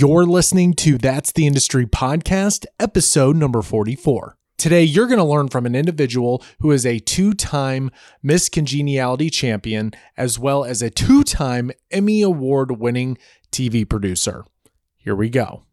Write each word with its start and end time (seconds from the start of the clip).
You're 0.00 0.24
listening 0.24 0.72
to 0.76 0.96
That's 0.96 1.30
the 1.30 1.46
Industry 1.46 1.84
podcast, 1.84 2.64
episode 2.78 3.36
number 3.36 3.60
44. 3.60 4.34
Today, 4.56 4.82
you're 4.82 5.06
going 5.06 5.18
to 5.18 5.24
learn 5.24 5.48
from 5.48 5.66
an 5.66 5.74
individual 5.74 6.42
who 6.60 6.70
is 6.70 6.86
a 6.86 7.00
two 7.00 7.34
time 7.34 7.90
Miss 8.22 8.48
Congeniality 8.48 9.28
champion, 9.28 9.92
as 10.16 10.38
well 10.38 10.64
as 10.64 10.80
a 10.80 10.88
two 10.88 11.22
time 11.22 11.70
Emmy 11.90 12.22
Award 12.22 12.80
winning 12.80 13.18
TV 13.52 13.86
producer. 13.86 14.46
Here 14.96 15.14
we 15.14 15.28
go. 15.28 15.64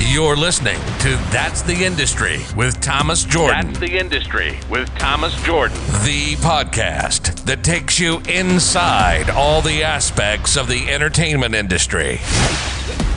You're 0.00 0.36
listening 0.36 0.78
to 1.00 1.16
That's 1.30 1.62
the 1.62 1.84
Industry 1.84 2.40
with 2.56 2.80
Thomas 2.80 3.22
Jordan. 3.24 3.66
That's 3.66 3.78
the 3.78 3.98
industry 3.98 4.58
with 4.68 4.88
Thomas 4.98 5.32
Jordan. 5.44 5.76
the 6.04 6.34
podcast 6.36 7.44
that 7.44 7.62
takes 7.62 8.00
you 8.00 8.20
inside 8.28 9.30
all 9.30 9.60
the 9.62 9.82
aspects 9.84 10.56
of 10.56 10.68
the 10.68 10.88
entertainment 10.90 11.54
industry. 11.54 12.18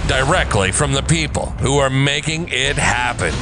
Directly 0.08 0.72
from 0.72 0.94
the 0.94 1.02
people 1.02 1.48
who 1.62 1.78
are 1.78 1.90
making 1.90 2.50
it 2.50 2.76
happen. 2.76 3.34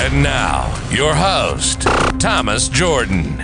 And 0.00 0.22
now, 0.22 0.66
your 0.90 1.14
host, 1.14 1.82
Thomas 2.20 2.68
Jordan. 2.68 3.42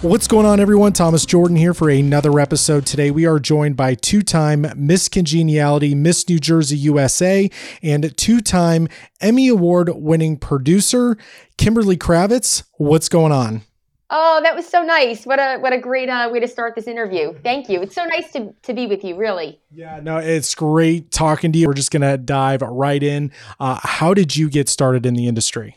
What's 0.00 0.28
going 0.28 0.46
on, 0.46 0.60
everyone? 0.60 0.92
Thomas 0.92 1.26
Jordan 1.26 1.56
here 1.56 1.74
for 1.74 1.90
another 1.90 2.38
episode. 2.38 2.86
Today, 2.86 3.10
we 3.10 3.26
are 3.26 3.40
joined 3.40 3.76
by 3.76 3.96
two 3.96 4.22
time 4.22 4.64
Miss 4.76 5.08
Congeniality, 5.08 5.92
Miss 5.92 6.28
New 6.28 6.38
Jersey 6.38 6.76
USA, 6.76 7.50
and 7.82 8.16
two 8.16 8.40
time 8.40 8.86
Emmy 9.20 9.48
Award 9.48 9.90
winning 9.96 10.36
producer, 10.36 11.16
Kimberly 11.56 11.96
Kravitz. 11.96 12.62
What's 12.74 13.08
going 13.08 13.32
on? 13.32 13.62
Oh, 14.08 14.38
that 14.44 14.54
was 14.54 14.68
so 14.68 14.84
nice. 14.84 15.26
What 15.26 15.40
a 15.40 15.58
what 15.58 15.72
a 15.72 15.78
great 15.78 16.08
uh, 16.08 16.28
way 16.30 16.38
to 16.38 16.46
start 16.46 16.76
this 16.76 16.86
interview. 16.86 17.34
Thank 17.42 17.68
you. 17.68 17.82
It's 17.82 17.96
so 17.96 18.04
nice 18.04 18.30
to, 18.34 18.54
to 18.62 18.74
be 18.74 18.86
with 18.86 19.02
you, 19.02 19.16
really. 19.16 19.60
Yeah, 19.72 19.98
no, 20.00 20.18
it's 20.18 20.54
great 20.54 21.10
talking 21.10 21.50
to 21.50 21.58
you. 21.58 21.66
We're 21.66 21.74
just 21.74 21.90
going 21.90 22.02
to 22.02 22.16
dive 22.16 22.62
right 22.62 23.02
in. 23.02 23.32
Uh, 23.58 23.80
how 23.82 24.14
did 24.14 24.36
you 24.36 24.48
get 24.48 24.68
started 24.68 25.06
in 25.06 25.14
the 25.14 25.26
industry? 25.26 25.76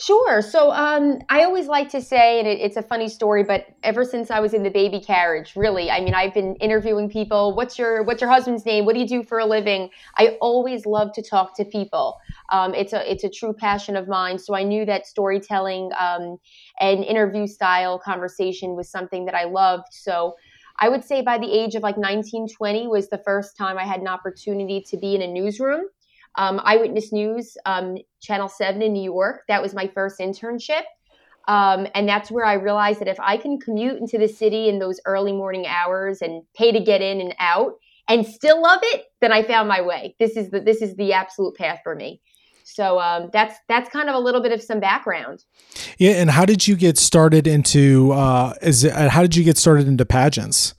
Sure. 0.00 0.40
So 0.40 0.70
um, 0.70 1.18
I 1.28 1.44
always 1.44 1.66
like 1.66 1.90
to 1.90 2.00
say, 2.00 2.38
and 2.38 2.48
it, 2.48 2.58
it's 2.58 2.78
a 2.78 2.82
funny 2.82 3.06
story, 3.06 3.44
but 3.44 3.66
ever 3.82 4.02
since 4.02 4.30
I 4.30 4.40
was 4.40 4.54
in 4.54 4.62
the 4.62 4.70
baby 4.70 4.98
carriage, 4.98 5.54
really, 5.56 5.90
I 5.90 6.00
mean, 6.00 6.14
I've 6.14 6.32
been 6.32 6.56
interviewing 6.56 7.10
people. 7.10 7.54
What's 7.54 7.78
your 7.78 8.02
What's 8.02 8.22
your 8.22 8.30
husband's 8.30 8.64
name? 8.64 8.86
What 8.86 8.94
do 8.94 9.00
you 9.00 9.06
do 9.06 9.22
for 9.22 9.38
a 9.38 9.44
living? 9.44 9.90
I 10.16 10.38
always 10.40 10.86
love 10.86 11.12
to 11.14 11.22
talk 11.22 11.54
to 11.56 11.66
people. 11.66 12.18
Um, 12.50 12.74
it's 12.74 12.94
a 12.94 13.10
it's 13.12 13.24
a 13.24 13.28
true 13.28 13.52
passion 13.52 13.94
of 13.94 14.08
mine. 14.08 14.38
So 14.38 14.54
I 14.54 14.62
knew 14.62 14.86
that 14.86 15.06
storytelling 15.06 15.90
um, 16.00 16.38
and 16.80 17.04
interview 17.04 17.46
style 17.46 17.98
conversation 17.98 18.76
was 18.76 18.88
something 18.90 19.26
that 19.26 19.34
I 19.34 19.44
loved. 19.44 19.88
So 19.90 20.34
I 20.78 20.88
would 20.88 21.04
say 21.04 21.20
by 21.20 21.36
the 21.36 21.52
age 21.52 21.74
of 21.74 21.82
like 21.82 21.98
19, 21.98 22.48
20 22.48 22.88
was 22.88 23.10
the 23.10 23.18
first 23.18 23.54
time 23.54 23.76
I 23.76 23.84
had 23.84 24.00
an 24.00 24.08
opportunity 24.08 24.80
to 24.88 24.96
be 24.96 25.14
in 25.14 25.20
a 25.20 25.26
newsroom. 25.26 25.88
Um, 26.36 26.60
Eyewitness 26.62 27.12
News, 27.12 27.56
um, 27.66 27.96
Channel 28.20 28.48
7 28.48 28.80
in 28.82 28.92
New 28.92 29.02
York. 29.02 29.42
That 29.48 29.62
was 29.62 29.74
my 29.74 29.88
first 29.88 30.20
internship. 30.20 30.82
Um, 31.48 31.86
and 31.94 32.08
that's 32.08 32.30
where 32.30 32.44
I 32.44 32.54
realized 32.54 33.00
that 33.00 33.08
if 33.08 33.18
I 33.18 33.36
can 33.36 33.58
commute 33.58 33.98
into 33.98 34.18
the 34.18 34.28
city 34.28 34.68
in 34.68 34.78
those 34.78 35.00
early 35.04 35.32
morning 35.32 35.66
hours 35.66 36.22
and 36.22 36.42
pay 36.56 36.70
to 36.70 36.80
get 36.80 37.02
in 37.02 37.20
and 37.20 37.34
out 37.38 37.74
and 38.08 38.26
still 38.26 38.62
love 38.62 38.80
it, 38.82 39.06
then 39.20 39.32
I 39.32 39.42
found 39.42 39.68
my 39.68 39.80
way. 39.80 40.14
This 40.18 40.36
is 40.36 40.50
the 40.50 40.60
this 40.60 40.82
is 40.82 40.96
the 40.96 41.12
absolute 41.12 41.56
path 41.56 41.80
for 41.82 41.94
me. 41.94 42.20
So 42.64 43.00
um, 43.00 43.30
that's 43.32 43.56
that's 43.68 43.90
kind 43.90 44.08
of 44.08 44.14
a 44.14 44.18
little 44.18 44.40
bit 44.40 44.52
of 44.52 44.62
some 44.62 44.80
background. 44.80 45.44
Yeah, 45.98 46.12
and 46.12 46.30
how 46.30 46.44
did 46.44 46.68
you 46.68 46.76
get 46.76 46.98
started 46.98 47.46
into? 47.46 48.12
Uh, 48.12 48.54
is 48.62 48.84
it, 48.84 48.92
uh, 48.92 49.08
how 49.08 49.22
did 49.22 49.34
you 49.34 49.42
get 49.42 49.58
started 49.58 49.88
into 49.88 50.04
pageants? 50.04 50.74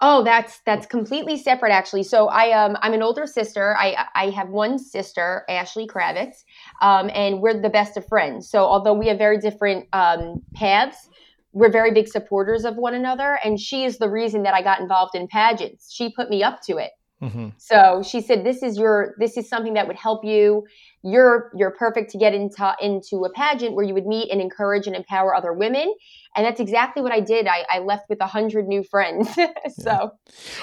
Oh, 0.00 0.24
that's 0.24 0.60
that's 0.64 0.86
completely 0.86 1.36
separate 1.36 1.70
actually. 1.70 2.02
So 2.02 2.28
I 2.28 2.50
um 2.52 2.76
I'm 2.80 2.94
an 2.94 3.02
older 3.02 3.26
sister. 3.26 3.76
I 3.78 4.06
I 4.14 4.30
have 4.30 4.48
one 4.48 4.78
sister, 4.78 5.44
Ashley 5.48 5.86
Kravitz, 5.86 6.44
um, 6.80 7.10
and 7.14 7.40
we're 7.40 7.60
the 7.60 7.68
best 7.68 7.96
of 7.96 8.06
friends. 8.06 8.48
So 8.48 8.64
although 8.64 8.94
we 8.94 9.08
have 9.08 9.18
very 9.18 9.38
different 9.38 9.86
um, 9.92 10.42
paths, 10.54 11.08
we're 11.52 11.70
very 11.70 11.92
big 11.92 12.08
supporters 12.08 12.64
of 12.64 12.76
one 12.76 12.94
another. 12.94 13.38
And 13.44 13.60
she 13.60 13.84
is 13.84 13.98
the 13.98 14.08
reason 14.08 14.44
that 14.44 14.54
I 14.54 14.62
got 14.62 14.80
involved 14.80 15.14
in 15.14 15.28
pageants. 15.28 15.92
She 15.92 16.10
put 16.10 16.30
me 16.30 16.42
up 16.42 16.62
to 16.62 16.78
it. 16.78 16.92
Mm-hmm. 17.22 17.48
So 17.56 18.02
she 18.02 18.20
said, 18.20 18.44
"This 18.44 18.62
is 18.62 18.76
your 18.76 19.14
this 19.18 19.36
is 19.36 19.48
something 19.48 19.74
that 19.74 19.86
would 19.86 19.96
help 19.96 20.24
you. 20.24 20.66
You're 21.04 21.52
you're 21.56 21.70
perfect 21.70 22.10
to 22.12 22.18
get 22.18 22.34
into 22.34 22.74
into 22.80 23.24
a 23.24 23.32
pageant 23.32 23.74
where 23.74 23.84
you 23.84 23.94
would 23.94 24.06
meet 24.06 24.30
and 24.30 24.40
encourage 24.40 24.86
and 24.86 24.96
empower 24.96 25.34
other 25.34 25.52
women." 25.52 25.94
And 26.34 26.46
that's 26.46 26.60
exactly 26.60 27.02
what 27.02 27.12
I 27.12 27.20
did. 27.20 27.46
I, 27.46 27.64
I 27.68 27.78
left 27.80 28.08
with 28.08 28.20
a 28.20 28.26
hundred 28.26 28.66
new 28.66 28.82
friends. 28.82 29.28
so 29.78 30.12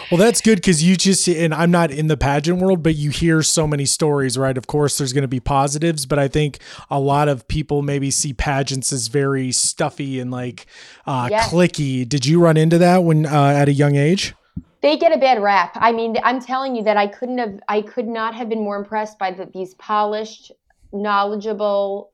Well, 0.09 0.17
that's 0.17 0.41
good 0.41 0.55
because 0.55 0.81
you 0.83 0.95
just, 0.95 1.27
and 1.27 1.53
I'm 1.53 1.69
not 1.69 1.91
in 1.91 2.07
the 2.07 2.17
pageant 2.17 2.59
world, 2.59 2.81
but 2.81 2.95
you 2.95 3.11
hear 3.11 3.43
so 3.43 3.67
many 3.67 3.85
stories, 3.85 4.37
right? 4.37 4.57
Of 4.57 4.65
course, 4.65 4.97
there's 4.97 5.13
going 5.13 5.21
to 5.21 5.27
be 5.27 5.39
positives, 5.39 6.07
but 6.07 6.17
I 6.17 6.27
think 6.27 6.57
a 6.89 6.99
lot 6.99 7.27
of 7.27 7.47
people 7.47 7.83
maybe 7.83 8.09
see 8.09 8.33
pageants 8.33 8.91
as 8.91 9.07
very 9.07 9.51
stuffy 9.51 10.19
and 10.19 10.31
like 10.31 10.65
uh, 11.05 11.27
Yes. 11.29 11.53
clicky. 11.53 12.07
Did 12.07 12.25
you 12.25 12.41
run 12.41 12.57
into 12.57 12.79
that 12.79 13.03
when 13.03 13.27
uh, 13.27 13.49
at 13.49 13.69
a 13.69 13.73
young 13.73 13.95
age? 13.95 14.33
They 14.81 14.97
get 14.97 15.12
a 15.12 15.17
bad 15.17 15.41
rap. 15.41 15.72
I 15.75 15.91
mean, 15.91 16.16
I'm 16.23 16.40
telling 16.40 16.75
you 16.75 16.84
that 16.84 16.97
I 16.97 17.07
couldn't 17.07 17.38
have, 17.38 17.59
I 17.67 17.81
could 17.81 18.07
not 18.07 18.34
have 18.35 18.50
been 18.50 18.63
more 18.63 18.78
impressed 18.78 19.19
by 19.19 19.31
the, 19.31 19.45
these 19.45 19.73
polished, 19.75 20.51
knowledgeable 20.94 22.12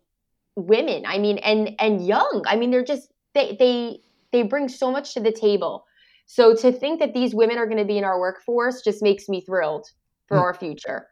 women. 0.55 1.05
I 1.05 1.17
mean, 1.17 1.37
and 1.39 1.75
and 1.79 2.05
young. 2.05 2.43
I 2.47 2.55
mean, 2.55 2.71
they're 2.71 2.83
just 2.83 3.11
they 3.33 3.55
they 3.57 3.99
they 4.31 4.43
bring 4.43 4.67
so 4.67 4.91
much 4.91 5.13
to 5.13 5.19
the 5.19 5.31
table. 5.31 5.85
So 6.25 6.55
to 6.55 6.71
think 6.71 6.99
that 6.99 7.13
these 7.13 7.35
women 7.35 7.57
are 7.57 7.67
going 7.67 7.77
to 7.77 7.85
be 7.85 7.97
in 7.97 8.03
our 8.03 8.19
workforce 8.19 8.81
just 8.81 9.03
makes 9.03 9.29
me 9.29 9.41
thrilled 9.41 9.87
for 10.27 10.37
hmm. 10.37 10.43
our 10.43 10.53
future. 10.53 11.07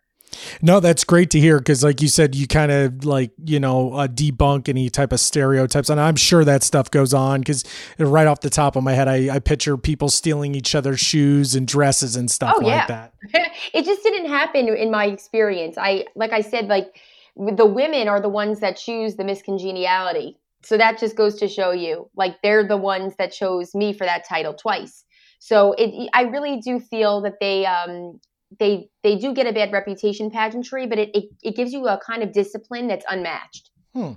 No, 0.61 0.79
that's 0.79 1.03
great 1.03 1.29
to 1.31 1.39
hear 1.39 1.57
because, 1.59 1.83
like 1.83 2.01
you 2.01 2.07
said, 2.07 2.35
you 2.35 2.47
kind 2.47 2.71
of 2.71 3.05
like 3.05 3.31
you 3.45 3.59
know 3.59 3.93
uh, 3.93 4.07
debunk 4.07 4.69
any 4.69 4.89
type 4.89 5.11
of 5.11 5.19
stereotypes, 5.19 5.89
and 5.89 5.99
I'm 5.99 6.15
sure 6.15 6.43
that 6.45 6.63
stuff 6.63 6.91
goes 6.91 7.13
on 7.13 7.41
because 7.41 7.63
right 7.99 8.27
off 8.27 8.41
the 8.41 8.49
top 8.49 8.75
of 8.75 8.83
my 8.83 8.93
head, 8.93 9.07
I, 9.07 9.35
I 9.35 9.39
picture 9.39 9.77
people 9.77 10.09
stealing 10.09 10.55
each 10.55 10.75
other's 10.75 10.99
shoes 10.99 11.55
and 11.55 11.67
dresses 11.67 12.15
and 12.15 12.29
stuff 12.29 12.55
Oh, 12.57 12.61
like 12.61 12.67
yeah. 12.67 12.87
that. 12.87 13.13
it 13.73 13.85
just 13.85 14.03
didn't 14.03 14.27
happen 14.29 14.67
in 14.67 14.91
my 14.91 15.05
experience. 15.05 15.77
I 15.77 16.05
like 16.15 16.31
I 16.31 16.41
said, 16.41 16.67
like 16.67 16.99
the 17.35 17.65
women 17.65 18.07
are 18.07 18.21
the 18.21 18.29
ones 18.29 18.59
that 18.59 18.77
choose 18.77 19.15
the 19.15 19.23
Miss 19.23 19.41
Congeniality. 19.41 20.37
So 20.63 20.77
that 20.77 20.97
just 20.97 21.15
goes 21.17 21.35
to 21.39 21.47
show 21.47 21.71
you, 21.71 22.09
like 22.15 22.41
they're 22.41 22.65
the 22.65 22.77
ones 22.77 23.15
that 23.17 23.33
chose 23.33 23.75
me 23.75 23.91
for 23.91 24.05
that 24.05 24.27
title 24.27 24.53
twice. 24.53 25.03
So 25.39 25.73
it, 25.77 26.09
I 26.13 26.21
really 26.21 26.61
do 26.61 26.79
feel 26.79 27.19
that 27.23 27.41
they, 27.41 27.65
um, 27.65 28.21
they, 28.59 28.89
they 29.03 29.15
do 29.17 29.33
get 29.33 29.47
a 29.47 29.53
bad 29.53 29.71
reputation 29.71 30.29
pageantry, 30.29 30.87
but 30.87 30.97
it, 30.97 31.09
it, 31.13 31.25
it 31.41 31.55
gives 31.55 31.73
you 31.73 31.87
a 31.87 31.99
kind 31.99 32.23
of 32.23 32.31
discipline 32.31 32.87
that's 32.87 33.05
unmatched. 33.09 33.69
Hmm. 33.93 34.13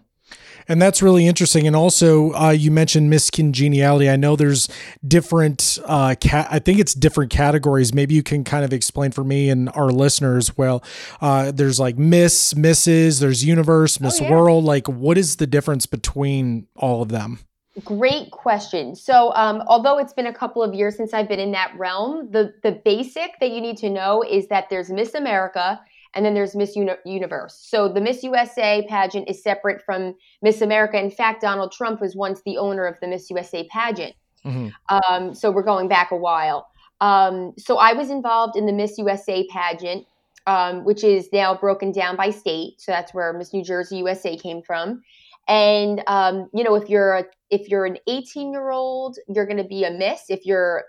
And 0.69 0.83
that's 0.83 1.01
really 1.01 1.29
interesting. 1.29 1.67
And 1.69 1.77
also, 1.77 2.33
uh, 2.33 2.51
you 2.51 2.73
mentioned 2.73 3.09
Miss 3.09 3.31
Congeniality. 3.31 4.11
I 4.11 4.17
know 4.17 4.35
there's 4.35 4.69
different, 5.07 5.79
uh, 5.85 6.17
ca- 6.21 6.49
I 6.51 6.59
think 6.59 6.81
it's 6.81 6.93
different 6.93 7.31
categories. 7.31 7.95
Maybe 7.95 8.15
you 8.15 8.25
can 8.25 8.43
kind 8.43 8.65
of 8.65 8.73
explain 8.73 9.13
for 9.13 9.23
me 9.23 9.49
and 9.49 9.69
our 9.75 9.91
listeners. 9.91 10.57
Well, 10.57 10.83
uh, 11.21 11.53
there's 11.53 11.79
like 11.79 11.97
Miss, 11.97 12.55
Mrs., 12.55 13.21
there's 13.21 13.45
Universe, 13.45 14.01
Miss 14.01 14.21
yeah. 14.21 14.29
World. 14.29 14.65
Like, 14.65 14.89
what 14.89 15.17
is 15.17 15.37
the 15.37 15.47
difference 15.47 15.87
between 15.87 16.67
all 16.75 17.01
of 17.01 17.11
them? 17.11 17.39
Great 17.85 18.31
question. 18.31 18.95
So, 18.97 19.35
um, 19.35 19.63
although 19.67 19.99
it's 19.99 20.15
been 20.15 20.27
a 20.27 20.33
couple 20.33 20.63
of 20.63 20.73
years 20.75 20.97
since 20.97 21.13
I've 21.13 21.29
been 21.29 21.41
in 21.41 21.53
that 21.53 21.75
realm, 21.77 22.31
the 22.31 22.55
the 22.63 22.73
basic 22.73 23.39
that 23.41 23.51
you 23.51 23.61
need 23.61 23.77
to 23.79 23.91
know 23.91 24.23
is 24.23 24.49
that 24.49 24.71
there's 24.71 24.91
Miss 24.91 25.15
America 25.15 25.79
and 26.15 26.25
then 26.25 26.33
there's 26.33 26.57
Miss 26.57 26.75
Uni- 26.75 26.95
Universe. 27.05 27.55
So 27.61 27.89
the 27.93 28.01
Miss 28.01 28.23
USA 28.23 28.87
pageant 28.89 29.29
is 29.29 29.43
separate 29.43 29.83
from 29.83 30.15
Miss 30.41 30.63
America. 30.63 30.99
In 30.99 31.11
fact, 31.11 31.43
Donald 31.43 31.71
Trump 31.71 32.01
was 32.01 32.17
once 32.17 32.41
the 32.47 32.57
owner 32.57 32.87
of 32.87 32.99
the 33.01 33.07
Miss 33.07 33.29
USA 33.29 33.69
pageant. 33.69 34.15
Mhm. 34.45 34.73
Um, 34.89 35.35
so 35.35 35.51
we're 35.51 35.63
going 35.63 35.89
back 35.89 36.11
a 36.11 36.17
while. 36.17 36.69
Um, 37.03 37.53
so 37.59 37.77
I 37.77 37.93
was 37.93 38.09
involved 38.09 38.57
in 38.57 38.65
the 38.65 38.73
Miss 38.73 38.97
USA 38.97 39.47
pageant, 39.49 40.07
um, 40.47 40.85
which 40.85 41.05
is 41.05 41.29
now 41.33 41.55
broken 41.55 41.93
down 41.93 42.17
by 42.17 42.31
state. 42.31 42.81
So 42.81 42.93
that's 42.93 43.13
where 43.13 43.35
Miss 43.35 43.53
New 43.53 43.63
Jersey 43.63 43.99
USA 43.99 44.37
came 44.39 44.63
from. 44.63 45.03
And 45.49 46.03
um, 46.07 46.49
you 46.53 46.65
know, 46.65 46.75
if 46.75 46.89
you're 46.89 47.15
a, 47.15 47.25
if 47.51 47.69
you're 47.69 47.87
an 47.87 47.99
18 48.09 48.53
year 48.53 48.71
old, 48.71 49.19
you're 49.29 49.47
going 49.47 49.59
to 49.59 49.65
be 49.65 49.85
a 49.85 49.91
miss. 49.91 50.23
If 50.29 50.45
you're 50.45 50.85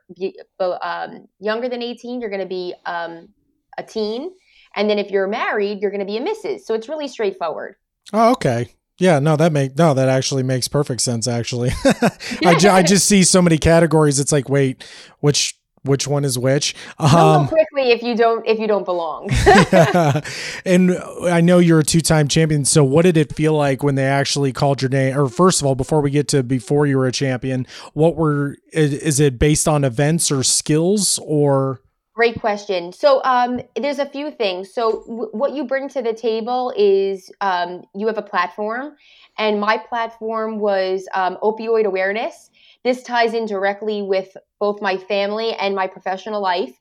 um, 0.59 1.27
younger 1.39 1.69
than 1.69 1.83
18, 1.83 2.19
you're 2.19 2.30
going 2.30 2.42
to 2.42 2.48
be 2.48 2.74
um, 2.86 3.30
a 3.77 3.83
teen. 3.83 4.31
And 4.75 4.89
then 4.89 5.00
if 5.00 5.12
you're 5.12 5.27
married, 5.27 5.81
you're 5.81 5.92
going 5.92 6.00
to 6.00 6.06
be 6.06 6.18
a 6.18 6.21
Mrs. 6.21 6.62
So 6.62 6.74
it's 6.74 6.89
really 6.89 7.07
straightforward. 7.07 7.75
Oh, 8.13 8.31
okay. 8.33 8.69
Yeah, 9.00 9.19
no, 9.19 9.36
that 9.36 9.51
make 9.51 9.77
no, 9.77 9.94
that 9.94 10.09
actually 10.09 10.42
makes 10.42 10.68
perfect 10.68 11.01
sense. 11.01 11.27
Actually, 11.27 11.69
I, 12.45 12.56
ju- 12.57 12.69
I 12.69 12.81
just 12.88 13.07
see 13.07 13.24
so 13.24 13.44
many 13.44 13.59
categories. 13.59 14.19
It's 14.19 14.31
like, 14.31 14.50
wait, 14.50 14.83
which 15.19 15.56
which 15.88 16.07
one 16.07 16.25
is 16.25 16.38
which? 16.38 16.75
Um, 17.00 17.48
quickly 17.48 17.92
if 17.92 18.04
you 18.04 18.16
don't 18.16 18.45
if 18.45 18.60
you 18.60 18.68
don't 18.68 18.86
belong. 18.86 19.30
and 20.66 20.98
I 21.24 21.42
know 21.42 21.60
you're 21.60 21.80
a 21.80 21.84
two-time 21.84 22.28
champion. 22.28 22.66
So, 22.66 22.84
what 22.84 23.04
did 23.04 23.18
it 23.18 23.34
feel 23.34 23.54
like 23.54 23.84
when 23.84 23.95
they 23.95 24.06
actually 24.06 24.54
called 24.54 24.81
your 24.81 24.89
name? 24.89 25.18
Or 25.18 25.28
first 25.30 25.62
of 25.62 25.68
all, 25.68 25.75
before 25.75 26.01
we 26.01 26.12
get 26.12 26.28
to 26.30 26.44
before 26.44 26.86
you 26.86 26.98
were 26.98 27.07
a 27.07 27.12
champion, 27.12 27.66
what 27.94 28.16
were 28.16 28.57
is, 28.72 28.94
is 28.94 29.19
it 29.19 29.39
based 29.39 29.68
on 29.68 29.84
events 29.84 30.31
or 30.31 30.44
skills 30.44 31.19
or? 31.24 31.81
Great 32.13 32.40
question. 32.42 32.92
So 32.92 33.22
um, 33.24 33.62
there's 33.75 34.00
a 34.00 34.06
few 34.07 34.31
things. 34.31 34.74
So 34.74 35.04
w- 35.07 35.30
what 35.33 35.54
you 35.54 35.66
bring 35.66 35.88
to 35.90 36.01
the 36.01 36.13
table 36.13 36.74
is 36.75 37.31
um, 37.42 37.83
you 37.94 38.07
have 38.07 38.18
a 38.18 38.24
platform, 38.24 38.95
and 39.38 39.60
my 39.60 39.78
platform 39.78 40.57
was 40.57 41.07
um, 41.13 41.38
opioid 41.44 41.86
awareness. 41.86 42.50
This 42.88 43.04
ties 43.04 43.34
in 43.34 43.45
directly 43.45 44.01
with 44.01 44.38
both 44.62 44.81
my 44.81 44.95
family 44.95 45.51
and 45.56 45.75
my 45.75 45.88
professional 45.88 46.42
life. 46.42 46.74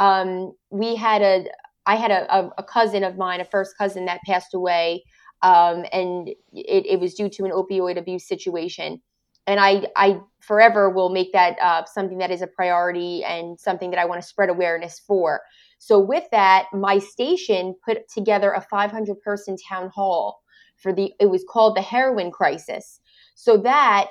Um, 0.00 0.54
we 0.70 0.96
had 0.96 1.22
a, 1.22 1.44
I 1.86 1.94
had 1.94 2.10
a, 2.10 2.50
a, 2.58 2.64
cousin 2.64 3.04
of 3.04 3.16
mine, 3.16 3.40
a 3.40 3.44
first 3.44 3.78
cousin 3.78 4.06
that 4.06 4.18
passed 4.26 4.54
away, 4.54 5.04
um, 5.42 5.84
and 5.92 6.30
it, 6.52 6.86
it 6.86 6.98
was 6.98 7.14
due 7.14 7.28
to 7.28 7.44
an 7.44 7.52
opioid 7.52 7.96
abuse 7.96 8.26
situation 8.26 9.00
and 9.46 9.58
I, 9.60 9.86
I 9.96 10.20
forever 10.40 10.90
will 10.90 11.10
make 11.10 11.32
that 11.32 11.56
uh, 11.60 11.84
something 11.84 12.18
that 12.18 12.30
is 12.30 12.42
a 12.42 12.46
priority 12.46 13.24
and 13.24 13.58
something 13.58 13.90
that 13.90 13.98
I 13.98 14.04
want 14.04 14.20
to 14.20 14.26
spread 14.26 14.50
awareness 14.50 15.00
for. 15.00 15.40
So 15.78 15.98
with 15.98 16.24
that, 16.30 16.66
my 16.72 16.98
station 16.98 17.74
put 17.84 18.08
together 18.08 18.52
a 18.52 18.60
500 18.60 19.20
person 19.20 19.56
town 19.68 19.90
hall 19.94 20.40
for 20.76 20.92
the. 20.92 21.12
It 21.18 21.26
was 21.26 21.44
called 21.48 21.76
the 21.76 21.82
heroin 21.82 22.30
crisis. 22.30 23.00
So 23.34 23.56
that 23.58 24.08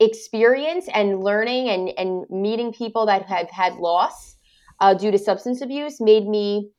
experience 0.00 0.88
and 0.94 1.22
learning 1.22 1.68
and 1.68 1.90
and 1.98 2.24
meeting 2.30 2.72
people 2.72 3.06
that 3.06 3.26
have 3.26 3.50
had 3.50 3.74
loss 3.74 4.36
uh, 4.80 4.94
due 4.94 5.10
to 5.10 5.18
substance 5.18 5.60
abuse 5.60 6.00
made 6.00 6.26
me 6.26 6.70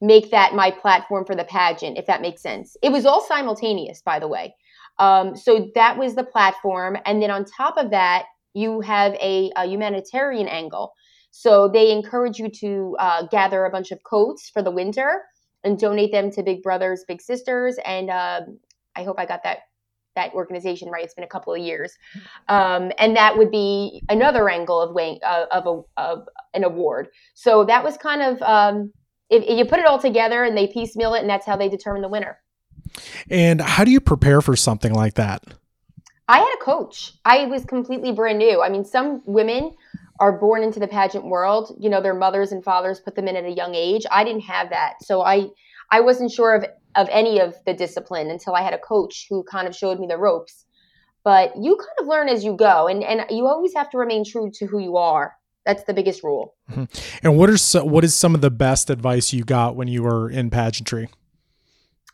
make 0.00 0.30
that 0.30 0.54
my 0.54 0.70
platform 0.70 1.24
for 1.24 1.34
the 1.34 1.44
pageant, 1.44 1.98
if 1.98 2.06
that 2.06 2.20
makes 2.20 2.42
sense. 2.42 2.76
It 2.82 2.90
was 2.90 3.04
all 3.04 3.20
simultaneous, 3.20 4.02
by 4.02 4.18
the 4.18 4.28
way. 4.28 4.54
Um, 4.98 5.36
so 5.36 5.70
that 5.74 5.98
was 5.98 6.14
the 6.14 6.24
platform. 6.24 6.96
And 7.04 7.22
then 7.22 7.30
on 7.30 7.44
top 7.44 7.76
of 7.76 7.90
that, 7.90 8.24
you 8.54 8.80
have 8.80 9.14
a, 9.14 9.50
a 9.56 9.66
humanitarian 9.66 10.48
angle. 10.48 10.92
So 11.30 11.68
they 11.68 11.92
encourage 11.92 12.38
you 12.38 12.48
to 12.60 12.96
uh, 12.98 13.26
gather 13.26 13.64
a 13.64 13.70
bunch 13.70 13.90
of 13.90 14.02
coats 14.02 14.50
for 14.50 14.62
the 14.62 14.70
winter 14.70 15.22
and 15.62 15.78
donate 15.78 16.12
them 16.12 16.30
to 16.32 16.42
Big 16.42 16.62
Brothers 16.62 17.04
Big 17.06 17.20
Sisters. 17.20 17.76
And 17.84 18.10
um, 18.10 18.58
I 18.96 19.04
hope 19.04 19.16
I 19.18 19.26
got 19.26 19.42
that 19.44 19.58
that 20.18 20.34
organization 20.34 20.90
right. 20.90 21.04
It's 21.04 21.14
been 21.14 21.24
a 21.24 21.28
couple 21.28 21.54
of 21.54 21.60
years, 21.60 21.92
um, 22.48 22.92
and 22.98 23.16
that 23.16 23.38
would 23.38 23.50
be 23.50 24.02
another 24.08 24.48
angle 24.48 24.80
of 24.80 24.94
weighing, 24.94 25.18
uh, 25.24 25.46
of, 25.50 25.66
a, 25.66 26.00
of 26.00 26.26
an 26.54 26.64
award. 26.64 27.08
So 27.34 27.64
that 27.64 27.82
was 27.82 27.96
kind 27.96 28.22
of 28.22 28.42
um, 28.42 28.92
if, 29.30 29.42
if 29.44 29.58
you 29.58 29.64
put 29.64 29.78
it 29.78 29.86
all 29.86 29.98
together 29.98 30.44
and 30.44 30.56
they 30.56 30.66
piecemeal 30.66 31.14
it, 31.14 31.20
and 31.20 31.30
that's 31.30 31.46
how 31.46 31.56
they 31.56 31.68
determine 31.68 32.02
the 32.02 32.08
winner. 32.08 32.38
And 33.30 33.60
how 33.60 33.84
do 33.84 33.90
you 33.90 34.00
prepare 34.00 34.40
for 34.40 34.56
something 34.56 34.92
like 34.92 35.14
that? 35.14 35.44
I 36.28 36.38
had 36.38 36.54
a 36.60 36.64
coach. 36.64 37.14
I 37.24 37.46
was 37.46 37.64
completely 37.64 38.12
brand 38.12 38.38
new. 38.38 38.60
I 38.62 38.68
mean, 38.68 38.84
some 38.84 39.22
women 39.24 39.74
are 40.20 40.32
born 40.32 40.62
into 40.62 40.80
the 40.80 40.88
pageant 40.88 41.24
world. 41.24 41.74
You 41.78 41.88
know, 41.88 42.02
their 42.02 42.14
mothers 42.14 42.52
and 42.52 42.62
fathers 42.62 43.00
put 43.00 43.14
them 43.14 43.28
in 43.28 43.36
at 43.36 43.44
a 43.44 43.52
young 43.52 43.74
age. 43.74 44.04
I 44.10 44.24
didn't 44.24 44.42
have 44.42 44.70
that. 44.70 44.94
So 45.02 45.22
I 45.22 45.46
I 45.90 46.00
wasn't 46.00 46.30
sure 46.30 46.54
of 46.54 46.66
of 46.98 47.08
any 47.10 47.38
of 47.38 47.54
the 47.64 47.72
discipline 47.72 48.28
until 48.28 48.54
I 48.54 48.62
had 48.62 48.74
a 48.74 48.78
coach 48.78 49.26
who 49.30 49.44
kind 49.44 49.68
of 49.68 49.74
showed 49.74 50.00
me 50.00 50.06
the 50.06 50.18
ropes. 50.18 50.66
But 51.24 51.52
you 51.56 51.76
kind 51.76 51.98
of 52.00 52.06
learn 52.06 52.28
as 52.28 52.44
you 52.44 52.56
go 52.56 52.88
and 52.88 53.02
and 53.02 53.24
you 53.30 53.46
always 53.46 53.74
have 53.74 53.88
to 53.90 53.98
remain 53.98 54.24
true 54.24 54.50
to 54.54 54.66
who 54.66 54.78
you 54.80 54.96
are. 54.96 55.36
That's 55.64 55.84
the 55.84 55.94
biggest 55.94 56.22
rule. 56.24 56.54
Mm-hmm. 56.70 57.26
And 57.26 57.36
what 57.36 57.50
are 57.50 57.56
so, 57.56 57.84
what 57.84 58.04
is 58.04 58.14
some 58.14 58.34
of 58.34 58.40
the 58.40 58.50
best 58.50 58.90
advice 58.90 59.32
you 59.32 59.44
got 59.44 59.76
when 59.76 59.86
you 59.86 60.02
were 60.02 60.30
in 60.30 60.50
pageantry? 60.50 61.08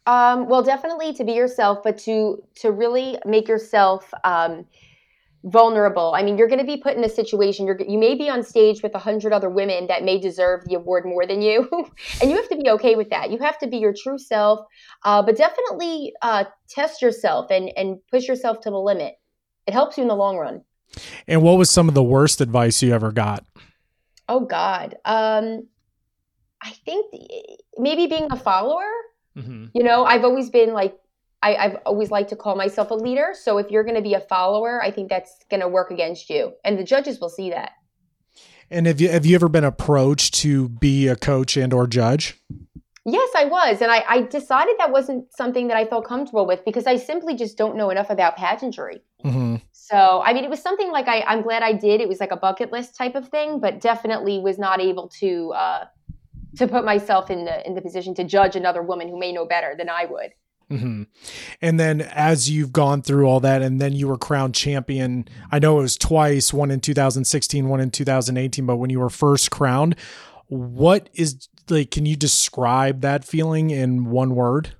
Um, 0.07 0.49
well, 0.49 0.63
definitely 0.63 1.15
to 1.15 1.25
be 1.25 1.33
yourself, 1.33 1.79
but 1.83 1.97
to 1.99 2.43
to 2.57 2.71
really 2.71 3.19
make 3.25 3.49
yourself 3.49 4.13
um, 4.23 4.67
vulnerable. 5.45 6.15
I 6.15 6.23
mean, 6.23 6.39
you're 6.39 6.49
going 6.49 6.61
to 6.61 6.67
be 6.67 6.77
put 6.77 6.97
in 6.97 7.05
a 7.05 7.09
situation. 7.09 7.67
You're 7.67 7.79
you 7.87 7.99
may 7.99 8.15
be 8.15 8.29
on 8.29 8.43
stage 8.43 8.83
with 8.83 8.95
a 8.95 8.99
hundred 8.99 9.33
other 9.33 9.51
women 9.51 9.87
that 9.89 10.03
may 10.03 10.19
deserve 10.19 10.65
the 10.65 10.75
award 10.75 11.05
more 11.05 11.27
than 11.27 11.43
you, 11.43 11.69
and 12.21 12.31
you 12.31 12.37
have 12.37 12.49
to 12.49 12.57
be 12.57 12.71
okay 12.71 12.97
with 12.97 13.11
that. 13.11 13.31
You 13.31 13.39
have 13.39 13.59
to 13.59 13.67
be 13.67 13.77
your 13.77 13.95
true 13.95 14.19
self, 14.19 14.61
uh, 15.05 15.23
but 15.23 15.37
definitely 15.37 16.13
uh, 16.23 16.45
test 16.69 17.03
yourself 17.03 17.51
and 17.51 17.71
and 17.77 17.99
push 18.11 18.27
yourself 18.27 18.61
to 18.61 18.71
the 18.71 18.79
limit. 18.79 19.15
It 19.67 19.73
helps 19.73 19.97
you 19.97 20.03
in 20.03 20.09
the 20.09 20.17
long 20.17 20.37
run. 20.37 20.63
And 21.27 21.43
what 21.43 21.59
was 21.59 21.71
some 21.71 21.89
of 21.89 21.95
the 21.95 22.03
worst 22.03 22.41
advice 22.41 22.83
you 22.83 22.93
ever 22.93 23.13
got? 23.13 23.45
Oh 24.29 24.41
God, 24.41 24.97
um, 25.05 25.67
I 26.63 26.71
think 26.85 27.13
maybe 27.79 28.07
being 28.07 28.29
a 28.31 28.37
follower 28.37 28.91
Mm-hmm. 29.37 29.67
You 29.75 29.83
know, 29.83 30.05
I've 30.05 30.25
always 30.25 30.51
been 30.51 30.73
like, 30.73 30.97
I, 31.45 31.57
I've 31.57 31.77
always 31.85 32.11
liked 32.11 32.31
to 32.31 32.37
call 32.37 32.57
myself 32.57 32.91
a 32.91 32.95
leader. 32.95 33.35
So 33.35 33.59
if 33.59 33.71
you're 33.71 33.85
going 33.85 33.97
to 33.97 34.03
be 34.03 34.15
a 34.15 34.21
follower, 34.21 34.83
I 34.83 34.91
think 34.91 35.11
that's 35.11 35.45
going 35.51 35.61
to 35.61 35.69
work 35.69 35.91
against 35.91 36.31
you, 36.31 36.55
and 36.65 36.79
the 36.79 36.85
judges 36.85 37.21
will 37.21 37.29
see 37.29 37.51
that. 37.51 37.73
And 38.71 38.87
have 38.87 39.01
you 39.01 39.11
have 39.11 39.27
you 39.27 39.35
ever 39.35 39.49
been 39.49 39.65
approached 39.65 40.35
to 40.43 40.71
be 40.71 41.07
a 41.07 41.17
coach 41.17 41.57
and 41.57 41.73
or 41.73 41.87
judge? 41.87 42.41
Yes, 43.07 43.31
I 43.37 43.45
was, 43.45 43.83
and 43.83 43.91
I, 43.93 44.03
I 44.09 44.23
decided 44.23 44.77
that 44.79 44.91
wasn't 44.91 45.31
something 45.37 45.69
that 45.69 45.77
I 45.77 45.85
felt 45.85 46.07
comfortable 46.07 46.47
with 46.47 46.65
because 46.65 46.87
I 46.87 46.97
simply 46.97 47.37
just 47.37 47.59
don't 47.59 47.77
know 47.77 47.91
enough 47.91 48.09
about 48.09 48.35
pageantry. 48.37 49.03
Mm-hmm. 49.23 49.57
So, 49.73 50.23
I 50.25 50.33
mean, 50.33 50.45
it 50.45 50.49
was 50.49 50.63
something 50.63 50.91
like 50.91 51.07
I, 51.07 51.21
I'm 51.27 51.43
glad 51.43 51.63
I 51.63 51.75
did. 51.75 52.01
It 52.01 52.09
was 52.09 52.19
like 52.19 52.31
a 52.33 52.37
bucket 52.37 52.73
list 52.73 52.97
type 52.97 53.15
of 53.15 53.29
thing, 53.29 53.61
but 53.61 53.83
definitely 53.83 54.39
was 54.39 54.59
not 54.59 54.81
able 54.81 55.09
to 55.21 55.53
uh, 55.53 55.85
to 56.57 56.67
put 56.67 56.87
myself 56.87 57.31
in 57.31 57.45
the 57.45 57.67
in 57.67 57.75
the 57.75 57.83
position 57.83 58.15
to 58.15 58.25
judge 58.25 58.57
another 58.57 58.83
woman 58.83 59.09
who 59.09 59.19
may 59.19 59.33
know 59.33 59.45
better 59.45 59.75
than 59.77 59.91
I 59.91 60.07
would. 60.07 60.31
Mm-hmm. 60.71 61.05
And 61.61 61.81
then 61.81 62.01
as 62.01 62.51
you've 62.51 62.73
gone 62.73 63.03
through 63.03 63.27
all 63.27 63.41
that, 63.41 63.63
and 63.63 63.81
then 63.81 63.93
you 63.93 64.09
were 64.09 64.19
crowned 64.19 64.55
champion. 64.55 65.29
I 65.51 65.59
know 65.59 65.79
it 65.79 65.83
was 65.83 65.97
twice, 65.97 66.53
one 66.53 66.71
in 66.71 66.81
2016, 66.81 67.69
one 67.69 67.81
in 67.81 67.91
2018. 67.91 68.67
But 68.67 68.77
when 68.77 68.91
you 68.91 69.01
were 69.01 69.11
first 69.11 69.51
crowned, 69.51 69.97
what 70.47 71.09
is 71.15 71.49
like? 71.69 71.91
Can 71.91 72.07
you 72.07 72.17
describe 72.17 73.01
that 73.03 73.25
feeling 73.25 73.71
in 73.71 74.07
one 74.07 74.35
word? 74.35 74.75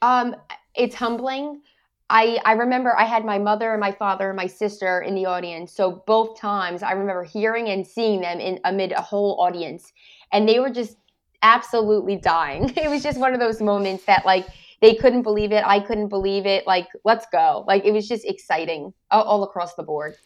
Um, 0.00 0.36
it's 0.74 0.94
humbling. 0.94 1.62
I, 2.10 2.38
I 2.44 2.52
remember 2.52 2.94
I 2.98 3.04
had 3.04 3.24
my 3.24 3.38
mother 3.38 3.72
and 3.72 3.80
my 3.80 3.92
father 3.92 4.28
and 4.28 4.36
my 4.36 4.46
sister 4.46 5.00
in 5.00 5.14
the 5.14 5.24
audience. 5.24 5.72
So 5.72 6.02
both 6.06 6.38
times 6.38 6.82
I 6.82 6.92
remember 6.92 7.24
hearing 7.24 7.68
and 7.68 7.86
seeing 7.86 8.20
them 8.20 8.38
in 8.38 8.60
amid 8.64 8.92
a 8.92 9.00
whole 9.00 9.40
audience 9.40 9.92
and 10.30 10.46
they 10.46 10.58
were 10.58 10.68
just 10.68 10.96
absolutely 11.42 12.16
dying. 12.16 12.70
It 12.76 12.90
was 12.90 13.02
just 13.02 13.18
one 13.18 13.32
of 13.32 13.40
those 13.40 13.62
moments 13.62 14.04
that 14.04 14.26
like 14.26 14.46
they 14.82 14.94
couldn't 14.96 15.22
believe 15.22 15.52
it. 15.52 15.64
I 15.64 15.80
couldn't 15.80 16.08
believe 16.08 16.44
it. 16.44 16.66
Like, 16.66 16.88
let's 17.04 17.24
go. 17.32 17.64
Like, 17.66 17.86
it 17.86 17.92
was 17.92 18.06
just 18.06 18.26
exciting 18.26 18.92
all, 19.10 19.22
all 19.22 19.44
across 19.44 19.74
the 19.74 19.82
board. 19.82 20.16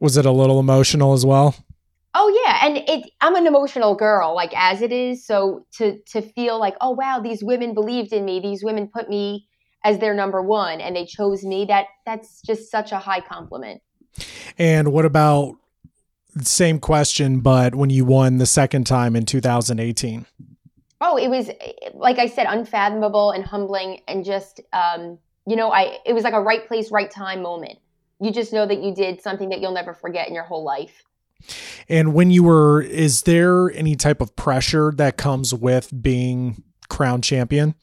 Was 0.00 0.16
it 0.16 0.26
a 0.26 0.32
little 0.32 0.58
emotional 0.58 1.12
as 1.12 1.24
well? 1.24 1.54
Oh 2.18 2.42
yeah, 2.44 2.60
and 2.62 2.78
it 2.78 3.10
I'm 3.20 3.36
an 3.36 3.46
emotional 3.46 3.94
girl 3.94 4.34
like 4.34 4.52
as 4.56 4.80
it 4.80 4.90
is, 4.90 5.24
so 5.24 5.66
to 5.72 5.98
to 6.12 6.22
feel 6.22 6.58
like, 6.58 6.74
"Oh 6.80 6.92
wow, 6.92 7.20
these 7.20 7.44
women 7.44 7.74
believed 7.74 8.12
in 8.14 8.24
me. 8.24 8.40
These 8.40 8.64
women 8.64 8.88
put 8.88 9.10
me 9.10 9.46
as 9.84 9.98
their 9.98 10.14
number 10.14 10.40
1 10.40 10.80
and 10.80 10.96
they 10.96 11.04
chose 11.04 11.44
me." 11.44 11.66
That 11.66 11.88
that's 12.06 12.40
just 12.40 12.70
such 12.70 12.90
a 12.90 12.98
high 12.98 13.20
compliment. 13.20 13.82
And 14.56 14.92
what 14.92 15.04
about 15.04 15.56
the 16.34 16.46
same 16.46 16.78
question, 16.78 17.40
but 17.40 17.74
when 17.74 17.90
you 17.90 18.06
won 18.06 18.38
the 18.38 18.46
second 18.46 18.86
time 18.86 19.14
in 19.14 19.26
2018? 19.26 20.24
Oh, 21.00 21.16
it 21.16 21.28
was 21.28 21.50
like 21.94 22.18
I 22.18 22.26
said, 22.26 22.46
unfathomable 22.48 23.30
and 23.30 23.44
humbling, 23.44 24.00
and 24.08 24.24
just 24.24 24.60
um, 24.72 25.18
you 25.46 25.56
know, 25.56 25.70
I 25.70 25.98
it 26.04 26.12
was 26.12 26.24
like 26.24 26.34
a 26.34 26.40
right 26.40 26.66
place, 26.66 26.90
right 26.90 27.10
time 27.10 27.42
moment. 27.42 27.78
You 28.20 28.32
just 28.32 28.52
know 28.52 28.66
that 28.66 28.82
you 28.82 28.94
did 28.94 29.20
something 29.20 29.50
that 29.50 29.60
you'll 29.60 29.72
never 29.72 29.92
forget 29.92 30.28
in 30.28 30.34
your 30.34 30.44
whole 30.44 30.64
life. 30.64 31.04
And 31.88 32.14
when 32.14 32.30
you 32.30 32.42
were, 32.42 32.80
is 32.80 33.22
there 33.22 33.70
any 33.72 33.94
type 33.94 34.22
of 34.22 34.34
pressure 34.36 34.92
that 34.96 35.18
comes 35.18 35.52
with 35.52 36.02
being 36.02 36.62
crown 36.88 37.20
champion? 37.20 37.74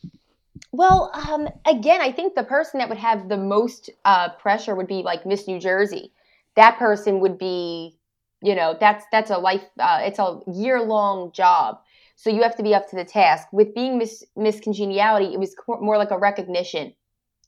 Well, 0.72 1.12
um, 1.14 1.48
again, 1.68 2.02
I 2.02 2.12
think 2.12 2.34
the 2.34 2.44
person 2.44 2.80
that 2.80 2.90
would 2.90 2.98
have 2.98 3.30
the 3.30 3.38
most 3.38 3.92
uh, 4.06 4.30
pressure 4.30 4.74
would 4.74 4.88
be 4.88 5.04
like 5.04 5.24
Miss 5.24 5.48
New 5.48 5.60
Jersey. 5.60 6.12
That 6.56 6.80
person 6.80 7.20
would 7.20 7.38
be 7.38 7.96
you 8.44 8.54
know 8.54 8.76
that's 8.80 9.06
that's 9.12 9.32
a 9.32 9.38
life 9.38 9.64
uh, 9.80 10.00
it's 10.02 10.20
a 10.20 10.40
year 10.54 10.82
long 10.82 11.32
job 11.32 11.80
so 12.16 12.30
you 12.30 12.42
have 12.42 12.56
to 12.56 12.64
be 12.64 12.74
up 12.74 12.90
to 12.90 12.96
the 12.96 13.06
task 13.06 13.48
with 13.52 13.74
being 13.74 13.98
miss 13.98 14.24
miss 14.36 14.60
congeniality 14.60 15.34
it 15.34 15.40
was 15.40 15.56
more 15.68 15.98
like 15.98 16.12
a 16.12 16.18
recognition 16.18 16.94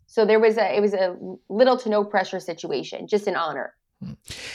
so 0.08 0.26
there 0.26 0.40
was 0.40 0.58
a 0.58 0.76
it 0.76 0.82
was 0.82 0.94
a 0.94 1.16
little 1.50 1.78
to 1.78 1.90
no 1.90 2.04
pressure 2.04 2.40
situation 2.40 3.08
just 3.08 3.28
an 3.28 3.36
honor 3.36 3.74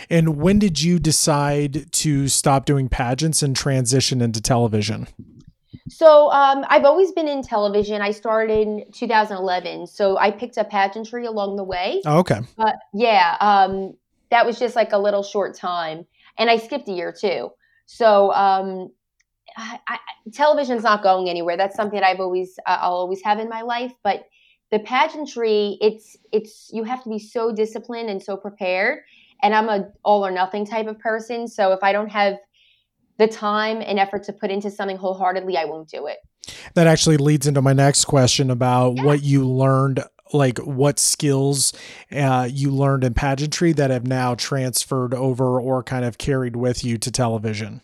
and 0.09 0.37
when 0.37 0.59
did 0.59 0.83
you 0.83 0.99
decide 0.99 1.91
to 1.93 2.29
stop 2.29 2.65
doing 2.65 2.89
pageants 2.89 3.43
and 3.43 3.57
transition 3.57 4.21
into 4.21 4.41
television 4.41 5.07
so 5.89 6.31
um, 6.31 6.65
I've 6.69 6.85
always 6.85 7.11
been 7.11 7.27
in 7.27 7.43
television. 7.43 8.01
I 8.01 8.13
started 8.13 8.61
in 8.61 8.85
2011, 8.93 9.89
so 9.89 10.19
I 10.19 10.31
picked 10.31 10.57
up 10.57 10.71
pageantry 10.71 11.27
along 11.27 11.57
the 11.57 11.65
way. 11.65 12.01
Oh, 12.07 12.19
okay. 12.19 12.41
But 12.57 12.77
yeah, 12.95 13.37
um, 13.41 13.95
that 14.31 14.47
was 14.47 14.59
just 14.59 14.77
like 14.77 14.93
a 14.93 14.99
little 14.99 15.25
short 15.25 15.57
time 15.57 16.07
and 16.39 16.51
I 16.51 16.57
skipped 16.57 16.89
a 16.89 16.93
year 16.93 17.13
too. 17.13 17.53
So 17.87 18.33
um, 18.33 18.91
I, 19.57 19.79
I, 19.89 19.99
television's 20.33 20.83
not 20.83 21.03
going 21.03 21.29
anywhere. 21.29 21.57
That's 21.57 21.77
something 21.77 21.99
that 21.99 22.07
I've 22.07 22.21
always 22.21 22.59
uh, 22.67 22.79
I'll 22.81 22.95
always 22.95 23.23
have 23.23 23.39
in 23.39 23.49
my 23.49 23.63
life. 23.63 23.93
But 24.03 24.27
the 24.71 24.79
pageantry, 24.79 25.79
it's 25.81 26.17
it's 26.33 26.71
you 26.73 26.85
have 26.85 27.03
to 27.05 27.11
be 27.11 27.19
so 27.19 27.53
disciplined 27.53 28.11
and 28.11 28.23
so 28.23 28.37
prepared. 28.37 29.01
And 29.43 29.55
I'm 29.55 29.69
a 29.69 29.91
all 30.05 30.25
or 30.25 30.31
nothing 30.31 30.67
type 30.67 30.87
of 30.87 30.99
person. 30.99 31.49
So 31.49 31.73
if 31.73 31.81
I 31.83 31.93
don't 31.93 32.11
have 32.11 32.37
the 33.19 33.29
time 33.29 33.83
and 33.83 33.99
effort 33.99 34.25
to 34.25 34.33
put 34.33 34.51
into 34.51 34.71
something 34.71 34.97
wholeheartedly, 34.97 35.57
I 35.57 35.65
won't 35.67 35.89
do 35.89 36.07
it. 36.07 36.19
That 36.75 36.87
actually 36.87 37.19
leads 37.19 37.47
into 37.47 37.61
my 37.61 37.73
next 37.73 38.07
question 38.07 38.51
about 38.51 38.97
yeah. 38.97 39.05
what 39.05 39.23
you 39.23 39.47
learned 39.47 40.03
like 40.33 40.59
what 40.59 40.99
skills 40.99 41.73
uh, 42.13 42.49
you 42.51 42.71
learned 42.71 43.05
in 43.05 43.15
pageantry 43.15 43.73
that 43.73 43.91
have 43.91 44.07
now 44.07 44.35
transferred 44.35 45.15
over 45.15 45.61
or 45.61 45.83
kind 45.83 46.05
of 46.05 46.19
carried 46.19 46.57
with 46.57 46.85
you 46.85 46.97
to 46.99 47.11
television 47.11 47.83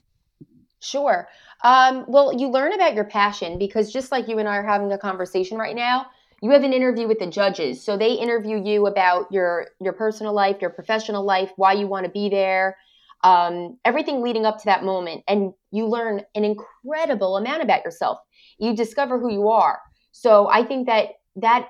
sure 0.81 1.29
um, 1.67 2.05
well 2.07 2.33
you 2.33 2.49
learn 2.49 2.73
about 2.73 2.95
your 2.95 3.05
passion 3.05 3.59
because 3.59 3.93
just 3.93 4.13
like 4.13 4.29
you 4.29 4.39
and 4.39 4.49
i 4.49 4.57
are 4.57 4.65
having 4.65 4.93
a 4.93 4.99
conversation 4.99 5.59
right 5.59 5.75
now 5.75 6.07
you 6.41 6.51
have 6.51 6.63
an 6.63 6.73
interview 6.73 7.09
with 7.09 7.19
the 7.19 7.27
judges 7.27 7.85
so 7.85 7.97
they 7.97 8.13
interview 8.13 8.63
you 8.63 8.87
about 8.87 9.27
your 9.33 9.67
your 9.81 9.93
personal 9.93 10.33
life 10.33 10.59
your 10.61 10.71
professional 10.71 11.25
life 11.25 11.51
why 11.57 11.73
you 11.73 11.89
want 11.89 12.07
to 12.07 12.13
be 12.13 12.29
there 12.29 12.77
um, 13.25 13.79
everything 13.85 14.23
leading 14.23 14.47
up 14.47 14.59
to 14.59 14.67
that 14.67 14.85
moment 14.85 15.25
and 15.27 15.53
you 15.73 15.87
learn 15.87 16.23
an 16.37 16.45
incredible 16.45 17.37
amount 17.37 17.63
about 17.63 17.85
yourself 17.85 18.19
you 18.59 18.77
discover 18.77 19.19
who 19.19 19.33
you 19.33 19.49
are 19.49 19.81
so 20.13 20.49
i 20.49 20.63
think 20.63 20.87
that 20.87 21.09
that 21.35 21.67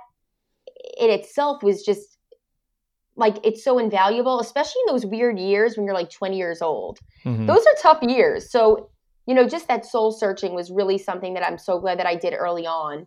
in 0.98 1.10
itself 1.10 1.62
was 1.62 1.82
just 1.82 2.16
like 3.16 3.38
it's 3.44 3.64
so 3.64 3.78
invaluable, 3.78 4.40
especially 4.40 4.82
in 4.86 4.92
those 4.92 5.06
weird 5.06 5.38
years 5.38 5.76
when 5.76 5.86
you're 5.86 5.94
like 5.94 6.10
20 6.10 6.36
years 6.36 6.60
old. 6.60 6.98
Mm-hmm. 7.24 7.46
Those 7.46 7.60
are 7.60 7.82
tough 7.82 8.02
years. 8.02 8.50
So, 8.50 8.90
you 9.26 9.34
know, 9.34 9.48
just 9.48 9.68
that 9.68 9.84
soul 9.84 10.12
searching 10.12 10.54
was 10.54 10.70
really 10.70 10.98
something 10.98 11.34
that 11.34 11.44
I'm 11.44 11.58
so 11.58 11.78
glad 11.78 11.98
that 11.98 12.06
I 12.06 12.14
did 12.14 12.34
early 12.34 12.66
on. 12.66 13.06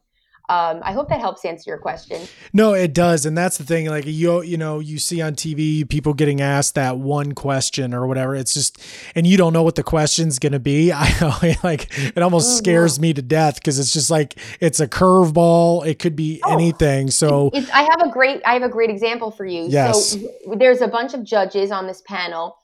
Um, 0.50 0.80
I 0.84 0.94
hope 0.94 1.10
that 1.10 1.20
helps 1.20 1.46
answer 1.46 1.70
your 1.70 1.78
question. 1.78 2.28
No, 2.54 2.74
it 2.74 2.92
does, 2.92 3.28
and 3.28 3.38
that's 3.38 3.60
the 3.60 3.64
thing. 3.64 3.86
Like 3.86 4.06
you, 4.08 4.42
you 4.42 4.58
know, 4.58 4.80
you 4.80 4.98
see 4.98 5.22
on 5.22 5.36
TV 5.36 5.88
people 5.88 6.16
getting 6.16 6.42
asked 6.42 6.74
that 6.74 6.98
one 6.98 7.34
question 7.34 7.94
or 7.94 8.08
whatever. 8.08 8.34
It's 8.34 8.56
just, 8.56 8.82
and 9.14 9.28
you 9.28 9.38
don't 9.38 9.54
know 9.54 9.62
what 9.62 9.76
the 9.76 9.84
question's 9.84 10.40
going 10.40 10.54
to 10.54 10.60
be. 10.60 10.92
I 10.96 11.56
like 11.64 11.96
it 11.96 12.18
almost 12.18 12.50
oh, 12.50 12.56
scares 12.56 12.98
yeah. 12.98 13.02
me 13.04 13.14
to 13.14 13.22
death 13.22 13.56
because 13.56 13.78
it's 13.78 13.94
just 13.94 14.10
like 14.10 14.40
it's 14.60 14.80
a 14.80 14.88
curveball. 14.88 15.86
It 15.86 16.00
could 16.00 16.16
be 16.16 16.42
oh, 16.44 16.52
anything. 16.52 17.12
So 17.12 17.52
it's, 17.54 17.70
I 17.70 17.84
have 17.84 18.02
a 18.02 18.10
great, 18.10 18.42
I 18.44 18.54
have 18.54 18.64
a 18.64 18.70
great 18.70 18.90
example 18.90 19.30
for 19.30 19.46
you. 19.46 19.68
Yes. 19.70 20.14
So 20.14 20.56
there's 20.58 20.82
a 20.82 20.88
bunch 20.88 21.14
of 21.14 21.24
judges 21.24 21.70
on 21.70 21.86
this 21.86 22.02
panel, 22.08 22.58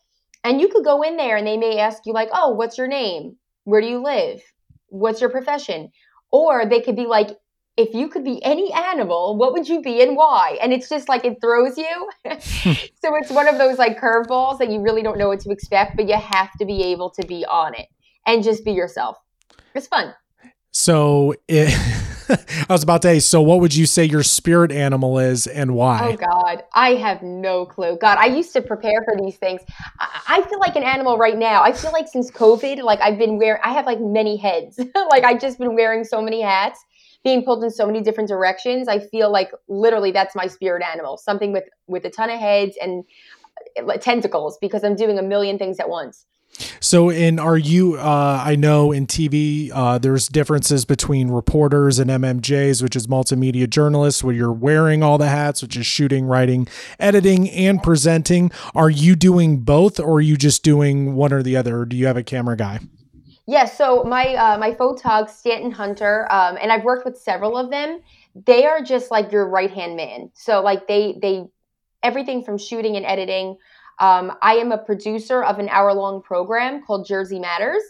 and 0.44 0.60
you 0.60 0.70
could 0.70 0.84
go 0.84 1.04
in 1.04 1.18
there 1.18 1.38
and 1.38 1.46
they 1.46 1.58
may 1.58 1.78
ask 1.78 2.08
you 2.08 2.14
like, 2.14 2.30
"Oh, 2.34 2.50
what's 2.50 2.80
your 2.80 2.88
name? 2.88 3.38
Where 3.66 3.82
do 3.82 3.88
you 3.88 4.02
live? 4.02 4.42
What's 4.88 5.22
your 5.22 5.30
profession?" 5.30 5.92
Or 6.32 6.66
they 6.66 6.82
could 6.82 6.96
be 6.96 7.06
like, 7.06 7.38
if 7.78 7.94
you 7.94 8.08
could 8.08 8.24
be 8.24 8.44
any 8.44 8.72
animal, 8.72 9.38
what 9.38 9.52
would 9.54 9.68
you 9.68 9.82
be 9.82 10.02
and 10.02 10.16
why? 10.16 10.58
And 10.62 10.72
it's 10.72 10.88
just 10.88 11.10
like 11.10 11.26
it 11.26 11.42
throws 11.42 11.78
you. 11.78 12.10
so 12.40 13.16
it's 13.16 13.30
one 13.30 13.48
of 13.48 13.58
those 13.58 13.78
like 13.78 14.00
curveballs 14.00 14.60
that 14.60 14.72
you 14.72 14.82
really 14.82 15.04
don't 15.04 15.18
know 15.18 15.28
what 15.28 15.42
to 15.42 15.52
expect, 15.52 15.98
but 15.98 16.08
you 16.08 16.16
have 16.16 16.52
to 16.60 16.66
be 16.66 16.84
able 16.84 17.10
to 17.12 17.26
be 17.26 17.46
on 17.46 17.74
it 17.76 17.88
and 18.26 18.44
just 18.44 18.64
be 18.64 18.72
yourself. 18.72 19.18
It's 19.74 19.88
fun. 19.88 20.14
So 20.78 21.34
it, 21.48 21.74
I 22.30 22.66
was 22.68 22.84
about 22.84 23.02
to 23.04 23.08
say, 23.08 23.20
so 23.22 23.42
what 23.42 23.62
would 23.62 23.74
you 23.74 23.86
say 23.86 24.04
your 24.04 24.24
spirit 24.24 24.74
animal 24.74 25.20
is 25.20 25.48
and 25.48 25.74
why? 25.74 26.02
Oh 26.04 26.18
God, 26.18 26.64
I 26.74 26.96
have 26.96 27.24
no 27.24 27.66
clue. 27.66 27.98
God, 27.98 28.18
I 28.18 28.26
used 28.26 28.52
to 28.54 28.62
prepare 28.62 29.02
for 29.06 29.16
these 29.16 29.38
things. 29.38 29.62
I, 30.02 30.10
I 30.28 30.42
feel 30.42 30.60
like 30.60 30.76
an 30.76 30.84
animal 30.84 31.18
right 31.18 31.38
now. 31.38 31.64
I 31.64 31.72
feel 31.72 31.94
like 31.94 32.10
since 32.10 32.30
COVID, 32.30 32.84
like 32.84 33.00
I've 33.00 33.18
been 33.18 33.38
wearing, 33.38 33.62
I 33.64 33.72
have 33.72 33.86
like 33.86 34.02
many 34.02 34.36
heads. 34.36 34.78
like 35.10 35.24
I've 35.24 35.40
just 35.40 35.60
been 35.60 35.76
wearing 35.76 36.04
so 36.04 36.22
many 36.22 36.42
hats 36.42 36.84
being 37.24 37.46
pulled 37.46 37.64
in 37.64 37.72
so 37.72 37.88
many 37.88 38.02
different 38.02 38.30
directions 38.30 38.88
i 38.88 39.00
feel 39.00 39.32
like 39.32 39.50
literally 39.68 40.12
that's 40.12 40.36
my 40.36 40.46
spirit 40.46 40.84
animal 40.84 41.18
something 41.18 41.52
with 41.52 41.64
with 41.88 42.06
a 42.06 42.10
ton 42.12 42.30
of 42.30 42.40
heads 42.40 42.78
and 42.80 43.04
uh, 43.80 43.98
tentacles 43.98 44.60
because 44.62 44.84
i'm 44.84 44.96
doing 44.96 45.18
a 45.18 45.24
million 45.24 45.58
things 45.58 45.80
at 45.80 45.90
once 45.90 46.28
so 46.80 47.10
in 47.10 47.40
are 47.40 47.58
you 47.58 47.96
uh, 47.96 48.42
i 48.46 48.56
know 48.56 48.92
in 48.92 49.06
tv 49.06 49.72
uh, 49.74 49.98
there's 49.98 50.28
differences 50.28 50.86
between 50.86 51.30
reporters 51.30 52.00
and 52.00 52.10
mmjs 52.10 52.82
which 52.82 52.96
is 52.96 53.08
multimedia 53.08 53.70
journalists 53.70 54.24
where 54.24 54.34
you're 54.34 54.52
wearing 54.52 55.04
all 55.04 55.18
the 55.18 55.28
hats 55.28 55.62
which 55.62 55.76
is 55.76 55.86
shooting 55.86 56.26
writing 56.26 56.68
editing 57.00 57.50
and 57.50 57.84
presenting 57.84 58.52
are 58.74 58.90
you 58.90 59.16
doing 59.16 59.58
both 59.58 60.00
or 60.00 60.16
are 60.16 60.22
you 60.22 60.38
just 60.38 60.64
doing 60.64 61.16
one 61.16 61.34
or 61.34 61.44
the 61.44 61.56
other 61.58 61.80
or 61.80 61.86
do 61.86 61.96
you 61.96 62.08
have 62.08 62.18
a 62.18 62.24
camera 62.24 62.56
guy 62.56 62.80
Yes. 63.48 63.70
Yeah, 63.70 63.76
so 63.76 64.04
my 64.04 64.34
uh, 64.34 64.58
my 64.58 64.72
photog 64.72 65.30
Stanton 65.30 65.70
Hunter, 65.70 66.28
um, 66.32 66.58
and 66.60 66.72
I've 66.72 66.84
worked 66.84 67.06
with 67.06 67.16
several 67.16 67.58
of 67.58 67.70
them. 67.70 68.02
They 68.34 68.66
are 68.66 68.82
just 68.82 69.12
like 69.12 69.32
your 69.32 69.48
right 69.48 69.70
hand 69.70 69.96
man. 69.96 70.32
So 70.34 70.62
like 70.62 70.88
they 70.88 71.20
they 71.22 71.46
everything 72.02 72.44
from 72.44 72.58
shooting 72.58 72.96
and 72.96 73.06
editing. 73.06 73.58
Um, 74.00 74.34
I 74.42 74.56
am 74.56 74.72
a 74.72 74.78
producer 74.78 75.44
of 75.44 75.60
an 75.60 75.70
hour 75.70 75.94
long 75.94 76.22
program 76.22 76.84
called 76.84 77.08
Jersey 77.08 77.40
Matters. 77.40 77.82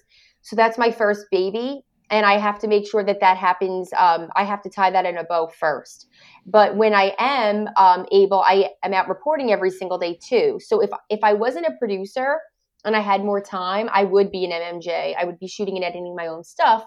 So 0.41 0.55
that's 0.55 0.77
my 0.77 0.91
first 0.91 1.25
baby, 1.31 1.83
and 2.11 2.25
I 2.25 2.37
have 2.37 2.59
to 2.59 2.67
make 2.67 2.87
sure 2.87 3.03
that 3.03 3.19
that 3.19 3.37
happens. 3.37 3.89
Um, 3.97 4.29
I 4.35 4.43
have 4.43 4.61
to 4.61 4.69
tie 4.69 4.91
that 4.91 5.05
in 5.05 5.17
a 5.17 5.23
bow 5.23 5.47
first. 5.47 6.07
But 6.45 6.75
when 6.75 6.93
I 6.93 7.15
am 7.17 7.67
um, 7.77 8.05
able, 8.11 8.41
I 8.41 8.69
am 8.83 8.93
out 8.93 9.09
reporting 9.09 9.51
every 9.51 9.71
single 9.71 9.97
day 9.97 10.19
too. 10.21 10.59
So 10.63 10.81
if 10.81 10.91
if 11.09 11.23
I 11.23 11.33
wasn't 11.33 11.65
a 11.65 11.71
producer 11.79 12.37
and 12.83 12.95
I 12.95 12.99
had 12.99 13.23
more 13.23 13.41
time, 13.41 13.89
I 13.91 14.03
would 14.03 14.31
be 14.31 14.45
an 14.45 14.51
MMJ. 14.51 15.15
I 15.19 15.25
would 15.25 15.39
be 15.39 15.47
shooting 15.47 15.75
and 15.75 15.83
editing 15.83 16.15
my 16.15 16.27
own 16.27 16.43
stuff. 16.43 16.85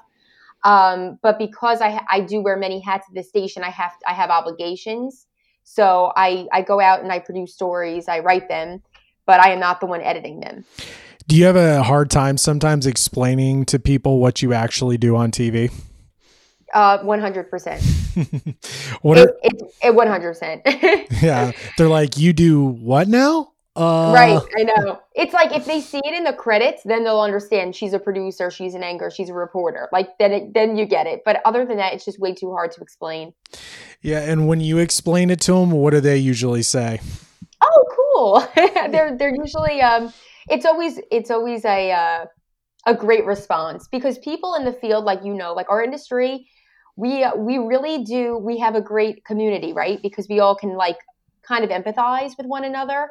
Um, 0.64 1.18
but 1.22 1.38
because 1.38 1.80
I, 1.80 2.00
I 2.10 2.20
do 2.20 2.40
wear 2.40 2.56
many 2.56 2.80
hats 2.80 3.06
at 3.08 3.14
the 3.14 3.22
station, 3.22 3.62
I 3.62 3.70
have 3.70 3.92
I 4.06 4.12
have 4.12 4.30
obligations. 4.30 5.26
So 5.64 6.12
I 6.16 6.46
I 6.52 6.62
go 6.62 6.80
out 6.80 7.02
and 7.02 7.12
I 7.12 7.18
produce 7.18 7.54
stories, 7.54 8.08
I 8.08 8.20
write 8.20 8.48
them, 8.48 8.82
but 9.28 9.40
I 9.40 9.50
am 9.50 9.60
not 9.60 9.78
the 9.78 9.86
one 9.86 10.00
editing 10.00 10.40
them. 10.40 10.64
Do 11.28 11.36
you 11.36 11.44
have 11.44 11.54
a 11.54 11.82
hard 11.82 12.10
time 12.10 12.38
sometimes 12.38 12.86
explaining 12.86 13.66
to 13.66 13.78
people 13.78 14.18
what 14.18 14.40
you 14.40 14.54
actually 14.54 14.96
do 14.96 15.14
on 15.14 15.30
TV? 15.30 15.70
Uh, 16.72 16.98
one 17.00 17.20
hundred 17.20 17.48
percent. 17.48 17.84
What? 19.02 19.18
It, 19.18 19.62
it, 19.84 19.94
one 19.94 20.08
hundred 20.08 20.30
percent. 20.30 20.62
Yeah, 21.22 21.52
they're 21.76 21.88
like, 21.88 22.16
you 22.16 22.32
do 22.32 22.64
what 22.64 23.06
now? 23.08 23.52
Uh, 23.76 24.12
right, 24.14 24.40
I 24.56 24.64
know. 24.64 25.00
It's 25.14 25.32
like 25.32 25.52
if 25.52 25.64
they 25.66 25.80
see 25.80 26.00
it 26.04 26.14
in 26.14 26.24
the 26.24 26.32
credits, 26.32 26.82
then 26.84 27.04
they'll 27.04 27.20
understand 27.20 27.76
she's 27.76 27.92
a 27.92 27.98
producer, 27.98 28.50
she's 28.50 28.74
an 28.74 28.82
anchor, 28.82 29.10
she's 29.10 29.28
a 29.28 29.34
reporter. 29.34 29.88
Like 29.92 30.18
then, 30.18 30.32
it, 30.32 30.54
then 30.54 30.76
you 30.76 30.84
get 30.84 31.06
it. 31.06 31.22
But 31.24 31.40
other 31.44 31.64
than 31.64 31.76
that, 31.76 31.92
it's 31.92 32.04
just 32.04 32.18
way 32.18 32.34
too 32.34 32.50
hard 32.52 32.72
to 32.72 32.80
explain. 32.80 33.34
Yeah, 34.02 34.20
and 34.20 34.48
when 34.48 34.60
you 34.60 34.78
explain 34.78 35.30
it 35.30 35.40
to 35.42 35.52
them, 35.52 35.70
what 35.70 35.90
do 35.90 36.00
they 36.00 36.16
usually 36.16 36.62
say? 36.62 37.00
They're 38.90 39.16
they're 39.16 39.34
usually 39.34 39.80
um, 39.80 40.12
it's 40.48 40.66
always 40.66 40.98
it's 41.10 41.30
always 41.30 41.64
a 41.64 41.92
uh, 41.92 42.24
a 42.86 42.94
great 42.94 43.24
response 43.24 43.88
because 43.88 44.18
people 44.18 44.54
in 44.54 44.64
the 44.64 44.72
field, 44.72 45.04
like 45.04 45.20
you 45.24 45.34
know, 45.34 45.52
like 45.52 45.68
our 45.70 45.82
industry, 45.82 46.48
we 46.96 47.22
uh, 47.22 47.36
we 47.36 47.58
really 47.58 48.04
do 48.04 48.36
we 48.38 48.58
have 48.58 48.74
a 48.74 48.80
great 48.80 49.24
community, 49.24 49.72
right? 49.72 50.00
Because 50.02 50.26
we 50.28 50.40
all 50.40 50.56
can 50.56 50.74
like 50.76 50.98
kind 51.42 51.64
of 51.64 51.70
empathize 51.70 52.36
with 52.36 52.46
one 52.46 52.64
another. 52.64 53.10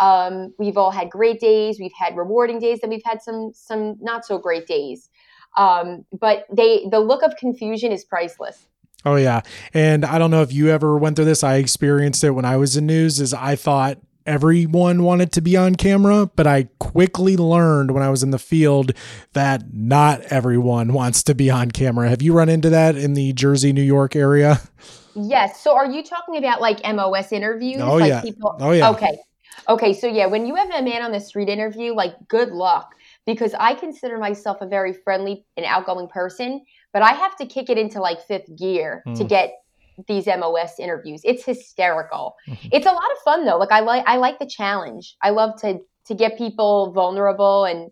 Um, 0.00 0.52
we've 0.58 0.76
all 0.76 0.90
had 0.90 1.10
great 1.10 1.40
days. 1.40 1.78
We've 1.78 1.92
had 1.98 2.16
rewarding 2.16 2.58
days, 2.58 2.80
and 2.82 2.90
we've 2.90 3.04
had 3.04 3.22
some 3.22 3.52
some 3.54 3.96
not 4.00 4.24
so 4.24 4.38
great 4.38 4.66
days. 4.66 5.10
Um, 5.56 6.04
but 6.12 6.46
they 6.52 6.86
the 6.90 7.00
look 7.00 7.22
of 7.22 7.36
confusion 7.36 7.92
is 7.92 8.04
priceless. 8.04 8.66
Oh 9.04 9.16
yeah, 9.16 9.42
and 9.72 10.04
I 10.04 10.18
don't 10.18 10.30
know 10.30 10.42
if 10.42 10.52
you 10.52 10.68
ever 10.68 10.96
went 10.98 11.16
through 11.16 11.26
this. 11.26 11.44
I 11.44 11.56
experienced 11.56 12.24
it 12.24 12.30
when 12.30 12.44
I 12.44 12.56
was 12.56 12.76
in 12.76 12.86
news. 12.86 13.20
Is 13.20 13.34
I 13.34 13.54
thought 13.54 13.98
everyone 14.26 15.02
wanted 15.02 15.32
to 15.32 15.40
be 15.40 15.56
on 15.56 15.74
camera, 15.74 16.30
but 16.34 16.46
I 16.46 16.68
quickly 16.78 17.36
learned 17.36 17.90
when 17.90 18.02
I 18.02 18.10
was 18.10 18.22
in 18.22 18.30
the 18.30 18.38
field 18.38 18.92
that 19.32 19.72
not 19.72 20.20
everyone 20.22 20.92
wants 20.92 21.22
to 21.24 21.34
be 21.34 21.50
on 21.50 21.70
camera. 21.70 22.08
Have 22.08 22.22
you 22.22 22.32
run 22.32 22.48
into 22.48 22.70
that 22.70 22.96
in 22.96 23.14
the 23.14 23.32
Jersey, 23.32 23.72
New 23.72 23.82
York 23.82 24.16
area? 24.16 24.60
Yes. 25.14 25.60
So 25.60 25.76
are 25.76 25.86
you 25.86 26.02
talking 26.02 26.36
about 26.36 26.60
like 26.60 26.80
MOS 26.84 27.32
interviews? 27.32 27.80
Oh 27.80 27.96
like 27.96 28.08
yeah. 28.08 28.22
People- 28.22 28.56
oh 28.60 28.72
yeah. 28.72 28.90
Okay. 28.90 29.18
Okay, 29.68 29.92
so 29.94 30.06
yeah, 30.06 30.26
when 30.26 30.46
you 30.46 30.54
have 30.56 30.68
a 30.70 30.82
man 30.82 31.02
on 31.02 31.12
the 31.12 31.20
street 31.20 31.48
interview, 31.48 31.94
like 31.94 32.14
good 32.28 32.50
luck 32.50 32.94
because 33.24 33.54
I 33.58 33.74
consider 33.74 34.18
myself 34.18 34.58
a 34.60 34.66
very 34.66 34.92
friendly 34.92 35.44
and 35.56 35.64
outgoing 35.64 36.08
person, 36.08 36.62
but 36.92 37.02
I 37.02 37.12
have 37.12 37.36
to 37.36 37.46
kick 37.46 37.70
it 37.70 37.78
into 37.78 38.00
like 38.00 38.20
fifth 38.20 38.54
gear 38.56 39.02
mm. 39.06 39.16
to 39.16 39.24
get 39.24 39.54
these 40.08 40.26
MOS 40.26 40.78
interviews. 40.78 41.20
It's 41.24 41.44
hysterical. 41.44 42.36
Mm-hmm. 42.48 42.68
It's 42.72 42.86
a 42.86 42.92
lot 42.92 43.10
of 43.12 43.18
fun 43.24 43.44
though. 43.44 43.58
Like 43.58 43.72
I 43.72 43.80
like 43.80 44.04
I 44.06 44.16
like 44.16 44.38
the 44.38 44.46
challenge. 44.46 45.16
I 45.22 45.30
love 45.30 45.60
to 45.62 45.80
to 46.06 46.14
get 46.14 46.36
people 46.36 46.92
vulnerable 46.92 47.64
and 47.64 47.90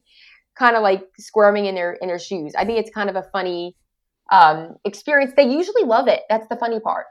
kind 0.55 0.77
of 0.77 0.83
like 0.83 1.03
squirming 1.19 1.67
in 1.67 1.75
their 1.75 1.95
in 1.95 2.09
their 2.09 2.19
shoes. 2.19 2.53
I 2.57 2.65
think 2.65 2.79
it's 2.79 2.91
kind 2.91 3.09
of 3.09 3.17
a 3.17 3.23
funny 3.23 3.77
um, 4.31 4.77
experience. 4.85 5.33
They 5.37 5.49
usually 5.49 5.85
love 5.85 6.09
it. 6.09 6.23
That's 6.29 6.49
the 6.49 6.57
funny 6.57 6.81
part. 6.81 7.07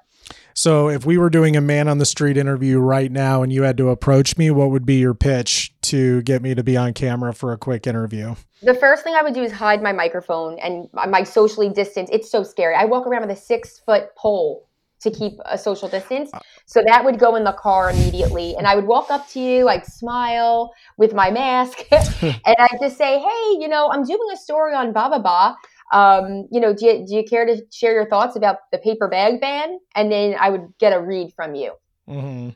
So 0.53 0.89
if 0.89 1.05
we 1.05 1.17
were 1.17 1.29
doing 1.29 1.55
a 1.55 1.61
man 1.61 1.87
on 1.87 1.97
the 1.97 2.05
street 2.05 2.37
interview 2.37 2.79
right 2.79 3.11
now 3.11 3.41
and 3.41 3.51
you 3.51 3.63
had 3.63 3.77
to 3.77 3.89
approach 3.89 4.37
me, 4.37 4.51
what 4.51 4.69
would 4.69 4.85
be 4.85 4.95
your 4.95 5.13
pitch 5.13 5.73
to 5.83 6.21
get 6.23 6.41
me 6.41 6.53
to 6.55 6.63
be 6.63 6.77
on 6.77 6.93
camera 6.93 7.33
for 7.33 7.53
a 7.53 7.57
quick 7.57 7.87
interview? 7.87 8.35
The 8.61 8.73
first 8.73 9.03
thing 9.03 9.15
I 9.15 9.23
would 9.23 9.33
do 9.33 9.43
is 9.43 9.51
hide 9.51 9.81
my 9.81 9.91
microphone 9.91 10.59
and 10.59 10.87
my 10.93 11.23
socially 11.23 11.69
distance. 11.69 12.09
It's 12.11 12.29
so 12.29 12.43
scary. 12.43 12.75
I 12.75 12.85
walk 12.85 13.07
around 13.07 13.21
with 13.21 13.37
a 13.37 13.41
six 13.41 13.79
foot 13.79 14.15
pole 14.15 14.67
to 15.01 15.11
keep 15.11 15.33
a 15.45 15.57
social 15.57 15.87
distance. 15.87 16.31
So 16.65 16.81
that 16.85 17.03
would 17.03 17.19
go 17.19 17.35
in 17.35 17.43
the 17.43 17.53
car 17.53 17.89
immediately. 17.89 18.55
And 18.55 18.67
I 18.67 18.75
would 18.75 18.85
walk 18.85 19.11
up 19.11 19.27
to 19.29 19.39
you, 19.39 19.67
I'd 19.67 19.85
smile 19.85 20.73
with 20.97 21.13
my 21.13 21.31
mask, 21.31 21.79
and 21.91 22.35
I'd 22.45 22.77
just 22.79 22.97
say, 22.97 23.19
Hey, 23.19 23.57
you 23.59 23.67
know, 23.67 23.89
I'm 23.91 24.05
doing 24.05 24.27
a 24.33 24.37
story 24.37 24.73
on 24.73 24.93
Baba 24.93 25.19
Ba. 25.19 25.55
Um, 25.93 26.47
you 26.51 26.61
know, 26.61 26.73
do 26.73 26.85
you, 26.85 27.05
do 27.05 27.15
you 27.15 27.23
care 27.23 27.45
to 27.45 27.61
share 27.71 27.93
your 27.93 28.07
thoughts 28.07 28.35
about 28.35 28.57
the 28.71 28.77
paper 28.77 29.07
bag 29.07 29.41
ban? 29.41 29.79
And 29.93 30.11
then 30.11 30.35
I 30.39 30.49
would 30.49 30.73
get 30.79 30.93
a 30.93 31.01
read 31.01 31.33
from 31.33 31.55
you. 31.55 31.73
Mm-hmm. 32.07 32.49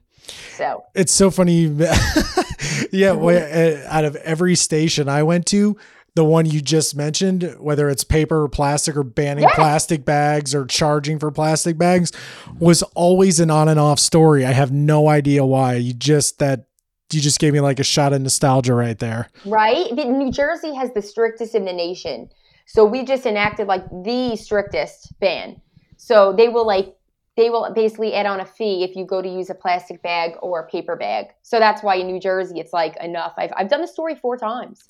So 0.55 0.83
It's 0.93 1.11
so 1.11 1.29
funny. 1.29 1.65
yeah, 2.91 3.11
well, 3.11 3.35
uh, 3.35 3.87
out 3.87 4.05
of 4.05 4.15
every 4.17 4.55
station 4.55 5.09
I 5.09 5.23
went 5.23 5.45
to, 5.47 5.77
the 6.15 6.24
one 6.25 6.45
you 6.45 6.62
just 6.62 6.95
mentioned, 6.95 7.55
whether 7.60 7.89
it's 7.89 8.03
paper 8.03 8.43
or 8.43 8.50
plastic 8.50 8.95
or 8.95 9.03
banning 9.03 9.43
Yes. 9.43 9.55
plastic 9.55 10.05
bags 10.05 10.55
or 10.55 10.65
charging 10.65 11.19
for 11.19 11.29
plastic 11.29 11.77
bags, 11.77 12.12
was 12.60 12.81
always 12.95 13.39
an 13.39 13.51
on 13.51 13.67
and 13.67 13.79
off 13.79 14.00
story. 14.00 14.45
I 14.45 14.51
have 14.53 14.72
no 14.72 15.10
idea 15.10 15.45
why. 15.45 15.74
You 15.75 15.93
just 15.93 16.39
that 16.39 16.67
you 17.12 17.22
just 17.22 17.39
gave 17.39 17.53
me 17.53 17.60
like 17.60 17.79
a 17.79 17.84
shot 17.84 18.13
of 18.13 18.22
nostalgia 18.22 18.74
right 18.74 18.98
there. 18.98 19.29
right? 19.45 19.88
But 19.95 20.07
New 20.07 20.31
Jersey 20.31 20.74
has 20.74 20.91
the 20.93 21.01
strictest 21.01 21.53
in 21.53 21.65
the 21.65 21.74
nation. 21.74 22.29
So 22.65 22.84
we 22.84 23.05
just 23.05 23.25
enacted 23.25 23.67
like 23.67 23.88
the 24.03 24.36
strictest 24.38 25.13
ban. 25.19 25.62
So 25.98 26.34
they 26.34 26.50
will 26.50 26.65
like 26.65 26.95
they 27.38 27.50
will 27.50 27.69
basically 27.75 28.13
add 28.13 28.25
on 28.25 28.39
a 28.39 28.45
fee 28.45 28.84
if 28.86 28.95
you 28.95 29.05
go 29.05 29.22
to 29.22 29.27
use 29.29 29.50
a 29.50 29.53
plastic 29.55 30.01
bag 30.01 30.31
or 30.41 30.62
a 30.62 30.67
paper 30.69 30.95
bag. 30.95 31.27
So 31.41 31.60
that's 31.60 31.84
why 31.84 31.95
in 31.95 32.07
New 32.07 32.19
Jersey 32.22 32.60
it's 32.60 32.72
like 32.74 32.95
enough. 33.03 33.34
I've 33.38 33.51
I've 33.57 33.69
done 33.69 33.81
the 33.81 33.88
story 33.88 34.15
four 34.15 34.38
times. 34.38 34.88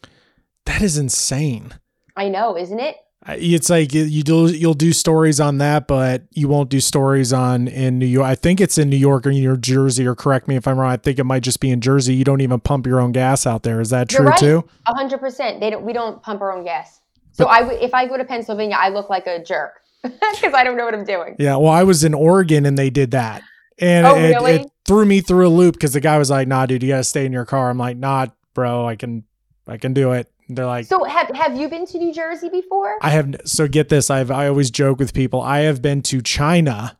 That 0.65 0.81
is 0.81 0.97
insane. 0.97 1.73
I 2.15 2.29
know, 2.29 2.57
isn't 2.57 2.79
it? 2.79 2.97
It's 3.27 3.71
like 3.71 3.91
you- 3.93 4.21
do 4.23 4.45
you'll 4.47 4.75
do 4.75 4.93
stories 4.93 5.39
on 5.39 5.57
that, 5.57 5.87
but 5.87 6.23
you 6.31 6.47
won't 6.47 6.69
do 6.69 6.79
stories 6.79 7.33
on 7.33 7.67
in 7.67 7.97
New 7.97 8.05
York. 8.05 8.27
I 8.27 8.35
think 8.35 8.61
it's 8.61 8.77
in 8.77 8.87
New 8.89 8.97
York 8.97 9.25
or 9.25 9.31
New 9.31 9.57
Jersey, 9.57 10.05
or 10.05 10.13
correct 10.13 10.47
me 10.47 10.55
if 10.55 10.67
I'm 10.67 10.77
wrong. 10.77 10.91
I 10.91 10.97
think 10.97 11.17
it 11.17 11.23
might 11.23 11.41
just 11.41 11.59
be 11.59 11.71
in 11.71 11.81
Jersey. 11.81 12.13
You 12.13 12.23
don't 12.23 12.41
even 12.41 12.59
pump 12.59 12.85
your 12.85 12.99
own 13.01 13.11
gas 13.13 13.47
out 13.47 13.63
there. 13.63 13.81
Is 13.81 13.89
that 13.89 14.11
You're 14.11 14.21
true 14.21 14.29
right. 14.29 14.39
too? 14.39 14.63
A 14.85 14.93
hundred 14.93 15.19
percent. 15.19 15.59
They 15.59 15.71
don't. 15.71 15.83
We 15.83 15.91
don't 15.91 16.21
pump 16.21 16.41
our 16.41 16.55
own 16.55 16.63
gas. 16.63 17.01
So 17.31 17.45
I 17.47 17.61
would 17.63 17.81
if 17.81 17.93
I 17.95 18.05
go 18.07 18.15
to 18.15 18.23
Pennsylvania, 18.25 18.77
I 18.79 18.89
look 18.89 19.09
like 19.09 19.25
a 19.25 19.43
jerk 19.43 19.73
because 20.03 20.53
I 20.53 20.63
don't 20.63 20.77
know 20.77 20.85
what 20.85 20.93
I'm 20.93 21.03
doing. 21.05 21.35
Yeah. 21.39 21.55
Well, 21.55 21.71
I 21.71 21.81
was 21.83 22.03
in 22.03 22.13
Oregon 22.13 22.65
and 22.67 22.77
they 22.77 22.91
did 22.91 23.09
that, 23.11 23.41
and 23.79 24.05
Oh, 24.05 24.15
it, 24.15 24.29
really? 24.29 24.51
it 24.53 24.71
threw 24.85 25.03
me 25.03 25.21
through 25.21 25.47
a 25.47 25.49
loop 25.49 25.73
because 25.73 25.93
the 25.93 25.99
guy 25.99 26.19
was 26.19 26.29
like, 26.29 26.47
"Nah, 26.47 26.67
dude, 26.67 26.83
you 26.83 26.89
gotta 26.89 27.03
stay 27.03 27.25
in 27.25 27.33
your 27.33 27.45
car." 27.45 27.71
I'm 27.71 27.77
like, 27.79 27.97
"Nah, 27.97 28.27
bro, 28.53 28.85
I 28.87 28.95
can, 28.95 29.23
I 29.67 29.77
can 29.77 29.93
do 29.95 30.11
it." 30.11 30.31
They're 30.47 30.65
like, 30.65 30.85
So 30.85 31.03
have 31.03 31.29
have 31.29 31.57
you 31.57 31.67
been 31.69 31.85
to 31.87 31.97
New 31.97 32.13
Jersey 32.13 32.49
before? 32.49 32.97
I 33.01 33.09
have 33.11 33.35
so 33.45 33.67
get 33.67 33.89
this. 33.89 34.09
I've 34.09 34.31
I 34.31 34.47
always 34.47 34.69
joke 34.69 34.99
with 34.99 35.13
people. 35.13 35.41
I 35.41 35.59
have 35.59 35.81
been 35.81 36.01
to 36.03 36.21
China, 36.21 36.97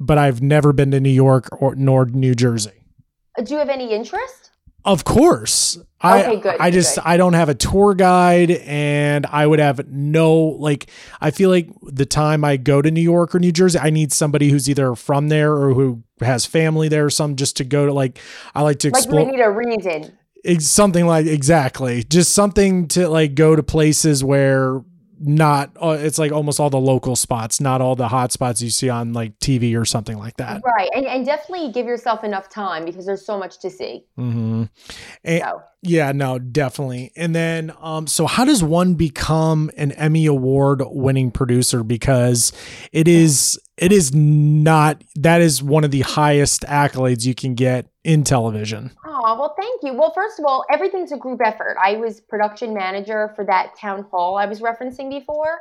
but 0.00 0.18
I've 0.18 0.42
never 0.42 0.72
been 0.72 0.90
to 0.90 1.00
New 1.00 1.08
York 1.08 1.48
or 1.62 1.74
nor 1.76 2.06
New 2.06 2.34
Jersey. 2.34 2.84
Uh, 3.38 3.42
do 3.42 3.54
you 3.54 3.58
have 3.58 3.68
any 3.68 3.92
interest? 3.92 4.50
Of 4.84 5.04
course. 5.04 5.78
I 6.00 6.22
Okay, 6.22 6.40
good, 6.40 6.56
I 6.60 6.70
just 6.70 6.94
good. 6.96 7.04
I 7.04 7.16
don't 7.16 7.34
have 7.34 7.48
a 7.48 7.54
tour 7.54 7.94
guide 7.94 8.50
and 8.50 9.26
I 9.26 9.46
would 9.46 9.58
have 9.58 9.88
no 9.88 10.34
like 10.36 10.90
I 11.20 11.30
feel 11.30 11.50
like 11.50 11.68
the 11.82 12.06
time 12.06 12.44
I 12.44 12.56
go 12.56 12.80
to 12.80 12.90
New 12.90 13.02
York 13.02 13.34
or 13.34 13.38
New 13.38 13.52
Jersey, 13.52 13.78
I 13.78 13.90
need 13.90 14.12
somebody 14.12 14.50
who's 14.50 14.68
either 14.68 14.94
from 14.94 15.28
there 15.28 15.52
or 15.52 15.74
who 15.74 16.02
has 16.20 16.46
family 16.46 16.88
there 16.88 17.04
or 17.04 17.10
something 17.10 17.36
just 17.36 17.56
to 17.58 17.64
go 17.64 17.86
to 17.86 17.92
like 17.92 18.18
I 18.54 18.62
like 18.62 18.78
to 18.80 18.88
explore. 18.88 19.20
Like 19.20 19.26
would 19.26 19.36
need 19.36 19.42
a 19.42 19.50
reason. 19.50 20.17
Something 20.58 21.06
like 21.06 21.26
exactly 21.26 22.02
just 22.04 22.34
something 22.34 22.88
to 22.88 23.08
like 23.08 23.34
go 23.34 23.56
to 23.56 23.62
places 23.62 24.22
where 24.22 24.82
not 25.20 25.76
uh, 25.82 25.96
it's 25.98 26.18
like 26.18 26.30
almost 26.30 26.60
all 26.60 26.70
the 26.70 26.78
local 26.78 27.16
spots 27.16 27.60
not 27.60 27.80
all 27.80 27.96
the 27.96 28.08
hot 28.08 28.30
spots 28.30 28.62
you 28.62 28.70
see 28.70 28.88
on 28.88 29.12
like 29.12 29.36
tv 29.40 29.76
or 29.76 29.84
something 29.84 30.16
like 30.16 30.36
that 30.36 30.62
Right. 30.64 30.88
And, 30.94 31.06
and 31.06 31.26
definitely 31.26 31.72
give 31.72 31.86
yourself 31.86 32.22
enough 32.24 32.48
time 32.48 32.84
because 32.84 33.04
there's 33.06 33.24
so 33.24 33.38
much 33.38 33.58
to 33.60 33.70
see. 33.70 34.04
mm-hmm. 34.18 34.64
and, 35.24 35.42
So 35.42 35.62
yeah 35.82 36.12
no 36.12 36.38
definitely 36.38 37.12
and 37.16 37.34
then 37.34 37.72
um 37.80 38.06
so 38.06 38.26
how 38.26 38.44
does 38.44 38.62
one 38.62 38.94
become 38.94 39.70
an 39.76 39.92
emmy 39.92 40.26
award 40.26 40.82
winning 40.86 41.30
producer 41.30 41.82
because 41.82 42.52
it 42.92 43.06
is 43.08 43.60
it 43.78 43.92
is 43.92 44.14
not 44.14 45.02
that 45.16 45.40
is 45.40 45.62
one 45.62 45.84
of 45.84 45.90
the 45.90 46.00
highest 46.00 46.62
accolades 46.62 47.24
you 47.24 47.34
can 47.34 47.54
get 47.54 47.86
in 48.04 48.24
television 48.24 48.90
Oh, 49.20 49.36
well, 49.36 49.54
thank 49.58 49.82
you. 49.82 49.98
Well, 49.98 50.12
first 50.14 50.38
of 50.38 50.44
all, 50.44 50.64
everything's 50.70 51.10
a 51.10 51.16
group 51.16 51.40
effort. 51.44 51.76
I 51.82 51.96
was 51.96 52.20
production 52.20 52.72
manager 52.72 53.32
for 53.34 53.44
that 53.46 53.76
town 53.76 54.06
hall 54.10 54.36
I 54.36 54.46
was 54.46 54.60
referencing 54.60 55.10
before. 55.10 55.58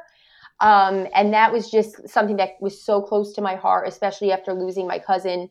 Um, 0.60 1.08
and 1.14 1.34
that 1.34 1.52
was 1.52 1.70
just 1.70 2.08
something 2.08 2.38
that 2.38 2.52
was 2.62 2.82
so 2.82 3.02
close 3.02 3.34
to 3.34 3.42
my 3.42 3.56
heart, 3.56 3.88
especially 3.88 4.32
after 4.32 4.54
losing 4.54 4.88
my 4.88 5.00
cousin. 5.00 5.50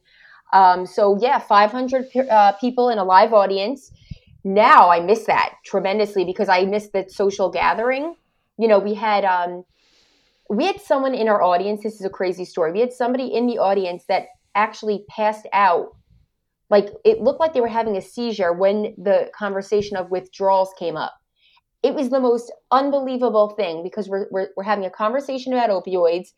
Um, 0.53 0.87
so, 0.87 1.19
yeah, 1.21 1.39
500 1.39 2.07
uh, 2.17 2.53
people 2.53 2.89
in 2.91 2.99
a 2.99 3.05
live 3.05 3.33
audience. 3.33 3.91
Now 4.45 4.89
I 4.89 5.01
miss 5.01 5.25
that 5.25 5.55
tremendously 5.65 6.25
because 6.25 6.49
I 6.49 6.65
miss 6.65 6.89
the 6.89 7.07
social 7.09 7.51
gathering. 7.51 8.15
You 8.57 8.69
know, 8.69 8.79
we 8.79 8.95
had 8.95 9.25
um, 9.25 9.65
we 10.49 10.67
had 10.67 10.81
someone 10.81 11.15
in 11.15 11.29
our 11.29 11.43
audience. 11.43 11.83
This 11.83 11.95
is 11.95 12.05
a 12.05 12.11
crazy 12.11 12.45
story. 12.45 12.73
We 12.73 12.81
had 12.81 12.93
somebody 12.93 13.27
in 13.27 13.47
the 13.47 13.59
audience 13.59 14.05
that 14.09 14.27
actually 14.55 15.05
passed 15.09 15.47
out 15.53 15.97
like 16.71 16.89
it 17.05 17.21
looked 17.21 17.41
like 17.41 17.55
they 17.55 17.61
were 17.61 17.69
having 17.69 17.97
a 17.97 18.03
seizure 18.03 18.53
when 18.53 18.95
the 18.99 19.31
conversation 19.37 19.97
of 19.97 20.11
withdrawals 20.11 20.71
came 20.79 20.97
up 20.97 21.15
it 21.83 21.95
was 21.95 22.09
the 22.09 22.21
most 22.21 22.53
unbelievable 22.73 23.51
thing 23.51 23.83
because 23.83 24.09
we're, 24.09 24.27
we're, 24.31 24.49
we're 24.57 24.65
having 24.65 24.85
a 24.85 24.91
conversation 24.91 25.53
about 25.53 25.71
opioids 25.71 26.29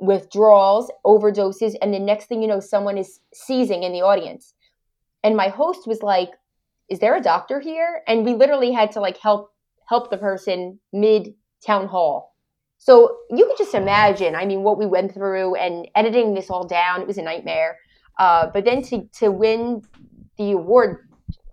withdrawals 0.00 0.90
overdoses 1.04 1.74
and 1.82 1.92
the 1.92 1.98
next 1.98 2.26
thing 2.26 2.40
you 2.40 2.48
know 2.48 2.60
someone 2.60 2.96
is 2.96 3.20
seizing 3.34 3.82
in 3.82 3.92
the 3.92 4.02
audience 4.02 4.54
and 5.24 5.36
my 5.36 5.48
host 5.48 5.86
was 5.86 6.02
like 6.02 6.30
is 6.88 7.00
there 7.00 7.16
a 7.16 7.20
doctor 7.20 7.60
here 7.60 8.02
and 8.06 8.24
we 8.24 8.34
literally 8.34 8.72
had 8.72 8.92
to 8.92 9.00
like 9.00 9.16
help 9.18 9.50
help 9.88 10.10
the 10.10 10.18
person 10.18 10.78
mid 10.92 11.34
town 11.66 11.86
hall 11.86 12.35
so 12.78 13.16
you 13.30 13.46
could 13.46 13.58
just 13.58 13.74
imagine 13.74 14.34
i 14.34 14.44
mean 14.44 14.62
what 14.62 14.78
we 14.78 14.86
went 14.86 15.12
through 15.12 15.54
and 15.56 15.88
editing 15.94 16.34
this 16.34 16.50
all 16.50 16.66
down 16.66 17.00
it 17.00 17.06
was 17.06 17.18
a 17.18 17.22
nightmare 17.22 17.78
uh, 18.18 18.46
but 18.52 18.64
then 18.64 18.82
to 18.82 19.06
to 19.18 19.30
win 19.30 19.82
the 20.38 20.52
award 20.52 21.08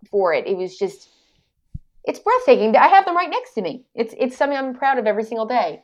for 0.09 0.33
it, 0.33 0.47
it 0.47 0.57
was 0.57 0.77
just 0.77 1.09
it's 2.05 2.19
breathtaking. 2.19 2.75
I 2.75 2.87
have 2.87 3.05
them 3.05 3.15
right 3.15 3.29
next 3.29 3.53
to 3.53 3.61
me. 3.61 3.83
It's 3.95 4.13
it's 4.17 4.37
something 4.37 4.57
I'm 4.57 4.73
proud 4.73 4.97
of 4.97 5.05
every 5.05 5.23
single 5.23 5.45
day. 5.45 5.83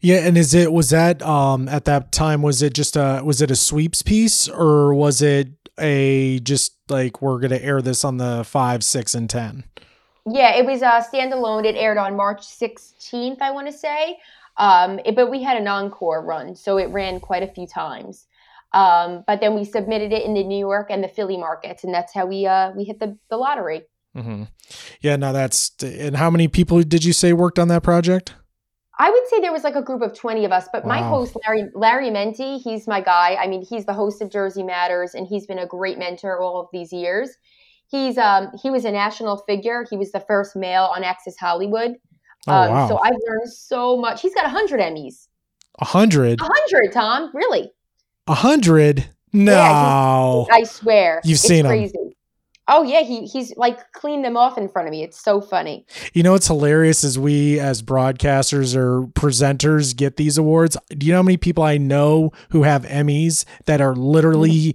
Yeah, 0.00 0.26
and 0.26 0.36
is 0.38 0.54
it 0.54 0.72
was 0.72 0.90
that 0.90 1.22
um 1.22 1.68
at 1.68 1.84
that 1.86 2.12
time 2.12 2.42
was 2.42 2.62
it 2.62 2.74
just 2.74 2.96
a 2.96 3.22
was 3.24 3.40
it 3.40 3.50
a 3.50 3.56
sweeps 3.56 4.02
piece 4.02 4.48
or 4.48 4.94
was 4.94 5.22
it 5.22 5.48
a 5.78 6.40
just 6.40 6.74
like 6.88 7.20
we're 7.20 7.38
gonna 7.38 7.56
air 7.56 7.80
this 7.80 8.04
on 8.04 8.16
the 8.18 8.44
five, 8.44 8.84
six, 8.84 9.14
and 9.14 9.28
ten? 9.28 9.64
Yeah, 10.28 10.56
it 10.56 10.66
was 10.66 10.82
uh, 10.82 11.02
standalone. 11.02 11.64
It 11.64 11.76
aired 11.76 11.98
on 11.98 12.16
March 12.16 12.40
16th, 12.40 13.40
I 13.40 13.52
want 13.52 13.68
to 13.68 13.72
say. 13.72 14.18
Um, 14.58 15.00
it- 15.04 15.14
but 15.14 15.30
we 15.30 15.42
had 15.42 15.56
an 15.56 15.68
encore 15.68 16.24
run, 16.24 16.54
so 16.56 16.78
it 16.78 16.86
ran 16.90 17.20
quite 17.20 17.42
a 17.42 17.48
few 17.52 17.66
times. 17.66 18.26
Um, 18.72 19.24
but 19.26 19.40
then 19.40 19.54
we 19.54 19.64
submitted 19.64 20.12
it 20.12 20.24
in 20.24 20.34
the 20.34 20.44
New 20.44 20.58
York 20.58 20.88
and 20.90 21.02
the 21.02 21.08
Philly 21.08 21.36
markets, 21.36 21.84
and 21.84 21.94
that's 21.94 22.12
how 22.12 22.26
we 22.26 22.46
uh, 22.46 22.72
we 22.76 22.84
hit 22.84 22.98
the, 23.00 23.16
the 23.30 23.36
lottery. 23.36 23.82
Mm-hmm. 24.16 24.44
Yeah, 25.00 25.16
now 25.16 25.32
that's 25.32 25.72
and 25.82 26.16
how 26.16 26.30
many 26.30 26.48
people 26.48 26.82
did 26.82 27.04
you 27.04 27.12
say 27.12 27.32
worked 27.32 27.58
on 27.58 27.68
that 27.68 27.82
project? 27.82 28.34
I 28.98 29.10
would 29.10 29.28
say 29.28 29.40
there 29.40 29.52
was 29.52 29.62
like 29.62 29.76
a 29.76 29.82
group 29.82 30.00
of 30.00 30.14
20 30.14 30.46
of 30.46 30.52
us, 30.52 30.68
but 30.72 30.86
my 30.86 31.02
host, 31.02 31.36
Larry, 31.46 31.64
Larry 31.74 32.08
Mendte, 32.08 32.62
he's 32.62 32.88
my 32.88 33.02
guy. 33.02 33.36
I 33.38 33.46
mean, 33.46 33.62
he's 33.62 33.84
the 33.84 33.92
host 33.92 34.22
of 34.22 34.30
Jersey 34.32 34.62
Matters 34.62 35.12
and 35.14 35.26
he's 35.26 35.46
been 35.46 35.58
a 35.58 35.66
great 35.66 35.98
mentor 35.98 36.40
all 36.40 36.58
of 36.60 36.68
these 36.72 36.94
years. 36.94 37.28
He's 37.88 38.16
um 38.16 38.48
he 38.62 38.70
was 38.70 38.84
a 38.86 38.90
national 38.90 39.44
figure. 39.46 39.84
He 39.90 39.98
was 39.98 40.12
the 40.12 40.20
first 40.20 40.56
male 40.56 40.90
on 40.96 41.04
Access 41.04 41.36
Hollywood. 41.36 41.96
Oh 42.46 42.52
um, 42.54 42.70
wow, 42.70 42.88
So 42.88 42.98
I've 42.98 43.16
learned 43.26 43.52
so 43.52 43.96
much. 43.96 44.22
He's 44.22 44.34
got 44.34 44.44
100 44.44 44.80
Emmys. 44.80 45.28
a 45.80 45.84
hundred, 45.84 46.40
100, 46.40 46.92
Tom, 46.92 47.30
really. 47.34 47.70
a 48.26 48.34
hundred. 48.34 49.08
No, 49.32 50.46
I 50.50 50.62
swear. 50.62 51.20
You've 51.24 51.34
It's 51.36 51.42
seen 51.42 51.66
him. 51.66 51.90
Oh 52.68 52.82
yeah, 52.82 53.02
he 53.02 53.26
he's 53.26 53.56
like 53.56 53.92
cleaned 53.92 54.24
them 54.24 54.36
off 54.36 54.58
in 54.58 54.68
front 54.68 54.88
of 54.88 54.92
me. 54.92 55.04
It's 55.04 55.20
so 55.22 55.40
funny. 55.40 55.86
you 56.14 56.22
know 56.22 56.32
what's 56.32 56.46
hilarious 56.48 57.04
is 57.04 57.18
we 57.18 57.60
as 57.60 57.82
broadcasters 57.82 58.74
or 58.74 59.02
presenters 59.08 59.94
get 59.94 60.16
these 60.16 60.36
awards. 60.38 60.76
Do 60.90 61.06
you 61.06 61.12
know 61.12 61.18
how 61.18 61.22
many 61.22 61.36
people 61.36 61.62
I 61.62 61.76
know 61.76 62.32
who 62.50 62.64
have 62.64 62.82
Emmys 62.84 63.44
that 63.66 63.80
are 63.80 63.94
literally 63.94 64.74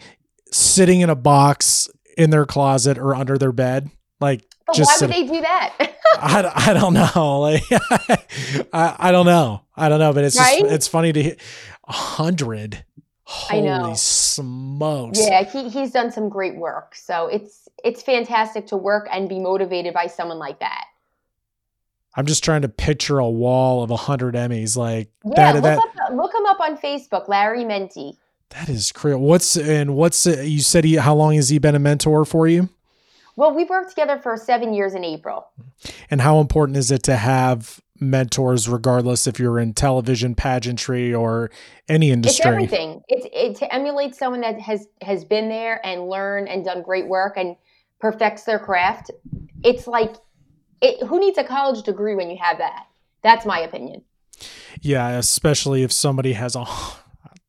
sitting 0.52 1.02
in 1.02 1.10
a 1.10 1.16
box 1.16 1.90
in 2.18 2.30
their 2.30 2.46
closet 2.46 2.98
or 2.98 3.16
under 3.16 3.38
their 3.38 3.52
bed, 3.52 3.90
like 4.20 4.46
But 4.68 4.78
why 4.78 4.98
would 5.02 5.10
they 5.10 5.28
do 5.28 5.42
that? 5.42 5.76
I, 6.22 6.70
I 6.70 6.74
don't 6.74 6.94
know. 6.94 7.40
Like 7.42 7.64
I, 8.74 8.96
I 9.00 9.12
don't 9.12 9.26
know. 9.26 9.62
I 9.76 9.90
don't 9.90 10.00
know, 10.00 10.14
but 10.14 10.24
it's 10.24 10.38
Right? 10.38 10.60
just, 10.60 10.72
it's 10.72 10.88
funny 10.88 11.12
to 11.14 11.24
hear 11.24 11.36
hundred. 11.86 12.86
I 13.50 13.56
Holy 13.56 13.62
know. 13.62 13.94
smokes. 13.96 15.20
Yeah, 15.20 15.44
he, 15.44 15.70
he's 15.70 15.92
done 15.92 16.12
some 16.12 16.28
great 16.30 16.58
work. 16.58 16.96
So 16.96 17.28
it's 17.28 17.68
it's 17.84 18.02
fantastic 18.04 18.68
to 18.68 18.78
work 18.78 19.08
and 19.12 19.28
be 19.30 19.40
motivated 19.40 19.94
by 19.94 20.08
someone 20.08 20.38
like 20.40 20.60
that. 20.60 20.86
I'm 22.16 22.26
just 22.26 22.44
trying 22.44 22.64
to 22.64 22.70
picture 22.70 23.20
a 23.20 23.30
wall 23.30 23.84
of 23.84 23.90
a 23.92 23.96
hundred 23.96 24.36
Emmys. 24.36 24.76
Like 24.76 25.10
Yeah, 25.24 25.54
that 25.54 25.56
look, 25.56 25.64
that 25.64 25.78
up, 25.80 26.14
look 26.14 26.34
him 26.34 26.46
up 26.46 26.60
on 26.60 26.78
Facebook, 26.78 27.28
Larry 27.30 27.64
Mendte. 27.64 28.18
That 28.50 28.68
is 28.68 28.92
crazy. 28.92 29.16
What's 29.18 29.56
and 29.56 29.96
what's 29.96 30.28
uh, 30.28 30.42
you 30.42 30.60
said 30.60 30.84
he 30.84 30.96
how 30.96 31.16
long 31.16 31.36
has 31.36 31.48
he 31.50 31.58
been 31.58 31.74
a 31.76 31.80
mentor 31.80 32.26
for 32.26 32.48
you? 32.50 32.68
Well, 33.42 33.56
we've 33.56 33.72
worked 33.72 33.90
together 33.90 34.20
for 34.20 34.38
seven 34.38 34.72
years 34.72 34.94
in 34.94 35.04
April. 35.04 35.48
And 36.12 36.22
how 36.22 36.42
important 36.42 36.78
is 36.78 36.92
it 36.92 37.02
to 37.06 37.16
have 37.16 37.82
mentors, 38.00 38.70
regardless 38.70 39.26
if 39.26 39.40
you're 39.40 39.58
in 39.58 39.74
television, 39.74 40.36
pageantry, 40.36 41.12
or 41.12 41.50
any 41.90 42.12
industry? 42.12 42.38
It's 42.38 42.46
everything. 42.46 43.02
It's 43.08 43.26
it, 43.34 43.56
to 43.58 43.74
emulate 43.74 44.14
someone 44.14 44.42
that 44.42 44.60
has 44.60 44.88
has 45.02 45.26
been 45.26 45.50
there 45.50 45.84
and 45.84 46.08
learned 46.08 46.50
and 46.50 46.64
done 46.64 46.84
great 46.84 47.08
work 47.08 47.36
and 47.36 47.56
perfects 48.00 48.44
their 48.44 48.60
craft. 48.60 49.10
It's 49.64 49.88
like, 49.88 50.14
it, 50.80 51.04
who 51.08 51.20
needs 51.20 51.40
a 51.40 51.44
college 51.44 51.84
degree 51.84 52.14
when 52.14 52.30
you 52.30 52.38
have 52.40 52.60
that? 52.60 52.86
That's 53.24 53.44
my 53.44 53.62
opinion. 53.62 54.04
Yeah, 54.82 55.18
especially 55.18 55.82
if 55.82 55.92
somebody 55.92 56.34
has 56.34 56.56
a 56.56 56.64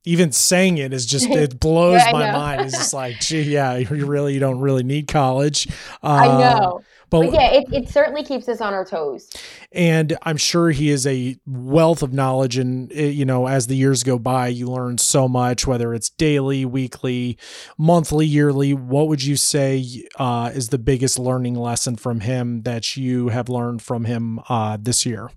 even 0.05 0.33
saying 0.33 0.79
it 0.79 0.93
is 0.93 1.07
just 1.07 1.29
it 1.29 1.61
blows 1.61 2.01
yeah, 2.05 2.13
my 2.13 2.33
mind. 2.33 2.63
It's 2.63 2.77
just 2.77 2.95
like, 2.95 3.21
gee, 3.21 3.43
yeah, 3.43 3.77
you 3.77 4.07
really 4.07 4.35
you 4.35 4.41
don't 4.41 4.61
really 4.61 4.83
need 4.83 5.09
college. 5.09 5.69
Uh, 6.03 6.07
I 6.07 6.27
know. 6.27 6.83
But, 7.13 7.31
but, 7.31 7.35
yeah, 7.35 7.53
it, 7.53 7.67
it 7.71 7.89
certainly 7.91 8.25
keeps 8.25 8.49
us 8.49 8.63
on 8.63 8.73
our 8.73 8.87
toes. 8.87 9.29
And 9.71 10.17
I'm 10.23 10.39
sure 10.39 10.71
he 10.71 10.89
is 10.89 11.07
a 11.07 11.37
wealth 11.45 12.03
of 12.03 12.15
knowledge. 12.15 12.57
And, 12.57 12.91
eh, 12.91 13.09
you 13.09 13.27
know, 13.27 13.47
as 13.47 13.67
the 13.67 13.77
years 13.77 14.03
go 14.03 14.19
by, 14.19 14.49
you 14.49 14.67
learn 14.67 14.97
so 14.97 15.29
much, 15.29 15.67
whether 15.67 15.93
it's 15.93 16.09
daily, 16.09 16.65
weekly, 16.65 17.37
monthly, 17.77 18.25
yearly. 18.25 18.73
What 18.73 19.09
would 19.09 19.23
you 19.23 19.37
say 19.37 20.07
uh, 20.19 20.53
is 20.55 20.71
the 20.71 20.79
biggest 20.79 21.19
learning 21.19 21.55
lesson 21.55 21.97
from 21.97 22.21
him 22.21 22.63
that 22.63 22.97
you 22.97 23.29
have 23.29 23.51
learned 23.51 23.83
from 23.83 24.07
him 24.07 24.41
uh, 24.49 24.79
this 24.81 25.05
year? 25.05 25.29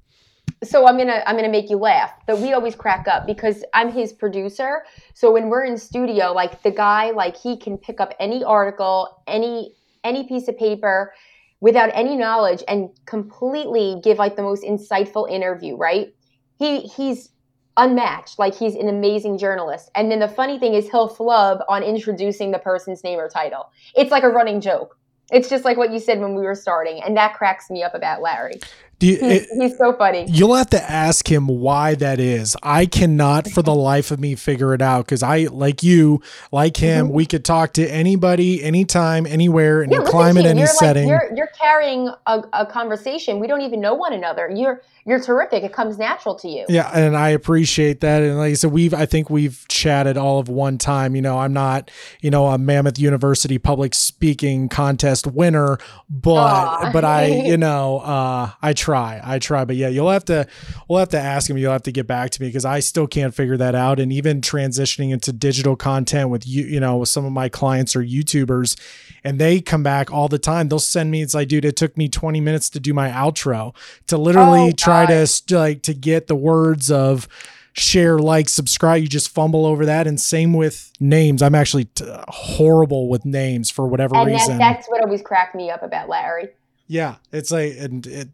So 0.68 0.88
I'm 0.88 0.98
gonna 0.98 1.24
I'm 1.26 1.36
gonna 1.36 1.50
make 1.50 1.70
you 1.70 1.78
laugh. 1.78 2.12
But 2.28 2.40
we 2.40 2.54
always 2.54 2.76
crack 2.76 3.08
up 3.08 3.26
because 3.26 3.64
I'm 3.74 3.92
his 3.92 4.14
producer. 4.14 4.84
So 5.14 5.32
when 5.32 5.50
we're 5.50 5.66
in 5.66 5.78
studio, 5.78 6.32
like 6.34 6.62
the 6.64 6.72
guy, 6.72 7.12
like 7.12 7.38
he 7.38 7.58
can 7.58 7.78
pick 7.78 8.00
up 8.00 8.14
any 8.20 8.44
article, 8.44 9.22
any 9.28 9.74
any 10.04 10.28
piece 10.28 10.48
of 10.48 10.58
paper 10.58 11.14
without 11.62 11.90
any 11.94 12.16
knowledge 12.16 12.64
and 12.68 12.90
completely 13.06 14.00
give 14.04 14.18
like 14.18 14.36
the 14.36 14.44
most 14.44 14.64
insightful 14.64 15.30
interview, 15.30 15.76
right? 15.76 16.14
He 16.58 16.82
he's 16.82 17.30
unmatched. 17.78 18.40
Like 18.40 18.56
he's 18.56 18.76
an 18.76 18.88
amazing 18.88 19.38
journalist. 19.38 19.90
And 19.96 20.12
then 20.12 20.20
the 20.20 20.28
funny 20.28 20.60
thing 20.60 20.74
is 20.74 20.90
he'll 20.90 21.08
flub 21.08 21.60
on 21.68 21.84
introducing 21.84 22.52
the 22.52 22.60
person's 22.60 23.04
name 23.04 23.20
or 23.20 23.30
title. 23.30 23.70
It's 23.96 24.12
like 24.12 24.24
a 24.24 24.30
running 24.30 24.62
joke. 24.62 24.98
It's 25.32 25.50
just 25.50 25.66
like 25.66 25.76
what 25.76 25.92
you 25.92 26.00
said 26.00 26.20
when 26.20 26.36
we 26.36 26.44
were 26.44 26.56
starting, 26.56 27.02
and 27.02 27.18
that 27.18 27.34
cracks 27.34 27.72
me 27.72 27.82
up 27.82 27.96
about 27.96 28.22
Larry. 28.22 28.60
You, 29.00 29.18
he's, 29.18 29.52
he's, 29.52 29.78
so 29.78 29.94
funny. 29.94 30.26
You'll 30.28 30.56
have 30.56 30.70
to 30.70 30.82
ask 30.82 31.30
him 31.30 31.48
why 31.48 31.96
that 31.96 32.20
is. 32.20 32.56
I 32.64 32.86
cannot 32.86 33.48
for 33.48 33.62
the 33.62 33.76
life 33.76 34.10
of 34.10 34.20
me 34.20 34.36
figure 34.36 34.74
it 34.74 34.82
out 34.82 35.06
because 35.06 35.22
I, 35.22 35.44
like 35.52 35.84
you, 35.84 36.22
like 36.52 36.78
him, 36.78 37.08
mm-hmm. 37.08 37.16
we 37.16 37.26
could 37.26 37.46
talk 37.46 37.74
to 37.74 37.86
anybody, 37.88 38.64
anytime, 38.64 39.28
anywhere, 39.28 39.84
any 39.84 39.96
yeah, 39.96 40.04
climate, 40.06 40.46
any 40.46 40.62
you're 40.62 40.68
setting. 40.68 41.10
Like, 41.10 41.22
you're, 41.30 41.38
you're 41.38 41.52
carrying 41.60 42.10
a, 42.26 42.44
a 42.54 42.66
conversation. 42.66 43.40
We 43.40 43.48
don't 43.48 43.62
even 43.62 43.80
know 43.82 43.94
one 43.94 44.14
another. 44.14 44.50
You're 44.54 44.82
you're 45.08 45.20
terrific. 45.20 45.64
It 45.64 45.72
comes 45.72 46.00
natural 46.00 46.34
to 46.36 46.50
you. 46.50 46.66
Yeah, 46.68 46.90
and 46.92 47.16
I 47.16 47.30
appreciate 47.30 48.00
that. 48.00 48.24
And 48.24 48.40
like 48.40 48.52
I 48.52 48.54
said, 48.56 48.72
we've 48.72 48.94
I 48.94 49.06
think 49.06 49.30
we've 49.30 49.64
chatted 49.68 50.18
all 50.18 50.40
of 50.40 50.50
one 50.50 50.80
time. 50.80 51.16
You 51.16 51.22
know, 51.22 51.38
I'm 51.38 51.54
not 51.54 51.92
you 52.22 52.32
know 52.32 52.48
a 52.48 52.58
Monmouth 52.58 52.98
University 52.98 53.60
public 53.60 53.94
speaking 53.94 54.68
contest 54.68 55.28
winner, 55.28 55.78
but 56.10 56.80
Aww. 56.80 56.94
but 56.94 57.06
I 57.06 57.26
you 57.46 57.58
know 57.58 58.00
uh, 58.00 58.52
I 58.62 58.74
try 58.74 58.95
I 58.96 59.40
try. 59.40 59.66
But 59.66 59.76
yeah, 59.76 59.90
you'll 59.90 60.10
have 60.10 60.26
to 60.26 60.48
we'll 60.88 61.00
have 61.00 61.10
to 61.10 61.20
ask 61.20 61.50
him. 61.50 61.58
You'll 61.58 61.72
have 61.72 61.84
to 61.84 61.92
get 61.92 62.08
back 62.08 62.32
to 62.32 62.42
me 62.42 62.48
because 62.48 62.66
I 62.66 62.80
still 62.80 63.08
can't 63.08 63.34
figure 63.34 63.58
that 63.58 63.76
out. 63.76 64.00
And 64.00 64.12
even 64.12 64.42
transitioning 64.42 65.12
into 65.12 65.32
digital 65.32 65.76
content 65.76 66.30
with 66.30 66.48
you, 66.48 66.66
you 66.66 66.80
know, 66.80 66.98
with 66.98 67.10
some 67.10 67.26
of 67.26 67.32
my 67.32 67.50
clients 67.50 67.96
are 67.96 68.04
YouTubers 68.04 68.80
and 69.24 69.40
they 69.40 69.60
come 69.60 69.84
back 69.84 70.12
all 70.12 70.28
the 70.28 70.40
time. 70.40 70.70
They'll 70.70 70.80
send 70.80 71.12
me, 71.12 71.22
it's 71.22 71.34
like, 71.34 71.48
dude, 71.48 71.66
it 71.66 71.76
took 71.76 71.98
me 71.98 72.08
20 72.08 72.40
minutes 72.40 72.70
to 72.72 72.80
do 72.80 72.94
my 72.94 73.10
outro 73.10 73.76
to 74.08 74.18
literally 74.18 74.70
oh, 74.70 74.72
try 74.72 75.06
to 75.06 75.28
like 75.52 75.82
to 75.84 75.94
get 75.94 76.28
the 76.28 76.36
words 76.36 76.92
of 76.92 77.28
share, 77.74 78.20
like, 78.20 78.50
subscribe. 78.50 79.02
You 79.02 79.08
just 79.08 79.30
fumble 79.30 79.66
over 79.66 79.86
that. 79.88 80.08
And 80.08 80.20
same 80.20 80.54
with 80.54 80.92
names. 81.00 81.42
I'm 81.42 81.56
actually 81.56 81.86
t- 81.86 82.06
horrible 82.28 83.10
with 83.10 83.26
names 83.26 83.70
for 83.70 83.88
whatever 83.88 84.16
and 84.16 84.32
reason. 84.32 84.58
That, 84.58 84.76
that's 84.76 84.88
what 84.88 85.04
always 85.04 85.22
cracked 85.22 85.56
me 85.56 85.70
up 85.70 85.84
about 85.84 86.08
Larry. 86.08 86.50
Yeah. 86.88 87.16
It's 87.32 87.52
like, 87.52 87.74
and 87.78 88.06
it, 88.06 88.30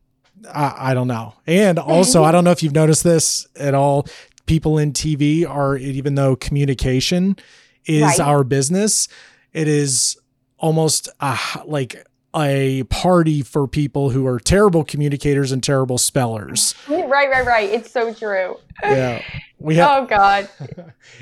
I, 0.48 0.92
I 0.92 0.94
don't 0.94 1.08
know. 1.08 1.34
And 1.48 1.80
also, 1.80 2.24
I 2.24 2.32
don't 2.32 2.44
know 2.44 2.52
if 2.52 2.64
you've 2.64 2.74
noticed 2.74 3.04
this 3.04 3.48
at 3.56 3.74
all. 3.74 4.08
People 4.46 4.78
in 4.78 4.94
TV 4.94 5.48
are, 5.48 5.78
even 5.78 6.16
though 6.16 6.36
communication 6.36 7.38
is 7.86 8.04
right. 8.04 8.20
our 8.20 8.44
business, 8.44 9.08
it 9.54 9.68
is 9.68 10.18
almost 10.58 11.10
a, 11.20 11.38
like 11.66 12.06
a 12.36 12.84
party 12.84 13.42
for 13.42 13.68
people 13.68 14.10
who 14.12 14.26
are 14.26 14.40
terrible 14.40 14.84
communicators 14.84 15.52
and 15.52 15.62
terrible 15.62 15.98
spellers. 15.98 16.76
Right, 16.88 17.30
right, 17.30 17.46
right. 17.46 17.70
It's 17.70 17.92
so 17.92 18.14
true. 18.14 18.58
Yeah. 18.84 19.22
We 19.60 19.76
have, 19.76 20.04
oh 20.04 20.06
God. 20.08 20.50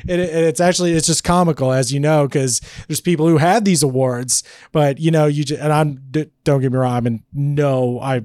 it, 0.08 0.20
it, 0.20 0.30
it's 0.30 0.62
actually 0.62 0.94
it's 0.94 1.08
just 1.08 1.24
comical, 1.24 1.74
as 1.74 1.92
you 1.92 2.00
know, 2.00 2.28
because 2.28 2.62
there's 2.88 3.02
people 3.02 3.28
who 3.28 3.38
had 3.38 3.66
these 3.66 3.84
awards, 3.84 4.44
but 4.72 5.00
you 5.00 5.12
know, 5.12 5.26
you 5.26 5.44
just, 5.44 5.62
and 5.62 5.74
I'm 5.74 5.96
don't 6.44 6.62
get 6.62 6.72
me 6.72 6.78
wrong, 6.78 6.94
I 6.96 7.02
mean, 7.02 7.24
no, 7.34 8.00
I 8.00 8.22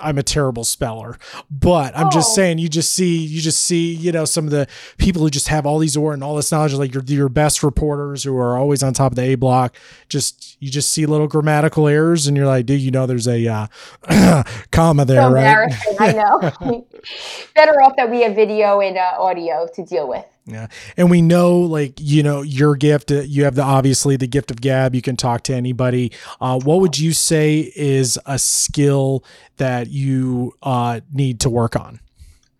I'm 0.00 0.18
a 0.18 0.22
terrible 0.22 0.64
speller, 0.64 1.18
but 1.50 1.96
I'm 1.96 2.08
oh. 2.08 2.10
just 2.10 2.34
saying 2.34 2.58
you 2.58 2.68
just 2.68 2.92
see 2.92 3.18
you 3.18 3.40
just 3.40 3.62
see 3.62 3.94
you 3.94 4.12
know 4.12 4.24
some 4.24 4.44
of 4.44 4.50
the 4.50 4.66
people 4.98 5.22
who 5.22 5.30
just 5.30 5.48
have 5.48 5.66
all 5.66 5.78
these 5.78 5.96
or 5.96 6.14
and 6.14 6.22
all 6.22 6.36
this 6.36 6.52
knowledge 6.52 6.74
like 6.74 6.94
your 6.94 7.02
your 7.04 7.28
best 7.28 7.62
reporters 7.62 8.24
who 8.24 8.36
are 8.36 8.56
always 8.56 8.82
on 8.82 8.92
top 8.92 9.12
of 9.12 9.16
the 9.16 9.22
A 9.22 9.34
block. 9.34 9.74
Just 10.08 10.56
you 10.60 10.70
just 10.70 10.90
see 10.90 11.06
little 11.06 11.28
grammatical 11.28 11.88
errors 11.88 12.26
and 12.26 12.36
you're 12.36 12.46
like, 12.46 12.66
dude, 12.66 12.80
you 12.80 12.90
know 12.90 13.06
there's 13.06 13.28
a 13.28 13.46
uh, 13.46 14.42
comma 14.70 15.04
there, 15.04 15.22
so 15.22 15.32
right? 15.32 15.72
I 16.00 16.12
know. 16.12 16.40
Better 17.54 17.82
off 17.82 17.94
that 17.96 18.10
we 18.10 18.22
have 18.22 18.34
video 18.34 18.80
and 18.80 18.96
uh, 18.96 19.12
audio 19.18 19.68
to 19.74 19.84
deal 19.84 20.08
with. 20.08 20.24
Yeah. 20.46 20.68
And 20.96 21.10
we 21.10 21.22
know, 21.22 21.58
like, 21.58 21.94
you 21.98 22.22
know, 22.22 22.42
your 22.42 22.76
gift, 22.76 23.10
uh, 23.10 23.22
you 23.22 23.44
have 23.44 23.56
the 23.56 23.62
obviously 23.62 24.16
the 24.16 24.28
gift 24.28 24.52
of 24.52 24.60
gab. 24.60 24.94
You 24.94 25.02
can 25.02 25.16
talk 25.16 25.42
to 25.44 25.54
anybody. 25.54 26.12
Uh, 26.40 26.60
what 26.60 26.80
would 26.80 26.98
you 26.98 27.12
say 27.12 27.72
is 27.74 28.16
a 28.26 28.38
skill 28.38 29.24
that 29.56 29.88
you 29.88 30.52
uh, 30.62 31.00
need 31.12 31.40
to 31.40 31.50
work 31.50 31.74
on? 31.74 31.98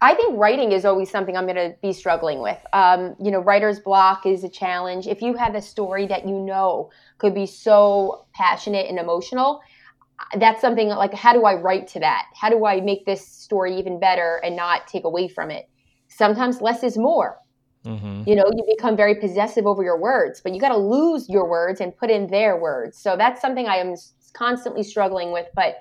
I 0.00 0.14
think 0.14 0.36
writing 0.36 0.72
is 0.72 0.84
always 0.84 1.10
something 1.10 1.36
I'm 1.36 1.46
going 1.46 1.56
to 1.56 1.76
be 1.80 1.92
struggling 1.92 2.40
with. 2.40 2.58
Um, 2.72 3.14
you 3.22 3.30
know, 3.30 3.38
writer's 3.38 3.78
block 3.78 4.26
is 4.26 4.42
a 4.42 4.48
challenge. 4.48 5.06
If 5.06 5.22
you 5.22 5.34
have 5.34 5.54
a 5.54 5.62
story 5.62 6.06
that 6.08 6.26
you 6.26 6.38
know 6.38 6.90
could 7.18 7.34
be 7.34 7.46
so 7.46 8.26
passionate 8.34 8.88
and 8.88 8.98
emotional, 8.98 9.60
that's 10.38 10.60
something 10.60 10.88
like, 10.88 11.14
how 11.14 11.32
do 11.32 11.44
I 11.44 11.54
write 11.54 11.86
to 11.88 12.00
that? 12.00 12.26
How 12.34 12.50
do 12.50 12.66
I 12.66 12.80
make 12.80 13.06
this 13.06 13.26
story 13.26 13.78
even 13.78 14.00
better 14.00 14.40
and 14.44 14.56
not 14.56 14.86
take 14.88 15.04
away 15.04 15.28
from 15.28 15.50
it? 15.50 15.68
Sometimes 16.08 16.60
less 16.60 16.82
is 16.82 16.98
more 16.98 17.38
Mm-hmm. 17.86 18.28
You 18.28 18.34
know, 18.34 18.44
you 18.54 18.64
become 18.68 18.96
very 18.96 19.14
possessive 19.14 19.64
over 19.64 19.84
your 19.84 19.98
words, 19.98 20.40
but 20.40 20.52
you 20.52 20.60
got 20.60 20.70
to 20.70 20.76
lose 20.76 21.28
your 21.28 21.48
words 21.48 21.80
and 21.80 21.96
put 21.96 22.10
in 22.10 22.26
their 22.26 22.60
words. 22.60 22.98
So 22.98 23.16
that's 23.16 23.40
something 23.40 23.68
I 23.68 23.76
am 23.76 23.94
constantly 24.32 24.82
struggling 24.82 25.30
with. 25.32 25.46
But 25.54 25.76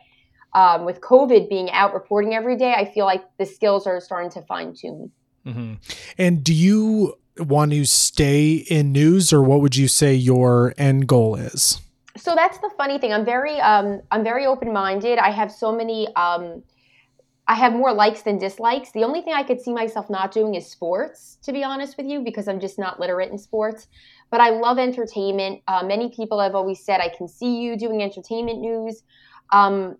um, 0.53 0.85
with 0.85 1.01
COVID 1.01 1.49
being 1.49 1.71
out 1.71 1.93
reporting 1.95 2.35
every 2.35 2.55
day, 2.55 2.73
I 2.73 2.85
feel 2.85 3.05
like 3.05 3.23
the 3.39 3.45
skills 3.45 3.87
are 3.87 3.99
starting 3.99 4.29
to 4.31 4.41
fine 4.43 4.75
tune. 4.75 5.11
Mm-hmm. 5.45 5.73
And 6.19 6.43
do 6.43 6.53
you 6.53 7.15
want 7.39 7.71
to 7.71 7.85
stay 7.85 8.53
in 8.53 8.91
news, 8.91 9.33
or 9.33 9.41
what 9.41 9.61
would 9.61 9.75
you 9.75 9.87
say 9.87 10.13
your 10.13 10.73
end 10.77 11.07
goal 11.07 11.35
is? 11.35 11.81
So 12.17 12.35
that's 12.35 12.59
the 12.59 12.69
funny 12.77 12.99
thing. 12.99 13.11
I'm 13.11 13.25
very, 13.25 13.59
um, 13.59 14.01
I'm 14.11 14.23
very 14.23 14.45
open 14.45 14.71
minded. 14.71 15.17
I 15.17 15.31
have 15.31 15.51
so 15.51 15.75
many. 15.75 16.07
Um, 16.15 16.63
I 17.47 17.53
have 17.55 17.73
more 17.73 17.93
likes 17.93 18.23
than 18.23 18.39
dislikes. 18.39 18.91
The 18.91 19.03
only 19.03 19.21
thing 19.21 19.33
I 19.33 19.43
could 19.43 19.61
see 19.61 19.71
myself 19.71 20.09
not 20.09 20.31
doing 20.31 20.55
is 20.55 20.69
sports, 20.69 21.37
to 21.43 21.53
be 21.53 21.63
honest 21.63 21.95
with 21.95 22.07
you, 22.07 22.21
because 22.23 22.47
I'm 22.47 22.59
just 22.59 22.79
not 22.79 22.99
literate 22.99 23.31
in 23.31 23.37
sports. 23.37 23.87
But 24.31 24.41
I 24.41 24.49
love 24.49 24.79
entertainment. 24.79 25.61
Uh, 25.67 25.83
many 25.83 26.09
people 26.09 26.39
have 26.39 26.55
always 26.55 26.83
said, 26.83 27.01
I 27.01 27.09
can 27.09 27.27
see 27.27 27.61
you 27.61 27.77
doing 27.77 28.01
entertainment 28.01 28.61
news. 28.61 29.03
Um, 29.51 29.97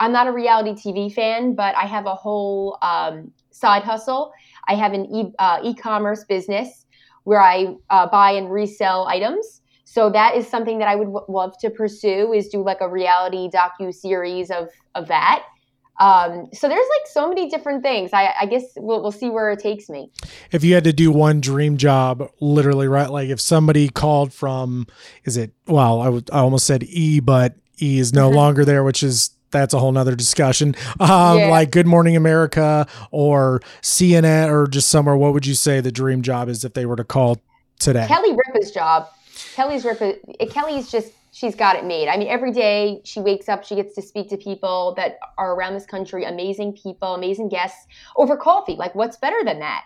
I'm 0.00 0.12
not 0.12 0.26
a 0.26 0.32
reality 0.32 0.74
TV 0.74 1.14
fan, 1.14 1.54
but 1.54 1.74
I 1.76 1.86
have 1.86 2.06
a 2.06 2.14
whole 2.14 2.78
um, 2.82 3.32
side 3.52 3.84
hustle. 3.84 4.32
I 4.68 4.74
have 4.74 4.92
an 4.92 5.06
e- 5.06 5.32
uh, 5.38 5.72
commerce 5.74 6.24
business 6.24 6.84
where 7.24 7.40
I 7.40 7.76
uh, 7.88 8.08
buy 8.08 8.32
and 8.32 8.50
resell 8.50 9.06
items. 9.06 9.62
So 9.84 10.10
that 10.10 10.36
is 10.36 10.48
something 10.48 10.78
that 10.78 10.88
I 10.88 10.96
would 10.96 11.08
love 11.28 11.54
to 11.60 11.70
pursue 11.70 12.32
is 12.32 12.48
do 12.48 12.64
like 12.64 12.80
a 12.80 12.88
reality 12.88 13.48
docu 13.48 13.94
series 13.94 14.50
of 14.50 14.68
of 14.94 15.08
that. 15.08 15.44
Um, 15.98 16.48
so 16.52 16.68
there's 16.68 16.86
like 17.00 17.06
so 17.06 17.28
many 17.28 17.48
different 17.48 17.82
things. 17.82 18.10
I, 18.12 18.34
I 18.40 18.46
guess 18.46 18.64
we'll, 18.76 19.02
we'll 19.02 19.12
see 19.12 19.30
where 19.30 19.50
it 19.50 19.60
takes 19.60 19.88
me. 19.88 20.10
If 20.50 20.64
you 20.64 20.74
had 20.74 20.84
to 20.84 20.92
do 20.92 21.10
one 21.10 21.40
dream 21.40 21.76
job, 21.76 22.28
literally, 22.40 22.88
right? 22.88 23.10
Like 23.10 23.28
if 23.28 23.40
somebody 23.40 23.88
called 23.88 24.32
from, 24.32 24.86
is 25.24 25.36
it, 25.36 25.52
well, 25.66 26.00
I, 26.00 26.06
w- 26.06 26.24
I 26.32 26.38
almost 26.38 26.66
said 26.66 26.82
E, 26.84 27.20
but 27.20 27.56
E 27.80 27.98
is 27.98 28.12
no 28.12 28.30
longer 28.30 28.64
there, 28.64 28.82
which 28.82 29.02
is 29.02 29.30
that's 29.52 29.74
a 29.74 29.78
whole 29.78 29.92
nother 29.92 30.16
discussion. 30.16 30.74
Um, 30.98 31.38
yeah. 31.38 31.48
Like 31.48 31.70
Good 31.70 31.86
Morning 31.86 32.16
America 32.16 32.86
or 33.10 33.60
CNN 33.82 34.48
or 34.48 34.66
just 34.66 34.88
somewhere. 34.88 35.16
What 35.16 35.34
would 35.34 35.46
you 35.46 35.54
say 35.54 35.80
the 35.80 35.92
dream 35.92 36.22
job 36.22 36.48
is 36.48 36.64
if 36.64 36.72
they 36.72 36.86
were 36.86 36.96
to 36.96 37.04
call 37.04 37.38
today? 37.78 38.06
Kelly 38.08 38.30
Ripa's 38.32 38.70
job. 38.70 39.08
Kelly's 39.54 39.84
Ripa. 39.84 40.14
Kelly's 40.50 40.90
just 40.90 41.12
she's 41.32 41.56
got 41.56 41.76
it 41.76 41.84
made. 41.84 42.08
I 42.08 42.16
mean, 42.16 42.28
every 42.28 42.52
day 42.52 43.00
she 43.04 43.20
wakes 43.20 43.48
up, 43.48 43.64
she 43.64 43.74
gets 43.74 43.94
to 43.96 44.02
speak 44.02 44.28
to 44.28 44.36
people 44.36 44.94
that 44.96 45.18
are 45.38 45.54
around 45.54 45.74
this 45.74 45.86
country, 45.86 46.24
amazing 46.24 46.74
people, 46.74 47.14
amazing 47.14 47.48
guests 47.48 47.86
over 48.16 48.36
coffee. 48.36 48.76
Like, 48.76 48.94
what's 48.94 49.16
better 49.16 49.42
than 49.44 49.58
that? 49.58 49.84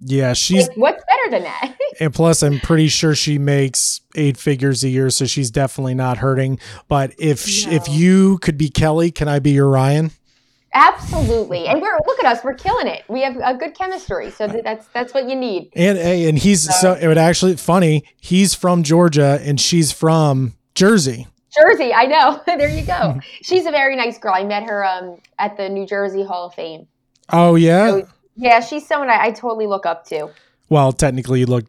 Yeah, 0.00 0.32
she's 0.32 0.68
Like, 0.68 0.76
what's 0.76 1.04
better 1.04 1.30
than 1.30 1.42
that? 1.42 1.76
and 2.00 2.14
plus 2.14 2.42
I'm 2.42 2.60
pretty 2.60 2.88
sure 2.88 3.14
she 3.14 3.38
makes 3.38 4.00
eight 4.14 4.36
figures 4.36 4.84
a 4.84 4.88
year, 4.88 5.10
so 5.10 5.24
she's 5.24 5.50
definitely 5.50 5.94
not 5.94 6.18
hurting. 6.18 6.60
But 6.86 7.14
if 7.18 7.40
sh 7.40 7.66
if 7.66 7.88
you 7.88 8.38
could 8.38 8.56
be 8.56 8.68
Kelly, 8.68 9.10
can 9.10 9.26
I 9.26 9.40
be 9.40 9.50
your 9.50 9.68
Ryan? 9.68 10.12
Absolutely. 10.72 11.66
And 11.66 11.80
we're 11.80 11.98
look 12.06 12.22
at 12.22 12.26
us, 12.26 12.44
we're 12.44 12.54
killing 12.54 12.86
it. 12.86 13.02
We 13.08 13.22
have 13.22 13.36
a 13.42 13.54
good 13.54 13.74
chemistry, 13.74 14.30
so 14.30 14.46
that's 14.46 14.86
that's 14.88 15.14
what 15.14 15.28
you 15.28 15.34
need. 15.34 15.72
And 15.74 15.98
hey, 15.98 16.28
and 16.28 16.38
he's 16.38 16.72
so 16.80 16.92
it 16.92 17.08
would 17.08 17.18
actually 17.18 17.56
funny. 17.56 18.04
He's 18.20 18.54
from 18.54 18.84
Georgia 18.84 19.40
and 19.42 19.60
she's 19.60 19.90
from 19.90 20.54
Jersey. 20.78 21.26
Jersey, 21.50 21.92
I 21.92 22.04
know. 22.06 22.40
there 22.46 22.68
you 22.70 22.84
go. 22.86 23.18
She's 23.42 23.66
a 23.66 23.70
very 23.72 23.96
nice 23.96 24.16
girl. 24.16 24.32
I 24.34 24.44
met 24.44 24.62
her 24.62 24.84
um, 24.84 25.18
at 25.38 25.56
the 25.56 25.68
New 25.68 25.86
Jersey 25.86 26.22
Hall 26.22 26.46
of 26.46 26.54
Fame. 26.54 26.86
Oh 27.32 27.56
yeah. 27.56 27.88
So, 27.90 28.08
yeah, 28.36 28.60
she's 28.60 28.86
someone 28.86 29.10
I, 29.10 29.24
I 29.26 29.30
totally 29.32 29.66
look 29.66 29.84
up 29.86 30.06
to. 30.06 30.28
Well, 30.68 30.92
technically, 30.92 31.40
you 31.40 31.46
look 31.46 31.64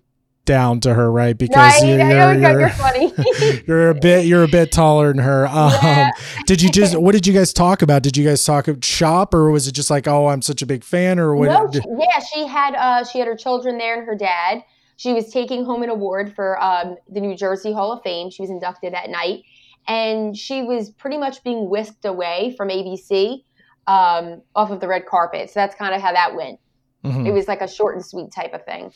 down 0.46 0.80
to 0.82 0.94
her, 0.94 1.12
right? 1.12 1.38
Because 1.38 1.56
Right? 1.56 1.84
you're, 1.88 1.98
you're, 1.98 2.10
you're, 2.10 2.34
you're, 2.40 2.60
you're 2.62 2.70
funny. 2.70 3.14
you're 3.68 3.90
a 3.90 3.96
bit 3.96 4.26
you're 4.26 4.44
a 4.44 4.48
bit 4.48 4.72
taller 4.72 5.08
than 5.08 5.24
her. 5.24 5.48
Um, 5.48 5.72
Yeah. 5.82 6.12
Did 6.46 6.62
you 6.62 6.70
just 6.70 6.96
what 7.00 7.14
did 7.14 7.26
you 7.28 7.34
guys 7.34 7.52
talk 7.54 7.82
about? 7.82 8.04
Did 8.04 8.16
you 8.18 8.26
guys 8.26 8.44
talk 8.44 8.68
shop 8.82 9.34
or 9.34 9.50
was 9.52 9.68
it 9.68 9.72
just 9.74 9.90
like 9.90 10.08
oh 10.08 10.28
I'm 10.28 10.42
such 10.42 10.62
a 10.62 10.66
big 10.66 10.84
fan 10.84 11.20
or 11.20 11.36
what? 11.36 11.48
no, 11.48 11.70
she- 11.72 11.82
yeah, 11.98 12.20
she 12.20 12.48
had 12.48 12.76
uh, 12.76 13.04
she 13.06 13.20
had 13.20 13.28
her 13.28 13.36
children 13.36 13.78
there 13.80 13.98
and 13.98 14.06
her 14.08 14.16
dad. 14.16 14.64
She 15.00 15.14
was 15.14 15.32
taking 15.32 15.64
home 15.64 15.82
an 15.82 15.88
award 15.88 16.36
for 16.36 16.62
um, 16.62 16.98
the 17.08 17.22
New 17.22 17.34
Jersey 17.34 17.72
Hall 17.72 17.94
of 17.94 18.04
Fame. 18.04 18.30
She 18.30 18.42
was 18.42 18.50
inducted 18.50 18.94
that 18.94 19.10
night, 19.10 19.44
and 19.88 20.36
she 20.36 20.62
was 20.62 20.90
pretty 20.90 21.18
much 21.18 21.42
being 21.42 21.70
whisked 21.70 22.04
away 22.04 22.54
from 22.58 22.68
ABC 22.68 23.46
um, 23.88 24.42
off 24.58 24.72
of 24.72 24.82
the 24.82 24.90
red 24.90 25.06
carpet. 25.06 25.52
So 25.52 25.62
that's 25.62 25.74
kind 25.74 25.96
of 25.96 26.02
how 26.02 26.12
that 26.12 26.36
went. 26.36 26.60
Mhm. 27.06 27.26
It 27.26 27.32
was 27.32 27.48
like 27.48 27.62
a 27.62 27.68
short 27.68 27.96
and 27.96 28.06
sweet 28.06 28.34
type 28.34 28.54
of 28.54 28.66
thing. 28.66 28.92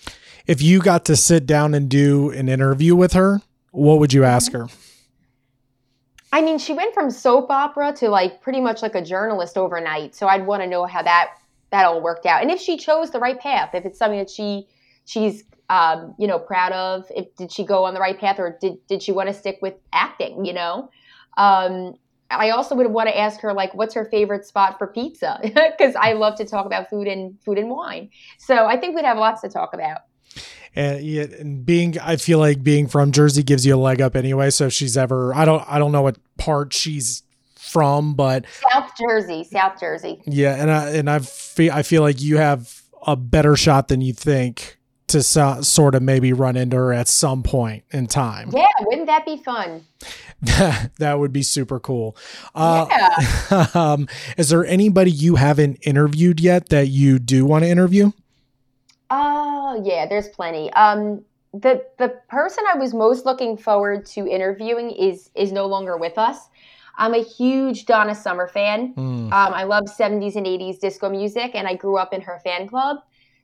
If 0.46 0.62
you 0.62 0.82
got 0.82 1.06
to 1.06 1.16
sit 1.16 1.46
down 1.46 1.74
and 1.74 1.88
do 1.88 2.32
an 2.32 2.50
interview 2.50 2.98
with 2.98 3.14
her, 3.14 3.42
what 3.72 4.00
would 4.00 4.12
you 4.12 4.26
ask 4.26 4.52
her? 4.52 4.68
I 6.34 6.42
mean, 6.42 6.58
she 6.58 6.74
went 6.74 6.94
from 6.94 7.12
soap 7.12 7.50
opera 7.50 7.94
to 8.00 8.10
like 8.10 8.42
pretty 8.42 8.60
much 8.60 8.82
like 8.82 8.96
a 8.96 9.02
journalist 9.02 9.58
overnight. 9.58 10.16
So 10.16 10.28
I'd 10.28 10.46
want 10.46 10.64
to 10.64 10.68
know 10.68 10.86
how 10.86 11.02
that 11.02 11.36
that 11.70 11.86
all 11.86 12.02
worked 12.02 12.26
out, 12.26 12.42
and 12.42 12.52
if 12.52 12.60
she 12.60 12.76
chose 12.76 13.12
the 13.12 13.20
right 13.20 13.40
path, 13.40 13.74
if 13.74 13.86
it's 13.86 13.98
something 13.98 14.20
that 14.20 14.30
she 14.30 14.68
she's 15.06 15.46
um, 15.74 16.14
you 16.20 16.28
know 16.28 16.38
proud 16.38 16.72
of, 16.72 17.06
if 17.16 17.36
did 17.36 17.52
she 17.52 17.66
go 17.66 17.86
on 17.86 17.94
the 17.94 18.00
right 18.00 18.20
path, 18.20 18.40
or 18.40 18.58
did 18.62 18.78
did 18.88 19.02
she 19.02 19.12
want 19.12 19.28
to 19.30 19.34
stick 19.34 19.58
with 19.62 19.74
acting? 19.92 20.46
You 20.46 20.54
know, 20.54 20.90
um, 21.38 21.96
I 22.30 22.52
also 22.52 22.76
would 22.76 22.88
want 22.88 23.10
to 23.10 23.18
ask 23.18 23.40
her 23.42 23.54
like, 23.54 23.74
what's 23.74 23.96
her 23.96 24.06
favorite 24.06 24.46
spot 24.46 24.78
for 24.78 24.88
pizza? 24.88 25.40
Because 25.44 25.96
I 25.96 26.14
love 26.14 26.36
to 26.36 26.46
talk 26.46 26.66
about 26.66 26.90
food 26.90 27.08
and 27.08 27.40
food 27.44 27.58
and 27.58 27.70
wine. 27.70 28.10
So 28.38 28.66
I 28.66 28.78
think 28.78 28.96
we'd 28.96 29.06
have 29.06 29.18
lots 29.18 29.42
to 29.42 29.50
talk 29.50 29.74
about. 29.74 30.02
And, 30.76 31.04
yeah, 31.04 31.26
and 31.40 31.66
being, 31.66 32.00
I 32.00 32.16
feel 32.16 32.40
like 32.40 32.64
being 32.64 32.88
from 32.88 33.12
Jersey 33.12 33.44
gives 33.44 33.66
you 33.66 33.76
a 33.76 33.78
leg 33.78 34.02
up 34.02 34.16
anyway. 34.16 34.50
So 34.50 34.68
if 34.68 34.74
she's 34.74 34.98
ever, 34.98 35.34
I 35.36 35.46
don't, 35.46 35.64
I 35.68 35.78
don't 35.78 35.92
know 35.92 36.02
what 36.02 36.18
part 36.38 36.74
she's 36.74 37.24
from, 37.56 38.16
but 38.16 38.46
South 38.72 38.92
Jersey, 39.00 39.44
South 39.44 39.80
Jersey. 39.80 40.22
yeah, 40.26 40.56
and 40.56 40.72
I 40.72 40.90
and 40.90 41.10
I 41.10 41.20
feel, 41.20 41.72
I 41.74 41.82
feel 41.82 42.02
like 42.02 42.22
you 42.22 42.38
have 42.38 42.82
a 43.06 43.16
better 43.16 43.56
shot 43.56 43.88
than 43.88 44.02
you 44.02 44.14
think 44.14 44.78
to 45.08 45.22
so, 45.22 45.62
sort 45.62 45.96
of 45.96 46.02
maybe 46.02 46.34
run 46.34 46.56
into 46.56 46.78
her 46.78 46.94
at 46.94 47.08
some 47.08 47.44
point 47.44 47.84
in 47.92 48.08
time. 48.08 48.50
Yeah, 48.54 48.68
wouldn't 48.82 49.08
that 49.08 49.26
be 49.26 49.38
fun? 49.38 49.86
that 50.42 51.20
would 51.20 51.34
be 51.34 51.44
super 51.44 51.80
cool. 51.80 52.16
Uh, 52.56 52.88
Yeah. 52.90 53.68
um, 53.74 54.08
is 54.38 54.50
there 54.50 54.66
anybody 54.66 55.12
you 55.12 55.36
haven't 55.36 55.78
interviewed 55.82 56.40
yet 56.40 56.70
that 56.70 56.88
you 56.88 57.20
do 57.20 57.46
want 57.46 57.64
to 57.64 57.70
interview? 57.70 58.12
Oh 59.10 59.82
yeah, 59.84 60.08
there's 60.08 60.30
plenty. 60.30 60.72
Um, 60.74 61.24
the 61.54 61.86
the 62.00 62.10
person 62.30 62.64
I 62.74 62.78
was 62.78 62.94
most 62.94 63.26
looking 63.26 63.58
forward 63.58 64.06
to 64.08 64.28
interviewing 64.28 64.90
is 64.92 65.30
is 65.36 65.52
no 65.52 65.68
longer 65.68 65.98
with 65.98 66.18
us. 66.18 66.50
I'm 66.98 67.14
a 67.14 67.24
huge 67.24 67.86
Donna 67.86 68.16
Summer 68.16 68.48
fan. 68.48 68.94
Hmm. 68.94 69.26
Um, 69.26 69.54
I 69.54 69.64
love 69.64 69.86
70s 69.86 70.36
and 70.36 70.46
80s 70.46 70.80
disco 70.80 71.10
music, 71.10 71.52
and 71.56 71.68
I 71.68 71.76
grew 71.76 71.98
up 71.98 72.14
in 72.14 72.22
her 72.22 72.40
fan 72.44 72.68
club. 72.68 72.98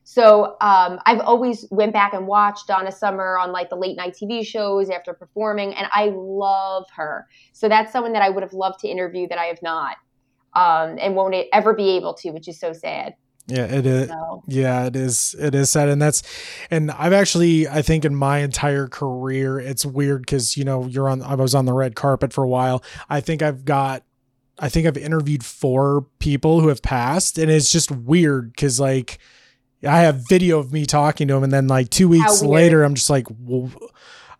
So 0.04 0.56
um, 0.60 0.98
I've 1.06 1.20
always 1.20 1.66
went 1.70 1.92
back 1.92 2.14
and 2.14 2.26
watched 2.26 2.66
Donna 2.66 2.90
Summer 2.90 3.38
on 3.38 3.52
like 3.52 3.70
the 3.70 3.76
late 3.76 3.96
night 3.96 4.16
TV 4.20 4.44
shows 4.44 4.90
after 4.90 5.14
performing, 5.14 5.74
and 5.74 5.86
I 5.92 6.12
love 6.14 6.86
her. 6.96 7.26
So 7.52 7.68
that's 7.68 7.92
someone 7.92 8.12
that 8.14 8.22
I 8.22 8.30
would 8.30 8.42
have 8.42 8.52
loved 8.52 8.80
to 8.80 8.88
interview 8.88 9.28
that 9.28 9.38
I 9.38 9.44
have 9.44 9.62
not, 9.62 9.96
um, 10.54 10.98
and 11.00 11.14
won't 11.14 11.34
ever 11.52 11.74
be 11.74 11.90
able 11.90 12.14
to, 12.14 12.30
which 12.30 12.48
is 12.48 12.58
so 12.58 12.72
sad. 12.72 13.14
Yeah, 13.50 13.64
it 13.64 13.84
is. 13.84 14.08
So. 14.08 14.42
Yeah, 14.46 14.86
it 14.86 14.96
is. 14.96 15.34
It 15.38 15.54
is 15.54 15.70
sad, 15.70 15.88
and 15.88 16.00
that's, 16.00 16.22
and 16.70 16.90
I've 16.92 17.12
actually, 17.12 17.66
I 17.68 17.82
think, 17.82 18.04
in 18.04 18.14
my 18.14 18.38
entire 18.38 18.86
career, 18.86 19.58
it's 19.58 19.84
weird 19.84 20.22
because 20.22 20.56
you 20.56 20.64
know 20.64 20.86
you're 20.86 21.08
on. 21.08 21.22
I 21.22 21.34
was 21.34 21.54
on 21.54 21.64
the 21.64 21.72
red 21.72 21.96
carpet 21.96 22.32
for 22.32 22.44
a 22.44 22.48
while. 22.48 22.82
I 23.08 23.20
think 23.20 23.42
I've 23.42 23.64
got, 23.64 24.04
I 24.58 24.68
think 24.68 24.86
I've 24.86 24.96
interviewed 24.96 25.44
four 25.44 26.06
people 26.20 26.60
who 26.60 26.68
have 26.68 26.82
passed, 26.82 27.38
and 27.38 27.50
it's 27.50 27.70
just 27.70 27.90
weird 27.90 28.52
because 28.52 28.78
like, 28.78 29.18
I 29.86 30.00
have 30.00 30.26
video 30.28 30.58
of 30.58 30.72
me 30.72 30.84
talking 30.86 31.28
to 31.28 31.34
him, 31.36 31.42
and 31.44 31.52
then 31.52 31.66
like 31.68 31.90
two 31.90 32.08
weeks 32.08 32.42
later, 32.42 32.82
I'm 32.82 32.94
just 32.94 33.08
like, 33.10 33.26
well, 33.38 33.70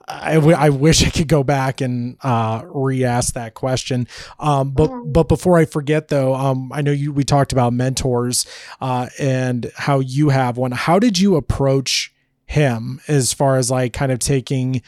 I, 0.07 0.35
w- 0.35 0.57
I 0.57 0.70
wish 0.70 1.07
I 1.07 1.11
could 1.11 1.29
go 1.29 1.44
back 1.44 1.81
and 1.81 2.16
uh, 2.22 2.62
re-ask 2.66 3.35
that 3.35 3.55
question. 3.55 4.09
Um, 4.40 4.72
but 4.72 4.88
but 5.07 5.29
before 5.29 5.57
I 5.57 5.64
forget 5.66 6.09
though, 6.09 6.35
um, 6.35 6.72
I 6.72 6.83
know 6.83 6.90
you 6.92 7.12
we 7.12 7.22
talked 7.24 7.53
about 7.53 7.72
mentors 7.72 8.44
uh, 8.81 9.09
and 9.18 9.70
how 9.76 10.00
you 10.00 10.31
have 10.31 10.57
one. 10.57 10.72
How 10.72 10.98
did 10.98 11.18
you 11.18 11.37
approach 11.37 12.12
him 12.46 13.00
as 13.07 13.33
far 13.33 13.57
as 13.57 13.70
like 13.70 13.92
kind 13.92 14.11
of 14.11 14.18
taking 14.18 14.83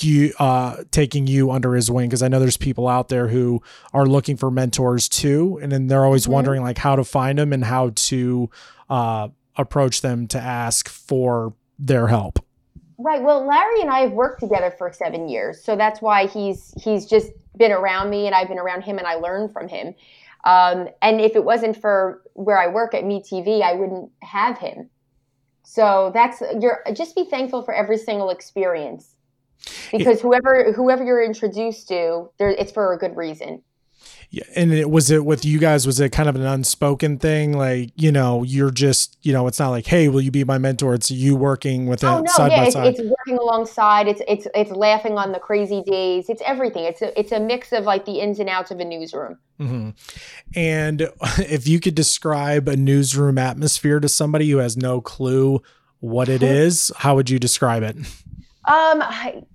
you 0.00 0.32
uh 0.40 0.78
taking 0.90 1.26
you 1.28 1.50
under 1.52 1.74
his 1.74 1.88
wing 1.90 2.08
because 2.08 2.20
i 2.22 2.26
know 2.26 2.40
there's 2.40 2.56
people 2.56 2.88
out 2.88 3.08
there 3.08 3.28
who 3.28 3.62
are 3.94 4.04
looking 4.04 4.36
for 4.36 4.50
mentors 4.50 5.08
too 5.08 5.60
and 5.62 5.70
then 5.70 5.86
they're 5.86 6.04
always 6.04 6.26
Mhm. 6.26 6.30
wondering 6.30 6.62
like 6.62 6.76
how 6.78 6.96
to 6.96 7.04
find 7.04 7.38
them 7.38 7.52
and 7.52 7.64
how 7.64 7.92
to 7.94 8.50
uh 8.90 9.28
approach 9.56 10.02
them 10.02 10.26
to 10.28 10.38
ask 10.38 10.88
for 10.88 11.54
their 11.78 12.08
help 12.08 12.38
Right. 12.98 13.22
Well, 13.22 13.46
Larry 13.46 13.82
and 13.82 13.90
I 13.90 14.00
have 14.00 14.12
worked 14.12 14.40
together 14.40 14.70
for 14.70 14.90
seven 14.90 15.28
years, 15.28 15.62
so 15.62 15.76
that's 15.76 16.00
why 16.00 16.26
he's 16.26 16.72
he's 16.82 17.04
just 17.04 17.30
been 17.56 17.72
around 17.72 18.08
me, 18.08 18.26
and 18.26 18.34
I've 18.34 18.48
been 18.48 18.58
around 18.58 18.82
him, 18.82 18.96
and 18.96 19.06
I 19.06 19.14
learned 19.16 19.52
from 19.52 19.68
him. 19.68 19.94
Um, 20.44 20.88
and 21.02 21.20
if 21.20 21.36
it 21.36 21.44
wasn't 21.44 21.78
for 21.78 22.22
where 22.34 22.58
I 22.58 22.68
work 22.68 22.94
at 22.94 23.04
MeTV, 23.04 23.60
I 23.60 23.74
wouldn't 23.74 24.10
have 24.22 24.56
him. 24.58 24.88
So 25.62 26.10
that's 26.14 26.40
you're 26.58 26.82
just 26.94 27.14
be 27.14 27.24
thankful 27.24 27.62
for 27.62 27.74
every 27.74 27.98
single 27.98 28.30
experience, 28.30 29.14
because 29.92 30.22
whoever 30.22 30.72
whoever 30.72 31.04
you're 31.04 31.22
introduced 31.22 31.88
to, 31.88 32.30
there 32.38 32.48
it's 32.48 32.72
for 32.72 32.94
a 32.94 32.98
good 32.98 33.14
reason. 33.14 33.62
And 34.54 34.72
it 34.72 34.90
was 34.90 35.10
it 35.10 35.24
with 35.24 35.44
you 35.44 35.58
guys 35.58 35.86
was 35.86 36.00
it 36.00 36.10
kind 36.10 36.28
of 36.28 36.36
an 36.36 36.42
unspoken 36.42 37.18
thing 37.18 37.56
like 37.56 37.90
you 37.94 38.10
know 38.12 38.42
you're 38.42 38.70
just 38.70 39.16
you 39.22 39.32
know 39.32 39.46
it's 39.46 39.58
not 39.58 39.70
like 39.70 39.86
hey 39.86 40.08
will 40.08 40.20
you 40.20 40.30
be 40.30 40.44
my 40.44 40.58
mentor 40.58 40.94
it's 40.94 41.10
you 41.10 41.36
working 41.36 41.86
with 41.86 42.02
it 42.02 42.06
Oh 42.06 42.20
no, 42.20 42.32
side 42.32 42.52
yeah, 42.52 42.58
by 42.58 42.64
it's, 42.64 42.72
side 42.74 42.86
it's 42.86 43.00
working 43.00 43.38
alongside. 43.38 44.08
It's 44.08 44.22
it's 44.26 44.46
it's 44.54 44.70
laughing 44.70 45.18
on 45.18 45.32
the 45.32 45.38
crazy 45.38 45.82
days. 45.82 46.28
It's 46.28 46.42
everything. 46.44 46.84
It's 46.84 47.02
a 47.02 47.18
it's 47.18 47.32
a 47.32 47.40
mix 47.40 47.72
of 47.72 47.84
like 47.84 48.04
the 48.04 48.20
ins 48.20 48.38
and 48.38 48.48
outs 48.48 48.70
of 48.70 48.80
a 48.80 48.84
newsroom. 48.84 49.38
hmm 49.58 49.90
And 50.54 51.02
if 51.38 51.66
you 51.66 51.80
could 51.80 51.94
describe 51.94 52.68
a 52.68 52.76
newsroom 52.76 53.38
atmosphere 53.38 54.00
to 54.00 54.08
somebody 54.08 54.50
who 54.50 54.58
has 54.58 54.76
no 54.76 55.00
clue 55.00 55.62
what 56.00 56.28
it 56.28 56.42
is, 56.42 56.92
how 56.96 57.14
would 57.14 57.30
you 57.30 57.38
describe 57.38 57.82
it? 57.82 57.96
Um, 58.66 59.02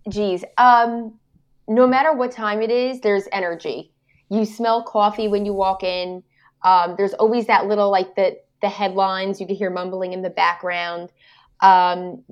geez. 0.10 0.44
Um, 0.58 1.20
no 1.68 1.88
matter 1.88 2.14
what 2.14 2.32
time 2.32 2.62
it 2.62 2.72
is, 2.72 3.02
there's 3.02 3.28
energy. 3.32 3.92
You 4.32 4.46
smell 4.46 4.82
coffee 4.84 5.28
when 5.28 5.46
you 5.46 5.54
walk 5.54 5.84
in. 5.84 6.24
Um, 6.64 6.96
there's 6.98 7.14
always 7.14 7.46
that 7.48 7.68
little 7.68 7.92
like 7.92 8.16
the 8.16 8.38
the 8.62 8.70
headlines. 8.70 9.40
You 9.42 9.46
can 9.46 9.56
hear 9.56 9.70
mumbling 9.70 10.14
in 10.14 10.22
the 10.22 10.30
background. 10.30 11.12
Um, 11.62 12.24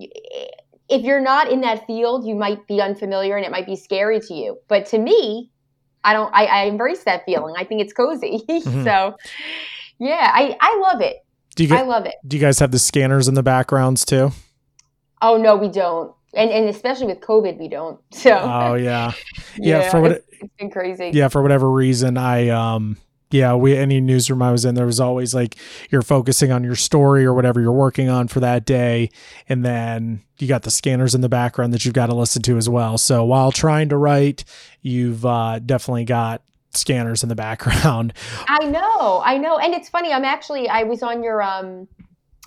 if 0.90 1.04
you're 1.04 1.20
not 1.22 1.52
in 1.52 1.62
that 1.62 1.86
field, 1.86 2.26
you 2.26 2.34
might 2.36 2.66
be 2.68 2.82
unfamiliar 2.82 3.36
and 3.38 3.46
it 3.46 3.52
might 3.52 3.66
be 3.68 3.76
scary 3.76 4.20
to 4.22 4.34
you. 4.34 4.58
But 4.68 4.86
to 4.88 4.98
me, 4.98 5.52
I 6.04 6.14
don't. 6.14 6.34
I, 6.34 6.46
I 6.46 6.64
embrace 6.64 7.04
that 7.04 7.26
feeling. 7.26 7.56
I 7.58 7.64
think 7.66 7.82
it's 7.82 7.94
cozy. 7.94 8.42
Mhm. 8.50 8.84
so, 8.86 9.16
yeah, 10.00 10.32
I 10.34 10.56
I 10.62 10.80
love 10.80 11.02
it. 11.02 11.18
Do 11.56 11.66
you 11.66 11.76
I 11.76 11.82
love 11.82 12.06
it. 12.06 12.16
do 12.26 12.38
you 12.38 12.42
guys 12.42 12.60
have 12.60 12.72
the 12.72 12.80
scanners 12.80 13.28
in 13.28 13.34
the 13.34 13.44
backgrounds 13.44 14.06
too? 14.06 14.32
Oh 15.22 15.36
no, 15.36 15.58
we 15.58 15.68
don't. 15.68 16.14
And 16.34 16.50
and 16.52 16.70
especially 16.70 17.08
with 17.08 17.22
COVID, 17.22 17.58
we 17.58 17.68
don't. 17.68 18.00
So 18.12 18.38
Oh 18.38 18.74
yeah, 18.76 19.14
yeah. 19.58 19.90
for 19.90 20.02
what 20.02 20.12
it's, 20.12 20.26
it's 20.32 20.54
been 20.58 20.70
crazy. 20.72 21.12
yeah 21.14 21.28
for 21.28 21.42
whatever 21.42 21.70
reason 21.70 22.18
I 22.18 22.50
um 22.50 22.98
yeah, 23.32 23.54
we 23.54 23.78
any 23.78 24.02
newsroom 24.02 24.42
I 24.42 24.52
was 24.52 24.66
in, 24.66 24.74
there 24.74 24.88
was 24.88 25.00
always 25.00 25.36
like 25.36 25.56
you're 25.92 26.02
focusing 26.02 26.52
on 26.52 26.64
your 26.64 26.76
story 26.76 27.26
or 27.26 27.34
whatever 27.34 27.62
you're 27.62 27.72
working 27.72 28.10
on 28.10 28.28
for 28.28 28.40
that 28.40 28.66
day, 28.66 29.12
and 29.48 29.64
then 29.64 30.22
you 30.40 30.48
got 30.48 30.64
the 30.64 30.72
scanners 30.72 31.14
in 31.14 31.22
the 31.22 31.30
background 31.30 31.72
that 31.74 31.86
you've 31.86 31.94
got 31.94 32.08
to 32.08 32.16
listen 32.16 32.42
to 32.44 32.58
as 32.58 32.68
well. 32.68 32.98
So 32.98 33.24
while 33.24 33.52
trying 33.52 33.90
to 33.90 33.98
write, 33.98 34.46
you've 34.82 35.26
uh, 35.26 35.60
definitely 35.60 36.06
got 36.06 36.42
scanners 36.72 37.22
in 37.22 37.30
the 37.30 37.36
background. 37.48 38.14
I 38.48 38.66
know, 38.66 39.22
I 39.24 39.38
know, 39.38 39.60
and 39.60 39.76
it's 39.76 39.90
funny. 39.90 40.12
I'm 40.12 40.26
actually 40.26 40.68
I 40.68 40.84
was 40.84 41.04
on 41.04 41.22
your 41.22 41.44
um 41.44 41.88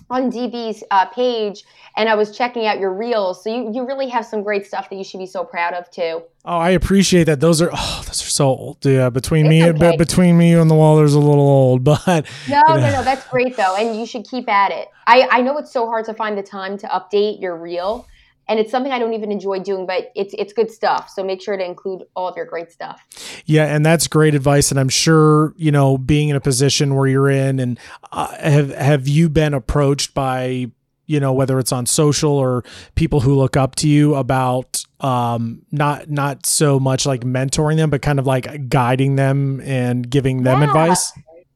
on 0.09 0.31
DB's 0.31 0.83
uh, 0.91 1.05
page 1.07 1.63
and 1.95 2.09
I 2.09 2.15
was 2.15 2.35
checking 2.35 2.65
out 2.65 2.79
your 2.79 2.93
reels. 2.93 3.43
So 3.43 3.53
you, 3.53 3.71
you 3.73 3.85
really 3.85 4.09
have 4.09 4.25
some 4.25 4.43
great 4.43 4.65
stuff 4.65 4.89
that 4.89 4.95
you 4.95 5.03
should 5.03 5.19
be 5.19 5.25
so 5.25 5.43
proud 5.43 5.73
of 5.73 5.89
too. 5.91 6.23
Oh, 6.45 6.57
I 6.57 6.71
appreciate 6.71 7.25
that. 7.25 7.39
Those 7.39 7.61
are 7.61 7.69
oh, 7.71 8.03
those 8.05 8.21
are 8.21 8.29
so 8.29 8.47
old. 8.47 8.85
Yeah, 8.85 9.09
between 9.09 9.45
it's 9.45 9.49
me 9.49 9.63
okay. 9.63 9.89
and 9.89 9.97
between 9.97 10.37
me 10.37 10.53
and 10.53 10.69
the 10.69 10.75
wall, 10.75 10.97
there's 10.97 11.13
a 11.13 11.19
little 11.19 11.47
old, 11.47 11.83
but 11.83 12.05
no, 12.07 12.21
you 12.47 12.53
know. 12.53 12.75
no, 12.75 12.91
no, 12.91 13.03
that's 13.03 13.27
great 13.27 13.55
though, 13.55 13.75
and 13.75 13.97
you 13.97 14.05
should 14.05 14.25
keep 14.25 14.49
at 14.49 14.71
it. 14.71 14.89
I 15.07 15.27
I 15.31 15.41
know 15.41 15.57
it's 15.57 15.71
so 15.71 15.85
hard 15.87 16.05
to 16.05 16.13
find 16.13 16.37
the 16.37 16.43
time 16.43 16.77
to 16.79 16.87
update 16.87 17.41
your 17.41 17.55
reel, 17.55 18.07
and 18.47 18.59
it's 18.59 18.71
something 18.71 18.91
I 18.91 18.99
don't 18.99 19.13
even 19.13 19.31
enjoy 19.31 19.59
doing, 19.59 19.85
but 19.85 20.11
it's 20.15 20.33
it's 20.37 20.53
good 20.53 20.71
stuff. 20.71 21.09
So 21.09 21.23
make 21.23 21.41
sure 21.41 21.57
to 21.57 21.63
include 21.63 22.03
all 22.15 22.27
of 22.27 22.35
your 22.35 22.45
great 22.45 22.71
stuff. 22.71 23.01
Yeah, 23.45 23.65
and 23.65 23.85
that's 23.85 24.07
great 24.07 24.35
advice. 24.35 24.71
And 24.71 24.79
I'm 24.79 24.89
sure 24.89 25.53
you 25.57 25.71
know, 25.71 25.97
being 25.97 26.29
in 26.29 26.35
a 26.35 26.41
position 26.41 26.95
where 26.95 27.07
you're 27.07 27.29
in, 27.29 27.59
and 27.59 27.79
uh, 28.11 28.35
have 28.37 28.73
have 28.75 29.07
you 29.07 29.29
been 29.29 29.53
approached 29.53 30.13
by 30.13 30.71
you 31.05 31.19
know 31.19 31.33
whether 31.33 31.59
it's 31.59 31.71
on 31.71 31.85
social 31.85 32.31
or 32.31 32.63
people 32.95 33.19
who 33.19 33.35
look 33.35 33.57
up 33.57 33.75
to 33.75 33.87
you 33.87 34.15
about 34.15 34.83
um 35.01 35.61
not 35.71 36.09
not 36.09 36.45
so 36.45 36.79
much 36.79 37.05
like 37.05 37.21
mentoring 37.21 37.75
them 37.75 37.89
but 37.89 38.01
kind 38.01 38.19
of 38.19 38.25
like 38.25 38.69
guiding 38.69 39.15
them 39.17 39.59
and 39.61 40.09
giving 40.09 40.43
them 40.43 40.61
yeah. 40.61 40.67
advice 40.67 41.11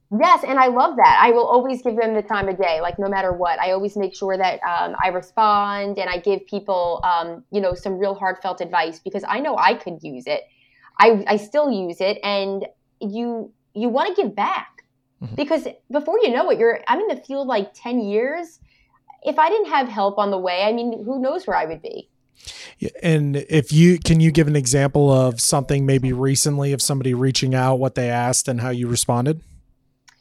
Yes, 0.10 0.46
and 0.48 0.58
I 0.58 0.68
love 0.68 0.96
that. 0.96 1.20
I 1.22 1.32
will 1.32 1.46
always 1.46 1.82
give 1.82 1.98
them 1.98 2.14
the 2.14 2.22
time 2.22 2.48
of 2.48 2.58
day, 2.58 2.80
like 2.80 2.98
no 2.98 3.10
matter 3.10 3.34
what. 3.34 3.60
I 3.60 3.72
always 3.72 3.98
make 3.98 4.16
sure 4.16 4.38
that 4.38 4.62
um, 4.64 4.96
I 5.04 5.10
respond 5.10 6.00
and 6.00 6.10
I 6.10 6.20
give 6.20 6.46
people, 6.48 7.02
um, 7.04 7.44
you 7.52 7.60
know, 7.60 7.74
some 7.74 7.98
real 7.98 8.16
heartfelt 8.16 8.62
advice 8.62 9.00
because 9.00 9.26
I 9.28 9.40
know 9.40 9.58
I 9.58 9.74
could 9.74 10.02
use 10.02 10.26
it. 10.26 10.44
I, 10.98 11.26
I 11.28 11.38
still 11.38 11.70
use 11.70 12.00
it, 12.00 12.20
and 12.24 12.66
you 13.02 13.52
you 13.74 13.90
want 13.90 14.16
to 14.16 14.22
give 14.22 14.34
back 14.34 14.84
mm-hmm. 15.22 15.36
because 15.36 15.68
before 15.92 16.18
you 16.20 16.32
know 16.32 16.50
it, 16.52 16.58
you're 16.58 16.80
I'm 16.88 17.02
in 17.02 17.08
the 17.10 17.18
field 17.18 17.48
like 17.48 17.74
ten 17.74 18.00
years. 18.00 18.60
If 19.24 19.38
I 19.38 19.50
didn't 19.50 19.70
have 19.70 19.90
help 19.90 20.18
on 20.18 20.32
the 20.32 20.38
way, 20.38 20.64
I 20.64 20.72
mean, 20.72 21.04
who 21.04 21.20
knows 21.22 21.46
where 21.46 21.58
I 21.58 21.66
would 21.66 21.82
be. 21.82 22.10
And 23.04 23.36
if 23.36 23.74
you 23.74 24.00
can 24.00 24.22
you 24.22 24.32
give 24.32 24.48
an 24.48 24.56
example 24.56 25.12
of 25.12 25.42
something 25.42 25.86
maybe 25.86 26.14
recently 26.14 26.72
of 26.72 26.82
somebody 26.82 27.14
reaching 27.14 27.54
out, 27.54 27.76
what 27.76 27.96
they 27.96 28.10
asked, 28.10 28.48
and 28.48 28.62
how 28.62 28.70
you 28.70 28.88
responded? 28.88 29.42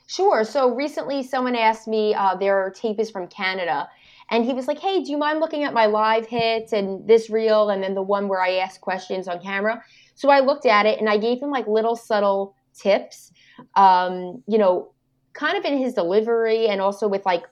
Sure. 0.06 0.44
So 0.44 0.74
recently, 0.74 1.22
someone 1.22 1.56
asked 1.56 1.88
me, 1.88 2.14
uh, 2.14 2.36
their 2.36 2.70
tape 2.70 2.98
is 3.00 3.10
from 3.10 3.26
Canada. 3.26 3.88
And 4.30 4.44
he 4.44 4.52
was 4.52 4.66
like, 4.66 4.78
hey, 4.78 5.02
do 5.02 5.10
you 5.10 5.18
mind 5.18 5.40
looking 5.40 5.64
at 5.64 5.72
my 5.72 5.86
live 5.86 6.26
hits 6.26 6.72
and 6.72 7.06
this 7.06 7.30
reel 7.30 7.70
and 7.70 7.82
then 7.82 7.94
the 7.94 8.02
one 8.02 8.28
where 8.28 8.40
I 8.40 8.54
ask 8.54 8.80
questions 8.80 9.28
on 9.28 9.40
camera? 9.40 9.82
So 10.14 10.30
I 10.30 10.40
looked 10.40 10.66
at 10.66 10.86
it 10.86 10.98
and 10.98 11.08
I 11.08 11.16
gave 11.16 11.40
him 11.40 11.50
like 11.50 11.66
little 11.68 11.94
subtle 11.94 12.56
tips, 12.74 13.32
um, 13.76 14.42
you 14.48 14.58
know, 14.58 14.92
kind 15.32 15.56
of 15.56 15.64
in 15.64 15.78
his 15.78 15.94
delivery 15.94 16.66
and 16.68 16.80
also 16.80 17.06
with 17.06 17.24
like 17.24 17.44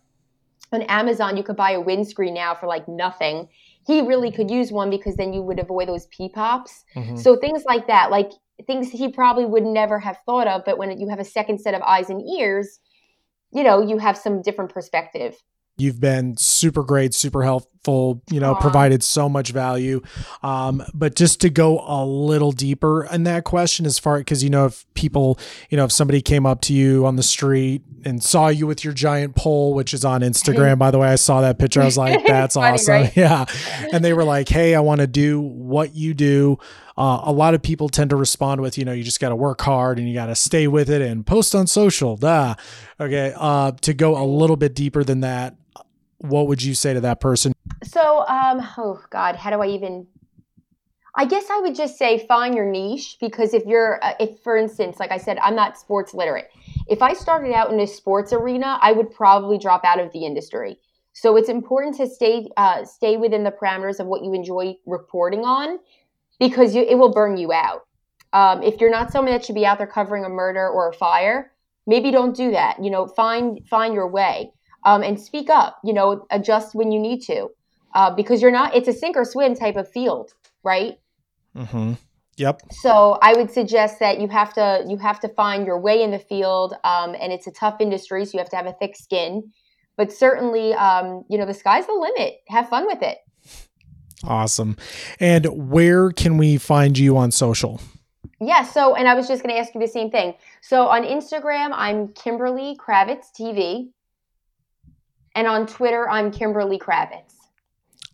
on 0.72 0.82
Amazon, 0.82 1.36
you 1.36 1.42
could 1.42 1.56
buy 1.56 1.72
a 1.72 1.80
windscreen 1.80 2.34
now 2.34 2.54
for 2.54 2.66
like 2.66 2.88
nothing. 2.88 3.48
He 3.86 4.00
really 4.00 4.32
could 4.32 4.50
use 4.50 4.72
one 4.72 4.90
because 4.90 5.14
then 5.16 5.32
you 5.32 5.42
would 5.42 5.60
avoid 5.60 5.88
those 5.88 6.06
pee 6.06 6.28
pops. 6.28 6.84
Mm-hmm. 6.96 7.16
So 7.16 7.36
things 7.36 7.64
like 7.66 7.86
that, 7.86 8.10
like 8.10 8.30
things 8.66 8.90
he 8.90 9.10
probably 9.10 9.44
would 9.44 9.64
never 9.64 9.98
have 9.98 10.18
thought 10.26 10.46
of. 10.46 10.64
But 10.64 10.78
when 10.78 10.98
you 10.98 11.08
have 11.08 11.18
a 11.20 11.24
second 11.24 11.60
set 11.60 11.74
of 11.74 11.82
eyes 11.82 12.10
and 12.10 12.22
ears, 12.22 12.78
you 13.52 13.62
know, 13.62 13.80
you 13.80 13.98
have 13.98 14.16
some 14.16 14.42
different 14.42 14.72
perspective. 14.72 15.36
You've 15.76 16.00
been 16.00 16.36
super 16.36 16.84
great, 16.84 17.14
super 17.14 17.42
helpful, 17.42 18.22
you 18.30 18.38
know, 18.38 18.54
Aww. 18.54 18.60
provided 18.60 19.02
so 19.02 19.28
much 19.28 19.50
value. 19.50 20.02
Um, 20.40 20.84
but 20.94 21.16
just 21.16 21.40
to 21.40 21.50
go 21.50 21.80
a 21.80 22.06
little 22.06 22.52
deeper 22.52 23.04
in 23.06 23.24
that 23.24 23.42
question, 23.42 23.84
as 23.84 23.98
far 23.98 24.18
because, 24.18 24.44
you 24.44 24.50
know, 24.50 24.66
if 24.66 24.86
people, 24.94 25.36
you 25.70 25.76
know, 25.76 25.84
if 25.84 25.90
somebody 25.90 26.22
came 26.22 26.46
up 26.46 26.60
to 26.62 26.72
you 26.72 27.04
on 27.06 27.16
the 27.16 27.24
street 27.24 27.82
and 28.04 28.22
saw 28.22 28.46
you 28.48 28.68
with 28.68 28.84
your 28.84 28.92
giant 28.92 29.34
pole, 29.34 29.74
which 29.74 29.92
is 29.92 30.04
on 30.04 30.20
Instagram, 30.20 30.78
by 30.78 30.92
the 30.92 30.98
way, 30.98 31.08
I 31.08 31.16
saw 31.16 31.40
that 31.40 31.58
picture. 31.58 31.82
I 31.82 31.86
was 31.86 31.98
like, 31.98 32.24
that's 32.26 32.54
funny, 32.54 32.74
awesome. 32.74 32.92
Right? 32.94 33.16
Yeah. 33.16 33.44
And 33.92 34.04
they 34.04 34.12
were 34.12 34.24
like, 34.24 34.48
hey, 34.48 34.76
I 34.76 34.80
want 34.80 35.00
to 35.00 35.08
do 35.08 35.40
what 35.40 35.92
you 35.96 36.14
do. 36.14 36.60
Uh, 36.96 37.20
a 37.24 37.32
lot 37.32 37.54
of 37.54 37.62
people 37.62 37.88
tend 37.88 38.10
to 38.10 38.16
respond 38.16 38.60
with, 38.60 38.78
you 38.78 38.84
know, 38.84 38.92
you 38.92 39.02
just 39.02 39.20
got 39.20 39.30
to 39.30 39.36
work 39.36 39.60
hard 39.60 39.98
and 39.98 40.08
you 40.08 40.14
got 40.14 40.26
to 40.26 40.34
stay 40.34 40.68
with 40.68 40.88
it 40.88 41.02
and 41.02 41.26
post 41.26 41.54
on 41.54 41.66
social. 41.66 42.16
Duh. 42.16 42.54
Okay. 43.00 43.32
Uh, 43.36 43.72
to 43.80 43.92
go 43.92 44.16
a 44.16 44.24
little 44.24 44.56
bit 44.56 44.74
deeper 44.74 45.02
than 45.02 45.20
that, 45.20 45.56
what 46.18 46.46
would 46.46 46.62
you 46.62 46.74
say 46.74 46.94
to 46.94 47.00
that 47.00 47.20
person? 47.20 47.52
So, 47.82 48.24
um, 48.28 48.66
oh 48.78 49.02
God, 49.10 49.36
how 49.36 49.50
do 49.50 49.60
I 49.60 49.66
even? 49.68 50.06
I 51.16 51.26
guess 51.26 51.44
I 51.48 51.60
would 51.60 51.76
just 51.76 51.96
say 51.96 52.26
find 52.26 52.56
your 52.56 52.64
niche 52.64 53.18
because 53.20 53.54
if 53.54 53.64
you're, 53.66 54.02
uh, 54.02 54.14
if 54.18 54.40
for 54.40 54.56
instance, 54.56 54.98
like 54.98 55.12
I 55.12 55.18
said, 55.18 55.38
I'm 55.38 55.54
not 55.54 55.78
sports 55.78 56.12
literate. 56.12 56.50
If 56.88 57.02
I 57.02 57.12
started 57.12 57.52
out 57.52 57.72
in 57.72 57.78
a 57.78 57.86
sports 57.86 58.32
arena, 58.32 58.78
I 58.82 58.92
would 58.92 59.12
probably 59.12 59.58
drop 59.58 59.84
out 59.84 60.00
of 60.00 60.12
the 60.12 60.24
industry. 60.24 60.76
So 61.12 61.36
it's 61.36 61.48
important 61.48 61.96
to 61.98 62.08
stay 62.08 62.48
uh, 62.56 62.84
stay 62.84 63.16
within 63.16 63.44
the 63.44 63.52
parameters 63.52 64.00
of 64.00 64.06
what 64.08 64.24
you 64.24 64.34
enjoy 64.34 64.74
reporting 64.84 65.44
on, 65.44 65.78
because 66.48 66.74
you, 66.74 66.82
it 66.82 66.96
will 66.96 67.12
burn 67.12 67.36
you 67.36 67.52
out. 67.52 67.82
Um, 68.32 68.62
if 68.62 68.80
you're 68.80 68.90
not 68.90 69.12
someone 69.12 69.32
that 69.32 69.44
should 69.44 69.54
be 69.54 69.66
out 69.66 69.78
there 69.78 69.86
covering 69.86 70.24
a 70.24 70.28
murder 70.28 70.68
or 70.68 70.88
a 70.88 70.92
fire, 70.92 71.52
maybe 71.86 72.10
don't 72.10 72.36
do 72.36 72.50
that. 72.50 72.82
You 72.82 72.90
know, 72.90 73.06
find 73.06 73.66
find 73.68 73.94
your 73.94 74.08
way 74.08 74.50
um, 74.84 75.02
and 75.02 75.20
speak 75.20 75.48
up. 75.50 75.78
You 75.84 75.92
know, 75.92 76.26
adjust 76.30 76.74
when 76.74 76.90
you 76.92 77.00
need 77.00 77.22
to, 77.22 77.48
uh, 77.94 78.14
because 78.14 78.42
you're 78.42 78.50
not. 78.50 78.74
It's 78.74 78.88
a 78.88 78.92
sink 78.92 79.16
or 79.16 79.24
swim 79.24 79.54
type 79.54 79.76
of 79.76 79.90
field, 79.90 80.32
right? 80.62 80.98
Mm-hmm. 81.56 81.92
Yep. 82.36 82.62
So 82.72 83.18
I 83.22 83.34
would 83.34 83.50
suggest 83.50 84.00
that 84.00 84.20
you 84.20 84.26
have 84.28 84.52
to 84.54 84.84
you 84.88 84.96
have 84.98 85.20
to 85.20 85.28
find 85.28 85.64
your 85.66 85.78
way 85.78 86.02
in 86.02 86.10
the 86.10 86.18
field, 86.18 86.74
um, 86.82 87.14
and 87.20 87.32
it's 87.32 87.46
a 87.46 87.52
tough 87.52 87.76
industry, 87.80 88.24
so 88.24 88.32
you 88.34 88.38
have 88.40 88.50
to 88.50 88.56
have 88.56 88.66
a 88.66 88.72
thick 88.72 88.96
skin. 88.96 89.52
But 89.96 90.12
certainly, 90.12 90.74
um, 90.74 91.24
you 91.28 91.38
know, 91.38 91.46
the 91.46 91.54
sky's 91.54 91.86
the 91.86 91.92
limit. 91.92 92.38
Have 92.48 92.68
fun 92.68 92.86
with 92.86 93.00
it. 93.02 93.18
Awesome. 94.26 94.76
And 95.20 95.46
where 95.70 96.10
can 96.10 96.38
we 96.38 96.58
find 96.58 96.98
you 96.98 97.16
on 97.16 97.30
social? 97.30 97.80
Yeah, 98.40 98.62
so 98.62 98.94
and 98.94 99.08
I 99.08 99.14
was 99.14 99.28
just 99.28 99.42
going 99.42 99.54
to 99.54 99.60
ask 99.60 99.74
you 99.74 99.80
the 99.80 99.88
same 99.88 100.10
thing. 100.10 100.34
So 100.60 100.88
on 100.88 101.04
Instagram, 101.04 101.70
I'm 101.72 102.08
Kimberly 102.08 102.76
Kravitz 102.76 103.26
TV. 103.38 103.90
And 105.36 105.46
on 105.46 105.66
Twitter, 105.66 106.08
I'm 106.08 106.30
Kimberly 106.30 106.78
Kravitz. 106.78 107.34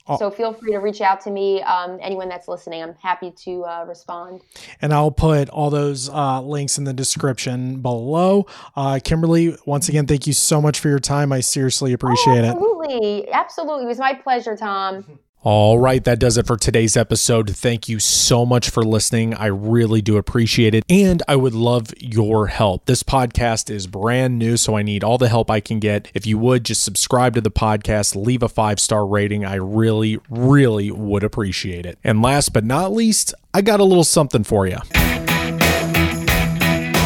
Oh. 0.07 0.17
So 0.17 0.31
feel 0.31 0.53
free 0.53 0.73
to 0.73 0.79
reach 0.79 1.01
out 1.01 1.21
to 1.23 1.31
me. 1.31 1.63
Um, 1.63 1.99
anyone 2.01 2.29
that's 2.29 2.49
listening, 2.49 2.83
I'm 2.83 2.95
happy 2.95 3.31
to 3.45 3.65
uh, 3.65 3.85
respond. 3.87 4.43
And 4.81 4.93
I'll 4.93 5.11
put 5.11 5.49
all 5.51 5.71
those 5.71 6.09
uh, 6.09 6.43
links 6.43 6.79
in 6.79 6.85
the 6.85 6.93
description 6.93 7.81
below. 7.81 8.47
Uh, 8.75 8.99
Kimberly, 9.03 9.57
once 9.67 9.89
again, 9.89 10.07
thank 10.07 10.27
you 10.27 10.33
so 10.33 10.61
much 10.61 10.81
for 10.81 10.89
your 10.89 10.99
time. 10.99 11.33
I 11.33 11.41
seriously 11.41 11.93
appreciate 11.93 12.45
oh, 12.45 12.49
absolutely. 12.49 12.95
it. 12.95 13.29
Absolutely, 13.29 13.33
absolutely. 13.33 13.85
It 13.85 13.89
was 13.89 13.99
my 13.99 14.15
pleasure, 14.15 14.57
Tom. 14.57 15.19
All 15.43 15.79
right, 15.79 16.05
that 16.05 16.19
does 16.19 16.37
it 16.37 16.47
for 16.47 16.59
today's 16.59 16.99
episode. 16.99 17.57
Thank 17.57 17.89
you 17.89 17.99
so 17.99 18.45
much 18.45 18.69
for 18.69 18.83
listening. 18.83 19.33
I 19.33 19.47
really 19.47 20.03
do 20.03 20.19
appreciate 20.19 20.75
it. 20.75 20.85
And 20.91 21.23
I 21.27 21.37
would 21.37 21.55
love 21.55 21.95
your 21.99 22.49
help. 22.49 22.85
This 22.85 23.03
podcast 23.03 23.71
is 23.71 23.87
brand 23.87 24.39
new, 24.39 24.59
so 24.59 24.77
I 24.77 24.83
need 24.83 25.03
all 25.03 25.17
the 25.17 25.31
help 25.31 25.51
I 25.51 25.61
can 25.61 25.81
get. 25.81 26.11
If 26.13 26.27
you 26.27 26.37
would 26.37 26.65
just 26.65 26.83
subscribe 26.83 27.35
to 27.37 27.41
the 27.41 27.51
podcast, 27.51 28.23
leave 28.23 28.43
a 28.43 28.51
five 28.51 28.79
star 28.79 29.07
rating. 29.07 29.47
I 29.47 29.55
really, 29.55 30.19
really 30.29 30.91
would 30.91 31.25
appreciate 31.25 31.87
it. 31.87 31.99
And 32.05 32.21
last 32.21 32.53
but 32.53 32.65
not 32.65 32.93
least, 32.93 33.33
I 33.55 33.63
got 33.63 33.81
a 33.81 33.85
little 33.85 34.05
something 34.05 34.45
for 34.45 34.67
you. 34.67 34.77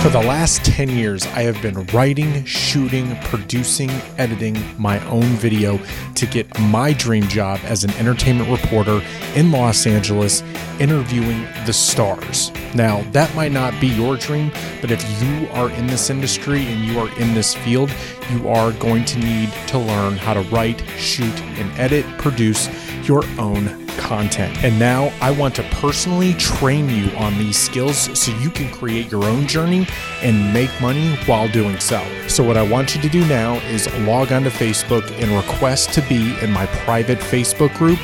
For 0.04 0.10
the 0.10 0.20
last 0.20 0.62
10 0.66 0.90
years, 0.90 1.24
I 1.28 1.44
have 1.44 1.62
been 1.62 1.86
writing, 1.86 2.44
shooting, 2.44 3.16
producing, 3.22 3.88
editing 4.18 4.54
my 4.78 5.02
own 5.08 5.22
video 5.22 5.80
to 6.16 6.26
get 6.26 6.60
my 6.60 6.92
dream 6.92 7.26
job 7.26 7.58
as 7.64 7.84
an 7.84 7.90
entertainment 7.92 8.50
reporter 8.50 9.00
in 9.34 9.50
Los 9.50 9.86
Angeles, 9.86 10.42
interviewing 10.78 11.46
the 11.64 11.72
stars. 11.72 12.52
Now, 12.74 13.00
that 13.12 13.34
might 13.34 13.52
not 13.52 13.80
be 13.80 13.86
your 13.86 14.18
dream, 14.18 14.52
but 14.82 14.90
if 14.90 15.02
you 15.22 15.48
are 15.52 15.70
in 15.70 15.86
this 15.86 16.10
industry 16.10 16.66
and 16.66 16.84
you 16.84 16.98
are 16.98 17.08
in 17.18 17.32
this 17.32 17.54
field, 17.54 17.90
you 18.30 18.46
are 18.50 18.72
going 18.72 19.06
to 19.06 19.18
need 19.18 19.50
to 19.68 19.78
learn 19.78 20.18
how 20.18 20.34
to 20.34 20.42
write, 20.50 20.82
shoot, 20.98 21.40
and 21.56 21.72
edit, 21.78 22.04
produce 22.18 22.68
your 23.08 23.24
own 23.38 23.83
content. 23.98 24.62
And 24.64 24.78
now 24.78 25.12
I 25.20 25.30
want 25.30 25.54
to 25.56 25.62
personally 25.64 26.34
train 26.34 26.88
you 26.88 27.10
on 27.16 27.38
these 27.38 27.56
skills 27.56 28.18
so 28.18 28.36
you 28.38 28.50
can 28.50 28.70
create 28.72 29.10
your 29.10 29.24
own 29.24 29.46
journey 29.46 29.86
and 30.22 30.52
make 30.52 30.70
money 30.80 31.16
while 31.26 31.48
doing 31.48 31.78
so. 31.80 32.04
So, 32.28 32.44
what 32.44 32.56
I 32.56 32.62
want 32.62 32.94
you 32.94 33.02
to 33.02 33.08
do 33.08 33.26
now 33.26 33.54
is 33.66 33.92
log 34.00 34.32
onto 34.32 34.50
Facebook 34.50 35.10
and 35.22 35.30
request 35.32 35.92
to 35.94 36.02
be 36.02 36.38
in 36.40 36.50
my 36.50 36.66
private 36.66 37.18
Facebook 37.18 37.74
group 37.76 37.98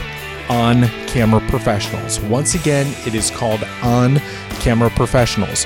on 0.51 0.89
camera 1.07 1.41
professionals. 1.49 2.21
Once 2.21 2.55
again, 2.55 2.93
it 3.07 3.15
is 3.15 3.31
called 3.31 3.63
on 3.83 4.19
camera 4.61 4.91
professionals. 4.91 5.65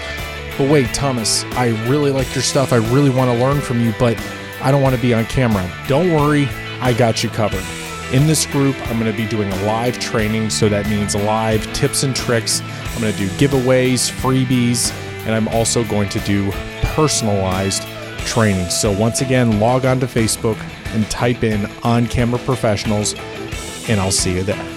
But 0.58 0.70
wait, 0.70 0.92
Thomas, 0.94 1.44
I 1.54 1.68
really 1.88 2.10
like 2.10 2.32
your 2.34 2.42
stuff. 2.42 2.72
I 2.72 2.76
really 2.76 3.10
want 3.10 3.30
to 3.30 3.44
learn 3.44 3.60
from 3.60 3.80
you, 3.80 3.92
but 3.98 4.16
I 4.60 4.70
don't 4.70 4.82
want 4.82 4.94
to 4.94 5.02
be 5.02 5.12
on 5.12 5.24
camera. 5.24 5.68
Don't 5.88 6.12
worry, 6.12 6.46
I 6.80 6.92
got 6.92 7.22
you 7.22 7.30
covered. 7.30 7.64
In 8.12 8.26
this 8.26 8.46
group, 8.46 8.76
I'm 8.88 8.98
going 8.98 9.10
to 9.10 9.16
be 9.16 9.26
doing 9.26 9.50
a 9.50 9.64
live 9.64 9.98
training, 9.98 10.50
so 10.50 10.68
that 10.68 10.88
means 10.88 11.16
live 11.16 11.70
tips 11.72 12.04
and 12.04 12.14
tricks. 12.14 12.60
I'm 12.60 13.00
going 13.00 13.12
to 13.12 13.18
do 13.18 13.28
giveaways, 13.30 14.10
freebies, 14.10 14.92
and 15.24 15.34
I'm 15.34 15.48
also 15.48 15.82
going 15.84 16.08
to 16.10 16.20
do 16.20 16.52
personalized 16.94 17.82
training. 18.18 18.70
So, 18.70 18.92
once 18.92 19.20
again, 19.20 19.58
log 19.58 19.84
on 19.84 19.98
to 20.00 20.06
Facebook 20.06 20.58
and 20.94 21.08
type 21.10 21.42
in 21.42 21.66
on 21.82 22.06
camera 22.06 22.38
professionals, 22.40 23.14
and 23.88 24.00
I'll 24.00 24.12
see 24.12 24.34
you 24.34 24.44
there. 24.44 24.73